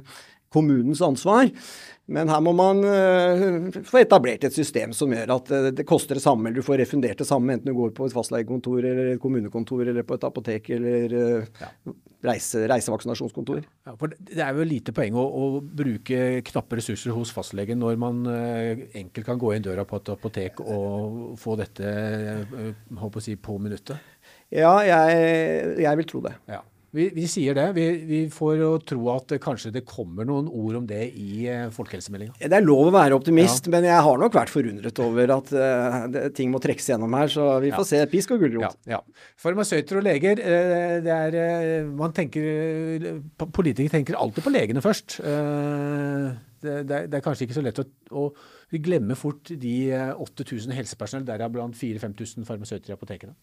kommunens 0.52 1.02
ansvar. 1.04 1.50
Men 2.10 2.26
her 2.26 2.40
må 2.42 2.50
man 2.58 2.80
uh, 2.82 3.82
få 3.86 4.00
etablert 4.00 4.42
et 4.46 4.54
system 4.54 4.90
som 4.96 5.12
gjør 5.14 5.30
at 5.36 5.50
uh, 5.54 5.68
det 5.74 5.86
koster 5.86 6.18
det 6.18 6.24
samme, 6.24 6.48
eller 6.48 6.58
du 6.58 6.66
får 6.66 6.80
refundert 6.82 7.20
det 7.22 7.26
samme 7.28 7.54
enten 7.54 7.70
du 7.70 7.76
går 7.76 7.92
på 7.94 8.08
et 8.08 8.14
fastlegekontor 8.16 8.80
eller 8.82 9.12
et 9.12 9.22
kommunekontor 9.22 9.84
eller 9.86 10.06
på 10.06 10.18
et 10.18 10.26
apotek 10.26 10.72
eller 10.74 11.14
ja. 11.14 11.68
reise, 12.26 12.64
reisevaksinasjonskontor. 12.72 13.62
Ja, 13.86 13.94
for 14.00 14.10
det 14.10 14.42
er 14.42 14.58
jo 14.58 14.66
lite 14.66 14.94
poeng 14.96 15.20
å, 15.22 15.22
å, 15.22 15.62
bruke 15.62 16.40
knappe 16.50 16.80
ressurser 16.80 17.14
hos 17.14 17.30
fastlegen 17.34 17.78
når 17.78 18.00
man 18.02 18.24
enkelt 18.26 19.28
kan 19.28 19.38
gå 19.38 19.54
inn 19.54 19.68
døra 19.68 19.86
på 19.86 20.00
et 20.00 20.10
apotek 20.10 20.58
og 20.64 21.38
få 21.38 21.54
dette 21.62 21.94
si, 23.22 23.38
på 23.38 23.60
minuttet. 23.62 24.02
Ja, 24.50 24.80
jeg, 24.82 25.78
jeg 25.78 26.02
vil 26.02 26.10
tro 26.10 26.26
det. 26.26 26.34
Ja. 26.50 26.64
Vi, 26.90 27.06
vi 27.14 27.26
sier 27.30 27.54
det. 27.54 27.66
Vi, 27.76 27.84
vi, 28.06 28.20
får 28.34 28.54
jo 28.58 28.70
tro 28.82 29.04
at 29.12 29.34
kanskje 29.42 29.70
det 29.76 29.84
kommer 29.86 30.26
noen 30.26 30.48
ord 30.50 30.80
om 30.80 30.86
det 30.88 31.04
i 31.14 31.44
uh, 31.46 31.68
folkehelsemeldinga. 31.74 32.34
Det 32.40 32.56
er 32.56 32.64
lov 32.64 32.88
å 32.88 32.94
være 32.94 33.14
optimist, 33.14 33.68
ja. 33.68 33.74
men 33.76 33.86
jeg 33.86 34.06
har 34.06 34.18
nok 34.18 34.34
vært 34.34 34.50
forundret 34.50 34.98
over 35.04 35.34
at 35.36 35.52
uh, 35.54 36.00
det, 36.10 36.24
ting 36.38 36.50
må 36.50 36.58
trekkes 36.62 36.90
gjennom 36.90 37.14
her. 37.14 37.30
Så 37.30 37.46
vi 37.62 37.70
får 37.74 37.86
ja. 37.86 37.88
se. 37.92 38.02
Pisk 38.10 38.34
og 38.34 38.42
gulrot. 38.42 38.74
Ja, 38.90 38.98
ja. 38.98 39.30
Farmasøyter 39.38 40.00
og 40.00 40.06
leger, 40.08 40.42
uh, 40.42 40.96
det 41.04 41.14
er 41.14 41.86
Man 41.94 42.14
tenker 42.16 43.20
Politikere 43.54 43.94
tenker 43.94 44.18
alltid 44.18 44.44
på 44.44 44.52
legene 44.52 44.82
først. 44.82 45.20
Det, 45.20 46.74
det, 46.84 46.96
er, 46.96 47.06
det, 47.06 47.16
er, 47.16 47.22
kanskje 47.24 47.46
ikke 47.46 47.56
så 47.56 47.62
lett 47.64 47.78
å, 47.80 47.86
å 48.18 48.26
glemme 48.82 49.16
fort 49.18 49.52
de 49.62 49.76
8000 49.94 50.74
helsepersonell, 50.76 51.24
deriblant 51.28 51.78
4000-5000 51.78 52.48
farmasøyter 52.48 52.92
i 52.92 52.96
apotekene. 52.98 53.36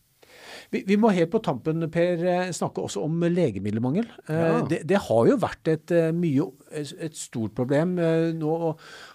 Vi, 0.74 0.84
vi, 0.88 0.98
må 1.00 1.12
helt 1.16 1.32
på 1.34 1.42
tampen 1.44 1.86
Per, 1.94 2.24
eh, 2.26 2.50
snakke 2.56 2.84
også 2.84 3.04
om 3.06 3.22
legemiddelmangel. 3.24 4.08
Eh, 4.28 4.42
ja. 4.42 4.62
Det, 4.70 4.82
det, 4.90 5.02
har 5.08 5.30
jo 5.30 5.38
vært 5.42 5.72
et, 5.72 5.94
eh, 5.96 6.10
mye, 6.16 6.48
et 6.74 7.18
stort 7.18 7.56
problem. 7.58 7.96
Nå 8.38 8.56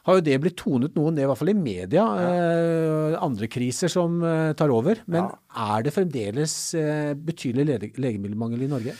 har 0.07 0.19
jo 0.19 0.25
det 0.25 0.39
blitt 0.43 0.59
tonet 0.61 0.97
noe 0.99 1.13
ned, 1.13 1.25
i 1.25 1.29
hvert 1.31 1.41
fall 1.41 1.53
i 1.53 1.59
media. 1.59 2.07
Ja. 2.23 3.19
Andre 3.23 3.49
kriser 3.53 3.93
som 3.93 4.21
tar 4.59 4.73
over. 4.73 5.03
Men 5.07 5.29
ja. 5.29 5.37
er 5.75 5.85
det 5.87 5.95
fremdeles 5.95 6.57
betydelig 7.27 7.93
legemiddelmangel 8.01 8.65
i 8.67 8.73
Norge? 8.73 8.97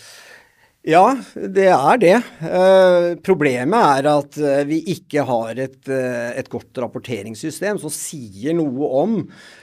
Ja, 0.83 1.13
det 1.39 1.69
er 1.71 1.99
det. 2.03 2.15
Eh, 2.43 3.09
problemet 3.23 4.01
er 4.03 4.09
at 4.11 4.39
vi 4.67 4.81
ikke 4.91 5.23
har 5.29 5.59
et, 5.63 5.79
et, 5.87 6.49
godt 6.51 6.81
rapporteringssystem 6.83 7.79
som 7.79 7.93
sier 7.95 8.57
noe 8.59 8.89
om 9.03 9.21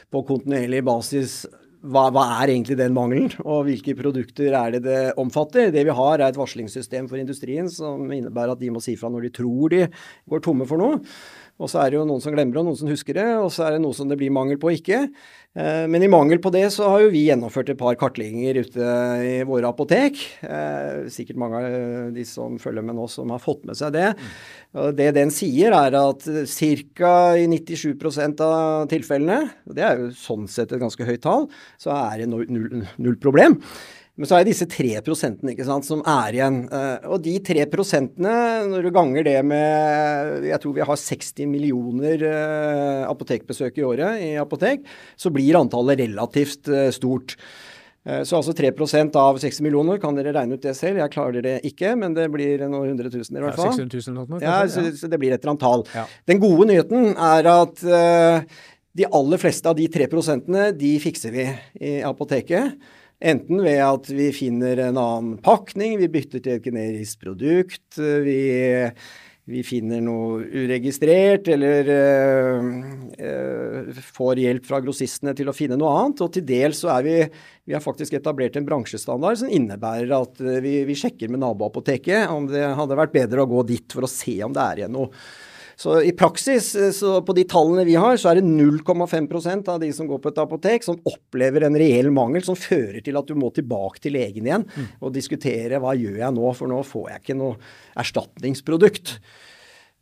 på 0.10 0.22
kontinuerlig 0.30 0.80
basis 0.88 1.42
hva, 1.80 2.10
hva, 2.12 2.24
er 2.42 2.52
egentlig 2.52 2.76
den 2.80 2.96
mangelen, 2.96 3.30
og 3.46 3.64
hvilke 3.70 3.96
produkter 3.96 4.56
er 4.58 4.74
det 4.76 4.82
det 4.84 5.00
omfatter? 5.22 5.70
Det 5.72 5.86
vi 5.88 5.96
har, 5.96 6.20
er 6.20 6.28
et 6.28 6.40
varslingssystem 6.40 7.08
for 7.08 7.22
industrien 7.22 7.70
som 7.72 8.04
innebærer 8.12 8.56
at 8.56 8.60
de 8.60 8.72
må 8.74 8.82
si 8.84 8.98
fra 9.00 9.12
når 9.12 9.28
de 9.28 9.36
tror 9.40 9.72
de 9.72 9.86
går 10.30 10.44
tomme 10.44 10.68
for 10.68 10.82
noe. 10.82 11.00
Og 11.60 11.68
så 11.68 11.82
er 11.82 11.92
det 11.92 12.00
jo 12.00 12.06
noen 12.08 12.24
som 12.24 12.32
glemmer 12.32 12.62
og 12.62 12.70
noen 12.70 12.78
som 12.80 12.90
husker 12.90 13.18
det, 13.18 13.28
og 13.36 13.50
så 13.52 13.66
er 13.66 13.76
det 13.76 13.84
noe 13.84 13.96
som 13.96 14.08
det 14.08 14.16
blir 14.20 14.32
mangel 14.32 14.60
på 14.62 14.72
ikke. 14.78 15.02
Eh, 15.60 15.86
men 15.92 16.06
i 16.06 16.12
mangel 16.12 16.40
på 16.40 16.52
det 16.56 16.64
så 16.72 16.88
har 16.88 17.04
jo 17.04 17.12
vi 17.12 17.26
gjennomført 17.28 17.74
et 17.74 17.80
par 17.80 17.98
kartlegginger 18.00 18.62
ute 18.64 18.94
i 19.28 19.34
våre 19.48 19.68
apotek. 19.74 20.22
Eh, 20.46 21.10
sikkert 21.12 21.42
mange 21.44 21.60
av 21.60 22.16
de 22.16 22.26
som 22.28 22.56
følger 22.62 22.86
med 22.88 22.96
nå 22.96 23.10
som 23.12 23.36
har 23.36 23.44
fått 23.44 23.68
med 23.68 23.80
seg 23.80 23.92
det. 23.98 24.08
Det 24.96 25.10
den 25.18 25.34
sier 25.36 25.76
er 25.76 26.00
at 26.00 26.24
ca. 26.24 27.14
i 27.36 27.48
97 27.52 27.92
av 28.46 28.88
tilfellene, 28.92 29.42
og 29.68 29.76
det 29.76 29.84
er 29.84 30.00
jo 30.00 30.12
sånn 30.16 30.48
sett 30.48 30.72
et 30.72 30.82
ganske 30.82 31.08
høyt 31.08 31.26
tall, 31.26 31.50
så 31.82 31.92
er 31.98 32.22
det 32.22 32.32
null, 32.32 32.86
null 32.96 33.20
problem. 33.20 33.60
Men 34.20 34.28
så 34.28 34.36
er 34.36 34.44
det 34.44 34.52
disse 34.52 34.68
tre 34.68 34.92
prosentene 35.04 35.54
ikke 35.54 35.66
sant, 35.68 35.88
som 35.88 36.02
er 36.04 36.36
igjen. 36.36 36.60
Uh, 36.68 37.08
og 37.16 37.22
de 37.24 37.38
tre 37.46 37.64
prosentene, 37.72 38.34
når 38.68 38.86
du 38.86 38.92
ganger 38.96 39.24
det 39.24 39.38
med 39.48 40.48
Jeg 40.50 40.60
tror 40.60 40.76
vi 40.76 40.84
har 40.90 41.00
60 41.00 41.48
millioner 41.48 42.26
uh, 42.28 43.08
apotekbesøk 43.08 43.80
i 43.80 43.86
året 43.88 44.24
i 44.26 44.34
apotek, 44.42 44.84
så 45.16 45.32
blir 45.32 45.60
antallet 45.62 46.04
relativt 46.04 46.68
uh, 46.68 46.90
stort. 46.96 47.38
Så 48.10 48.38
altså 48.40 48.54
3% 48.56 49.18
av 49.20 49.38
60 49.38 49.62
millioner, 49.62 50.00
kan 50.02 50.16
dere 50.18 50.32
regne 50.34 50.56
ut 50.56 50.64
det 50.64 50.72
selv? 50.74 50.98
Jeg 50.98 51.12
klarer 51.14 51.44
det 51.46 51.58
ikke, 51.68 51.92
men 52.00 52.16
det 52.16 52.30
blir 52.32 52.64
noen 52.64 52.94
hundre 52.94 53.12
tusen 53.12 53.38
i 53.38 53.44
hvert 53.44 53.60
fall. 53.60 53.74
Ja, 53.76 53.76
600 53.76 54.14
000 54.16 54.30
noe, 54.32 54.40
ja, 54.42 54.56
så, 54.72 54.86
så, 54.98 55.10
det 55.12 55.20
blir 55.22 55.36
et 55.36 55.44
eller 55.44 55.52
annet 55.52 55.66
tall. 55.66 55.84
Ja. 55.94 56.06
Den 56.32 56.40
gode 56.42 56.70
nyheten 56.72 57.12
er 57.12 57.50
at 57.52 57.84
de 57.84 59.10
aller 59.20 59.44
fleste 59.44 59.70
av 59.70 59.78
de 59.78 59.86
3 59.92 60.08
prosentene, 60.10 60.70
de 60.80 60.94
fikser 61.04 61.36
vi 61.36 61.46
i 61.92 61.94
apoteket. 62.08 62.80
Enten 63.20 63.60
ved 63.66 63.82
at 63.84 64.06
vi 64.16 64.30
finner 64.32 64.80
en 64.86 65.00
annen 65.00 65.40
pakning, 65.44 65.98
vi 66.00 66.08
bytter 66.12 66.40
til 66.40 66.56
et 66.56 66.64
generisk 66.64 67.26
produkt, 67.26 67.98
vi, 68.00 68.38
vi 69.50 69.64
finner 69.68 70.00
noe 70.06 70.46
uregistrert, 70.48 71.50
eller 71.52 71.90
uh, 73.20 73.92
får 74.16 74.40
hjelp 74.46 74.70
fra 74.70 74.80
grossistene 74.86 75.34
til 75.36 75.52
å 75.52 75.58
finne 75.58 75.76
noe 75.80 75.92
annet. 76.00 76.24
Og 76.24 76.32
til 76.38 76.48
dels 76.48 76.80
så 76.86 76.94
er 76.96 77.08
vi 77.10 77.18
vi 77.70 77.76
har 77.76 77.84
faktisk 77.84 78.16
etablert 78.18 78.56
en 78.58 78.66
bransjestandard 78.66 79.44
som 79.44 79.52
innebærer 79.52 80.16
at 80.16 80.40
vi, 80.64 80.80
vi 80.88 80.96
sjekker 80.98 81.30
med 81.30 81.44
naboapoteket 81.44 82.32
om 82.34 82.48
det 82.50 82.64
hadde 82.80 82.98
vært 82.98 83.14
bedre 83.14 83.44
å 83.44 83.52
gå 83.52 83.68
dit 83.68 83.94
for 83.94 84.08
å 84.08 84.10
se 84.10 84.40
om 84.48 84.56
det 84.56 84.64
er 84.64 84.82
igjen 84.84 84.96
noe. 84.96 85.12
Så 85.80 86.02
i 86.04 86.12
praksis, 86.12 86.74
eh, 86.76 86.92
så 86.92 87.22
på 87.24 87.34
de 87.38 87.46
tallene 87.48 87.86
vi 87.88 87.96
har, 87.96 88.18
så 88.20 88.34
er 88.34 88.40
det 88.40 88.50
0,5% 88.50 89.70
av 89.72 89.80
de 89.80 89.92
som 89.96 90.10
går 90.10 90.20
på 90.20 90.34
et 90.34 90.42
apotek, 90.44 90.84
som 90.84 91.00
opplever 91.08 91.64
en 91.64 91.78
reell 91.80 92.12
mangel 92.12 92.44
som 92.44 92.58
fører 92.60 93.00
til 93.06 93.16
at 93.16 93.30
du 93.30 93.38
må 93.40 93.48
tilbake 93.56 94.04
til 94.04 94.18
legen 94.18 94.50
igjen 94.50 94.68
mm. 94.68 94.90
og 95.00 95.14
diskutere 95.16 95.80
hva 95.80 95.96
gjør 95.96 96.20
jeg 96.20 96.36
nå, 96.36 96.52
for 96.58 96.72
nå 96.72 96.82
får 96.84 97.06
jeg 97.14 97.24
ikke 97.24 97.38
noe 97.40 97.56
erstatningsprodukt. 98.04 99.16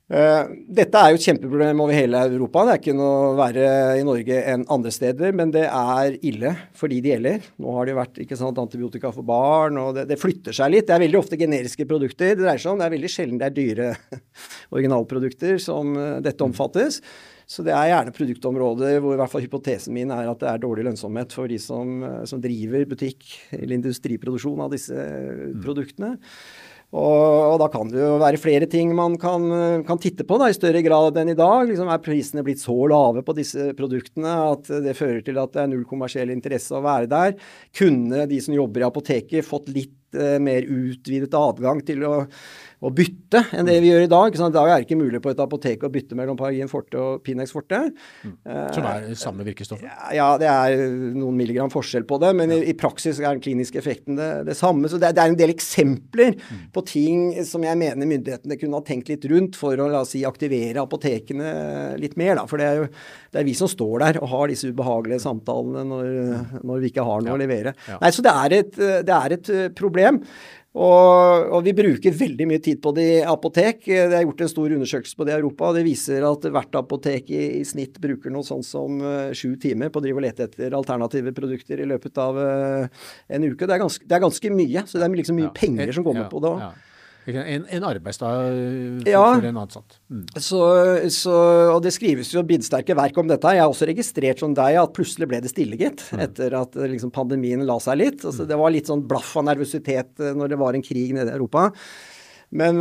Uh, 0.07 0.53
dette 0.71 0.95
er 0.95 1.11
jo 1.11 1.17
et 1.17 1.25
kjempeproblem 1.25 1.81
over 1.83 1.91
hele 1.91 2.21
Europa. 2.29 2.61
Det 2.63 2.73
er 2.73 2.79
ikke 2.79 2.95
noe 2.95 3.33
verre 3.35 3.71
i 3.99 4.05
Norge 4.07 4.37
enn 4.53 4.63
andre 4.71 4.91
steder, 4.95 5.33
men 5.35 5.51
det 5.51 5.65
er 5.67 6.15
ille 6.29 6.53
for 6.79 6.87
de 6.87 7.01
det 7.03 7.11
gjelder. 7.11 7.49
Nå 7.59 7.73
har 7.75 7.83
det 7.83 7.91
jo 7.91 7.99
vært 7.99 8.21
ikke 8.23 8.37
sant, 8.39 8.61
antibiotika 8.61 9.11
for 9.11 9.27
barn, 9.27 9.75
og 9.81 9.97
det, 9.97 10.05
det, 10.07 10.19
flytter 10.21 10.55
seg 10.55 10.71
litt. 10.71 10.87
Det 10.87 10.95
er 10.95 11.03
veldig 11.03 11.19
ofte 11.19 11.39
generiske 11.41 11.87
produkter 11.89 12.31
det 12.31 12.45
dreier 12.45 12.63
seg 12.63 12.71
om. 12.71 12.79
Det 12.79 12.87
er 12.87 12.95
veldig 12.95 13.11
sjelden 13.11 13.41
det 13.41 13.49
er 13.49 13.57
dyre 13.57 13.89
originalprodukter 14.77 15.59
som 15.59 15.91
uh, 15.99 16.05
dette 16.23 16.47
omfattes. 16.47 17.01
Så 17.47 17.63
det 17.63 17.71
er 17.75 17.91
gjerne 17.91 18.15
produktområder 18.15 18.97
hvor 19.03 19.15
i 19.15 19.19
hvert 19.19 19.31
fall 19.31 19.43
hypotesen 19.43 19.95
min 19.95 20.11
er 20.11 20.27
at 20.27 20.39
det 20.39 20.49
er 20.51 20.63
dårlig 20.63 20.83
lønnsomhet 20.87 21.35
for 21.35 21.51
de 21.51 21.59
som, 21.59 21.99
uh, 22.03 22.23
som 22.27 22.39
driver 22.43 22.87
butikk 22.87 23.27
eller 23.55 23.75
industriproduksjon 23.81 24.63
av 24.63 24.71
disse 24.71 24.95
mm. 24.95 25.59
produktene. 25.67 26.15
Og, 26.95 27.03
og, 27.03 27.57
da 27.59 27.67
kan 27.67 27.89
det 27.91 27.99
jo 27.99 28.13
være 28.21 28.39
flere 28.39 28.67
ting 28.71 28.93
man 28.95 29.17
kan, 29.19 29.43
kan 29.83 29.99
titte 29.99 30.23
på 30.27 30.37
da, 30.39 30.47
i 30.47 30.55
større 30.55 30.79
grad 30.85 31.19
enn 31.19 31.33
i 31.33 31.37
dag. 31.37 31.65
Liksom 31.67 31.91
er 31.91 32.03
prisene 32.03 32.45
blitt 32.47 32.63
så 32.63 32.77
lave 32.87 33.25
på 33.27 33.35
disse 33.35 33.73
produktene 33.75 34.37
at 34.53 34.71
det 34.85 34.95
fører 34.95 35.19
til 35.25 35.39
at 35.41 35.51
det 35.51 35.65
er 35.65 35.71
null 35.73 35.83
kommersiell 35.89 36.31
interesse 36.31 36.77
å 36.77 36.83
være 36.85 37.11
der? 37.11 37.35
Kunne 37.75 38.23
de 38.31 38.39
som 38.43 38.55
jobber 38.55 38.85
i 38.85 38.87
apoteket 38.87 39.47
fått 39.47 39.67
litt 39.75 39.96
uh, 40.15 40.37
mer 40.43 40.63
utvidet 40.63 41.35
adgang 41.37 41.83
til 41.87 42.07
å 42.07 42.15
å 42.77 42.91
bytte 42.93 43.39
enn 43.57 43.65
det 43.65 43.79
vi 43.81 43.89
gjør 43.89 44.03
i 44.05 44.09
dag. 44.11 44.35
Sånn, 44.37 44.51
I 44.51 44.55
dag 44.55 44.69
er 44.69 44.81
det 44.81 44.85
ikke 44.85 44.99
mulig 44.99 45.21
på 45.23 45.31
et 45.31 45.39
apotek 45.41 45.85
å 45.87 45.89
bytte 45.89 46.17
mellom 46.17 46.37
Paragin 46.37 46.69
forte 46.69 46.99
og 47.01 47.23
Pinex 47.25 47.53
forte. 47.55 47.79
Mm. 48.21 48.35
Som 48.75 48.85
er 48.85 49.07
samme 49.17 49.45
virkestoff? 49.47 49.81
Ja, 50.13 50.27
det 50.37 50.49
er 50.51 50.83
noen 51.15 51.39
milligram 51.39 51.71
forskjell 51.73 52.05
på 52.09 52.19
det. 52.21 52.29
Men 52.37 52.53
i, 52.53 52.59
i, 52.69 52.75
praksis 52.77 53.17
er 53.17 53.31
den 53.31 53.41
kliniske 53.41 53.81
effekten 53.81 54.19
det, 54.19 54.29
det 54.51 54.57
samme. 54.59 54.91
Så 54.91 54.99
det, 55.01 55.15
det, 55.17 55.23
er 55.23 55.33
en 55.33 55.39
del 55.39 55.55
eksempler 55.55 56.35
mm. 56.37 56.59
på 56.75 56.83
ting 56.85 57.23
som 57.49 57.65
jeg 57.65 57.79
mener 57.81 58.09
myndighetene 58.09 58.59
kunne 58.61 58.77
ha 58.77 58.85
tenkt 58.85 59.09
litt 59.09 59.25
rundt 59.31 59.57
for 59.57 59.73
å 59.73 59.89
la 59.89 60.03
oss 60.05 60.13
si, 60.13 60.21
aktivere 60.27 60.85
apotekene 60.85 61.97
litt 61.97 62.13
mer. 62.19 62.37
Da. 62.37 62.45
For 62.45 62.61
det 62.61 62.69
er 62.69 62.83
jo 62.83 62.91
det 63.33 63.41
er 63.41 63.49
vi 63.49 63.57
som 63.57 63.69
står 63.69 64.05
der 64.05 64.21
og 64.21 64.29
har 64.31 64.53
disse 64.53 64.69
ubehagelige 64.69 65.23
samtalene 65.25 65.81
når, 65.85 66.07
når 66.61 66.85
vi 66.85 66.93
ikke 66.93 67.05
har 67.09 67.25
noe 67.25 67.33
ja. 67.33 67.39
å 67.39 67.41
levere. 67.41 67.73
Ja. 67.89 67.97
Nei, 68.05 68.13
Så 68.13 68.23
det 68.25 68.37
er 68.37 68.57
et, 68.61 68.77
det 68.77 69.17
er 69.17 69.37
et 69.39 69.51
problem. 69.77 69.96
Og, 70.77 71.47
og, 71.49 71.61
vi 71.65 71.73
bruker 71.73 72.13
veldig 72.13 72.45
mye 72.51 72.61
tid 72.61 72.77
på 72.83 72.91
det 72.93 73.05
i 73.15 73.21
apotek. 73.25 73.79
Det 73.87 74.13
er 74.13 74.25
gjort 74.27 74.43
en 74.45 74.51
stor 74.51 74.75
undersøkelse 74.75 75.17
på 75.17 75.25
det 75.25 75.33
i 75.33 75.37
Europa. 75.39 75.71
og 75.71 75.77
Det 75.79 75.85
viser 75.87 76.25
at 76.27 76.45
hvert 76.53 76.77
apotek 76.77 77.31
i, 77.33 77.39
i 77.61 77.63
snitt 77.65 77.97
bruker 78.03 78.33
noe 78.33 78.45
sånn 78.45 78.61
som 78.65 78.99
uh, 79.01 79.31
sju 79.37 79.55
timer 79.61 79.89
på 79.89 80.01
å 80.01 80.05
drive 80.05 80.21
og 80.21 80.27
lete 80.27 80.45
etter 80.45 80.75
alternative 80.77 81.33
produkter 81.37 81.81
i 81.81 81.87
løpet 81.89 82.21
av 82.21 82.37
uh, 82.37 83.07
en 83.33 83.47
uke. 83.47 83.63
Det 83.63 83.73
er, 83.73 83.81
ganske, 83.81 84.05
det 84.05 84.19
er, 84.19 84.25
ganske, 84.27 84.53
mye. 84.53 84.85
Så 84.85 84.99
det 84.99 85.07
er 85.07 85.17
liksom 85.17 85.39
mye 85.39 85.49
ja. 85.49 85.55
penger 85.57 85.95
som 85.97 86.05
kommer 86.05 86.27
ja, 86.27 86.29
på 86.35 86.43
det 86.45 86.53
òg. 86.53 86.85
En, 87.27 87.65
en 87.67 87.83
arbeidsdag 87.83 88.35
for, 88.39 89.09
ja, 89.11 89.23
for 89.35 89.47
en 89.49 89.59
ansatt. 89.59 89.97
Mm. 90.07 90.25
Så, 90.39 90.61
så, 91.11 91.37
og 91.73 91.81
det 91.83 91.91
skrives 91.95 92.31
jo 92.31 92.43
bindsterke 92.47 92.95
verk 92.95 93.17
om 93.19 93.27
dette. 93.27 93.51
Jeg 93.55 93.65
har 93.65 93.71
også 93.71 93.89
registrert 93.89 94.43
som 94.43 94.53
deg 94.55 94.79
at 94.79 94.93
plutselig 94.95 95.27
ble 95.27 95.41
det 95.43 95.51
stille, 95.51 95.79
gitt. 95.79 96.05
Mm. 96.15 96.21
Etter 96.27 96.55
at 96.61 96.77
liksom, 96.93 97.11
pandemien 97.15 97.65
la 97.67 97.79
seg 97.83 97.99
litt. 97.99 98.21
Altså, 98.23 98.45
mm. 98.45 98.51
Det 98.51 98.59
var 98.63 98.75
litt 98.75 98.91
sånn 98.91 99.07
blaff 99.09 99.33
av 99.39 99.49
nervøsitet 99.49 100.23
eh, 100.23 100.37
når 100.37 100.53
det 100.53 100.61
var 100.61 100.77
en 100.77 100.85
krig 100.85 101.11
nede 101.17 101.33
i 101.33 101.35
Europa. 101.35 101.67
Men 102.55 102.79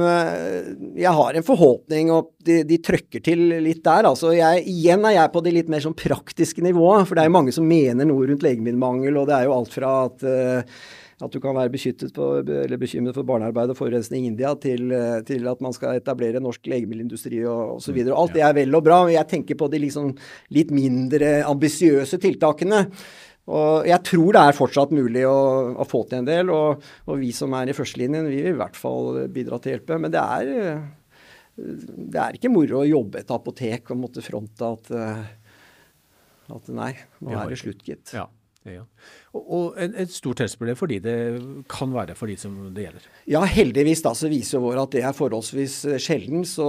jeg 0.95 1.11
har 1.11 1.35
en 1.35 1.47
forhåpning, 1.47 2.13
og 2.15 2.29
de, 2.47 2.61
de 2.69 2.77
trøkker 2.79 3.23
til 3.27 3.49
litt 3.65 3.83
der. 3.83 4.07
altså 4.07 4.31
jeg, 4.37 4.63
Igjen 4.71 5.03
er 5.09 5.17
jeg 5.17 5.33
på 5.35 5.43
det 5.43 5.55
litt 5.57 5.73
mer 5.73 5.83
sånn 5.83 5.97
praktiske 5.99 6.63
nivået. 6.63 7.09
For 7.09 7.19
det 7.19 7.25
er 7.25 7.33
jo 7.33 7.35
mange 7.35 7.55
som 7.57 7.67
mener 7.67 8.07
noe 8.07 8.29
rundt 8.31 8.47
legemiddelmangel, 8.47 9.19
og 9.19 9.27
det 9.27 9.41
er 9.41 9.49
jo 9.49 9.57
alt 9.57 9.75
fra 9.75 9.97
at 10.05 10.23
uh, 10.23 10.79
at 11.17 11.33
du 11.33 11.39
kan 11.41 11.57
være 11.57 11.73
på, 11.73 12.25
bekymret 12.77 13.17
for 13.17 13.25
barnearbeid 13.25 13.71
og 13.73 13.79
forurensning 13.79 14.27
i 14.27 14.31
India, 14.35 14.51
til, 14.61 14.91
eh, 14.93 15.23
til, 15.25 15.47
at 15.49 15.63
man 15.65 15.73
skal 15.73 15.97
etablere 15.97 16.43
norsk 16.45 16.69
legemiddelindustri 16.69 17.41
og 17.49 17.79
osv. 17.79 17.97
Mm, 17.97 18.13
Alt 18.13 18.35
det 18.37 18.43
er 18.45 18.53
vel 18.53 18.77
og 18.77 18.85
bra. 18.85 19.05
men 19.05 19.15
Jeg 19.15 19.29
tenker 19.31 19.57
på 19.57 19.71
de 19.73 19.81
liksom 19.81 20.13
litt 20.53 20.71
mindre 20.71 21.41
ambisiøse 21.49 22.21
tiltakene. 22.21 22.85
Og 23.47 23.87
jeg 23.87 24.03
tror 24.03 24.35
det 24.35 24.43
er 24.43 24.59
fortsatt 24.59 24.93
mulig 24.93 25.25
å, 25.25 25.73
å 25.79 25.89
få 25.89 26.05
til 26.05 26.21
en 26.21 26.29
del. 26.29 26.53
Og, 26.53 26.85
og, 27.07 27.17
vi 27.17 27.33
som 27.33 27.55
er 27.57 27.71
i 27.71 27.77
førstelinjen, 27.79 28.29
vi 28.29 28.43
vil 28.43 28.53
i 28.53 28.61
hvert 28.61 28.77
fall 28.77 29.25
bidra 29.33 29.57
til 29.63 29.73
å 29.73 29.77
hjelpe. 29.79 30.01
Men 30.03 30.13
det 30.13 30.21
er, 30.21 30.81
det 31.57 32.25
er 32.27 32.37
ikke 32.37 32.53
moro 32.53 32.83
å 32.83 32.89
jobbe 32.91 33.23
et 33.23 33.33
apotek 33.33 33.95
og 33.95 34.03
måtte 34.05 34.27
fronte 34.27 34.69
at, 34.69 34.93
at 36.59 36.75
nei, 36.77 36.93
nå 37.25 37.39
er 37.41 37.55
det 37.55 37.63
slutt, 37.63 37.87
gitt. 37.87 38.13
Ja. 38.13 38.29
Ja. 38.67 38.83
Og, 39.37 39.43
og 39.47 39.79
et 39.79 40.13
stort 40.15 40.41
helseproblem 40.43 40.79
fordi 40.79 40.99
det 41.05 41.17
kan 41.71 41.93
være 41.95 42.17
for 42.19 42.31
de 42.31 42.37
som 42.41 42.55
det 42.75 42.87
gjelder. 42.87 43.09
Ja, 43.31 43.43
heldigvis 43.47 44.03
da 44.05 44.13
så 44.19 44.31
viser 44.33 44.63
vår 44.63 44.81
at 44.83 44.97
det 44.97 45.05
er 45.07 45.17
forholdsvis 45.17 45.77
eh, 45.91 45.99
sjelden. 46.03 46.47
Så, 46.49 46.69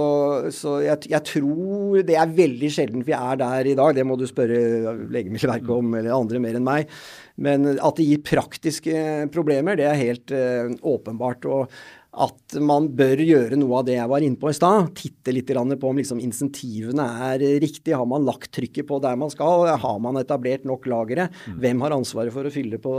så 0.54 0.78
jeg, 0.84 1.08
jeg, 1.10 1.22
tror 1.28 2.02
det 2.06 2.18
er 2.18 2.36
veldig 2.38 2.72
sjelden 2.74 3.06
vi 3.06 3.16
er 3.16 3.40
der 3.40 3.72
i 3.72 3.76
dag. 3.78 3.94
Det 3.96 4.06
må 4.06 4.18
du 4.20 4.26
spørre 4.30 4.94
Legemiddelverket 5.10 5.74
om, 5.74 5.96
eller 5.98 6.16
andre 6.16 6.42
mer 6.42 6.60
enn 6.60 6.68
meg. 6.68 6.92
Men 7.38 7.68
at 7.76 7.98
det 7.98 8.06
gir 8.08 8.24
praktiske 8.26 9.02
problemer, 9.34 9.78
det 9.78 9.86
er 9.86 10.00
helt 10.00 10.32
uh, 10.34 10.72
åpenbart. 10.90 11.46
Og 11.46 11.70
at 12.08 12.56
man 12.64 12.86
bør 12.96 13.20
gjøre 13.20 13.58
noe 13.60 13.80
av 13.80 13.84
det 13.86 13.98
jeg 13.98 14.10
var 14.10 14.24
inne 14.24 14.40
på 14.40 14.48
i 14.48 14.56
stad. 14.56 14.88
Titte 14.96 15.32
litt 15.34 15.50
på 15.52 15.90
om 15.90 15.98
liksom 16.00 16.22
insentivene 16.24 17.04
er 17.28 17.44
riktige. 17.60 17.98
Har 18.00 18.08
man 18.08 18.24
lagt 18.24 18.50
trykket 18.56 18.88
på 18.88 18.98
der 19.04 19.18
man 19.20 19.30
skal? 19.30 19.68
Har 19.78 19.98
man 20.00 20.16
etablert 20.16 20.64
nok 20.64 20.88
lagre? 20.88 21.28
Mm. 21.46 21.58
Hvem 21.60 21.84
har 21.84 21.96
ansvaret 21.98 22.34
for 22.34 22.48
å 22.48 22.52
fylle 22.52 22.80
på 22.80 22.94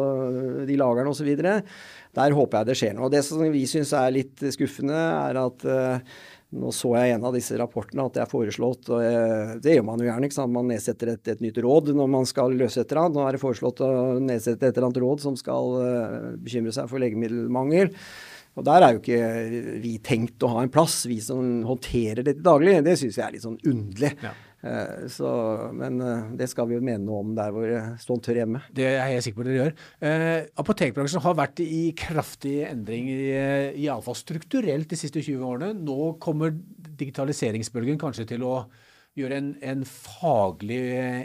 de 0.70 0.78
lagrene 0.78 1.10
osv.? 1.10 1.32
Der 1.40 2.38
håper 2.38 2.62
jeg 2.62 2.70
det 2.70 2.78
skjer 2.78 2.96
noe. 2.98 3.10
Det 3.10 3.24
som 3.26 3.42
vi 3.42 3.66
syns 3.70 3.96
er 3.98 4.14
litt 4.14 4.46
skuffende, 4.54 5.02
er 5.02 5.42
at 5.42 5.66
uh, 5.66 6.22
nå 6.62 6.72
så 6.74 6.96
jeg 6.98 7.18
en 7.18 7.28
av 7.30 7.36
disse 7.36 7.58
rapportene 7.58 8.06
at 8.06 8.16
det 8.16 8.24
er 8.24 8.32
foreslått, 8.32 8.88
og 8.90 9.60
det 9.62 9.76
gjør 9.76 9.86
man 9.86 10.02
jo 10.02 10.08
gjerne, 10.08 10.30
ikke 10.30 10.38
sant? 10.38 10.54
man 10.54 10.70
nedsetter 10.70 11.12
et, 11.14 11.22
et, 11.30 11.44
nytt 11.46 11.60
råd 11.62 11.92
når 11.98 12.10
man 12.10 12.26
skal 12.30 12.56
løse 12.58 12.82
et 12.82 12.90
eller 12.90 13.08
annet. 13.08 13.18
Nå 13.20 13.28
er 13.28 13.38
det 13.38 13.44
foreslått 13.44 13.84
å 13.86 13.92
nedsette 14.22 14.70
et 14.70 14.74
eller 14.74 14.90
annet 14.90 15.02
råd 15.04 15.26
som 15.28 15.38
skal 15.38 15.78
uh, 15.82 16.34
bekymre 16.42 16.74
seg 16.78 16.90
for 16.90 17.02
legemiddelmangel. 17.02 17.94
Og 18.60 18.68
der 18.68 18.84
er 18.84 18.94
jo 18.94 19.02
ikke 19.02 19.80
vi 19.80 19.96
tenkt 20.04 20.44
å 20.44 20.52
ha 20.56 20.66
en 20.66 20.74
plass, 20.74 21.02
vi 21.08 21.22
som 21.24 21.64
håndterer 21.68 22.26
dette 22.28 22.44
daglig. 22.44 22.76
Det 22.84 22.98
syns 23.00 23.20
jeg 23.20 23.26
er 23.26 23.36
litt 23.38 23.46
sånn 23.46 23.60
underlig. 23.70 24.14
Ja. 24.26 24.36
Uh, 24.60 25.08
så, 25.08 25.30
men 25.72 26.02
uh, 26.04 26.32
det 26.36 26.50
skal 26.52 26.68
vi 26.68 26.76
jo 26.76 26.84
mene 26.84 27.06
noe 27.06 27.22
om 27.24 27.32
der 27.38 27.54
hvor 27.56 27.70
Stånd 28.02 28.26
tør 28.26 28.42
hjemme. 28.42 28.60
Det 28.76 28.90
er 28.90 29.14
jeg 29.14 29.24
sikker 29.24 29.40
på 29.40 29.48
dere 29.48 29.60
gjør. 29.62 29.72
Uh, 30.04 30.50
apotekbransjen 30.60 31.24
har 31.24 31.38
vært 31.40 31.64
i 31.64 31.82
kraftig 31.98 32.58
endring, 32.68 33.08
iallfall 33.80 34.18
strukturelt 34.20 34.92
de 34.92 35.00
siste 35.00 35.24
20 35.24 35.48
årene. 35.48 35.72
Nå 35.80 36.14
kommer 36.24 36.52
digitaliseringsbølgen 37.00 38.02
kanskje 38.02 38.28
til 38.34 38.44
å 38.48 38.58
gjøre 39.20 39.40
en, 39.40 39.54
en 39.64 39.86
faglig 39.88 40.82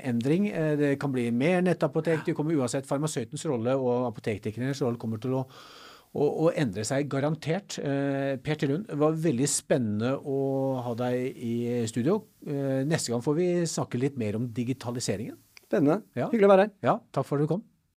endring. 0.07 0.47
Det 0.78 0.95
kan 1.03 1.12
bli 1.14 1.26
mer 1.35 1.61
nettapotek. 1.66 2.22
Det 2.26 2.35
kommer 2.39 2.55
uansett 2.57 2.87
farmasøytens 2.89 3.45
rolle 3.51 3.74
og 3.78 4.09
apotekteknikernes 4.12 4.82
rolle 4.82 4.99
kommer 5.03 5.20
til 5.22 5.37
å 5.41 5.43
og, 6.14 6.28
og 6.46 6.58
endre 6.60 6.84
seg 6.86 7.08
garantert. 7.10 7.78
Eh, 7.82 8.34
per 8.42 8.58
Tillund, 8.60 8.86
det 8.90 8.98
var 9.00 9.18
veldig 9.26 9.48
spennende 9.50 10.14
å 10.18 10.38
ha 10.86 10.94
deg 10.98 11.42
i 11.42 11.54
studio. 11.90 12.20
Eh, 12.46 12.82
neste 12.86 13.12
gang 13.12 13.24
får 13.24 13.38
vi 13.40 13.48
snakke 13.70 14.00
litt 14.00 14.18
mer 14.20 14.38
om 14.38 14.46
digitaliseringen. 14.54 15.36
Spennende. 15.64 16.02
Ja. 16.14 16.30
Hyggelig 16.30 16.50
å 16.50 16.54
være 16.54 16.68
her. 16.68 16.74
Ja, 16.86 16.98
takk 17.14 17.26
for 17.26 17.40
at 17.40 17.46
du 17.46 17.54
kom. 17.56 17.64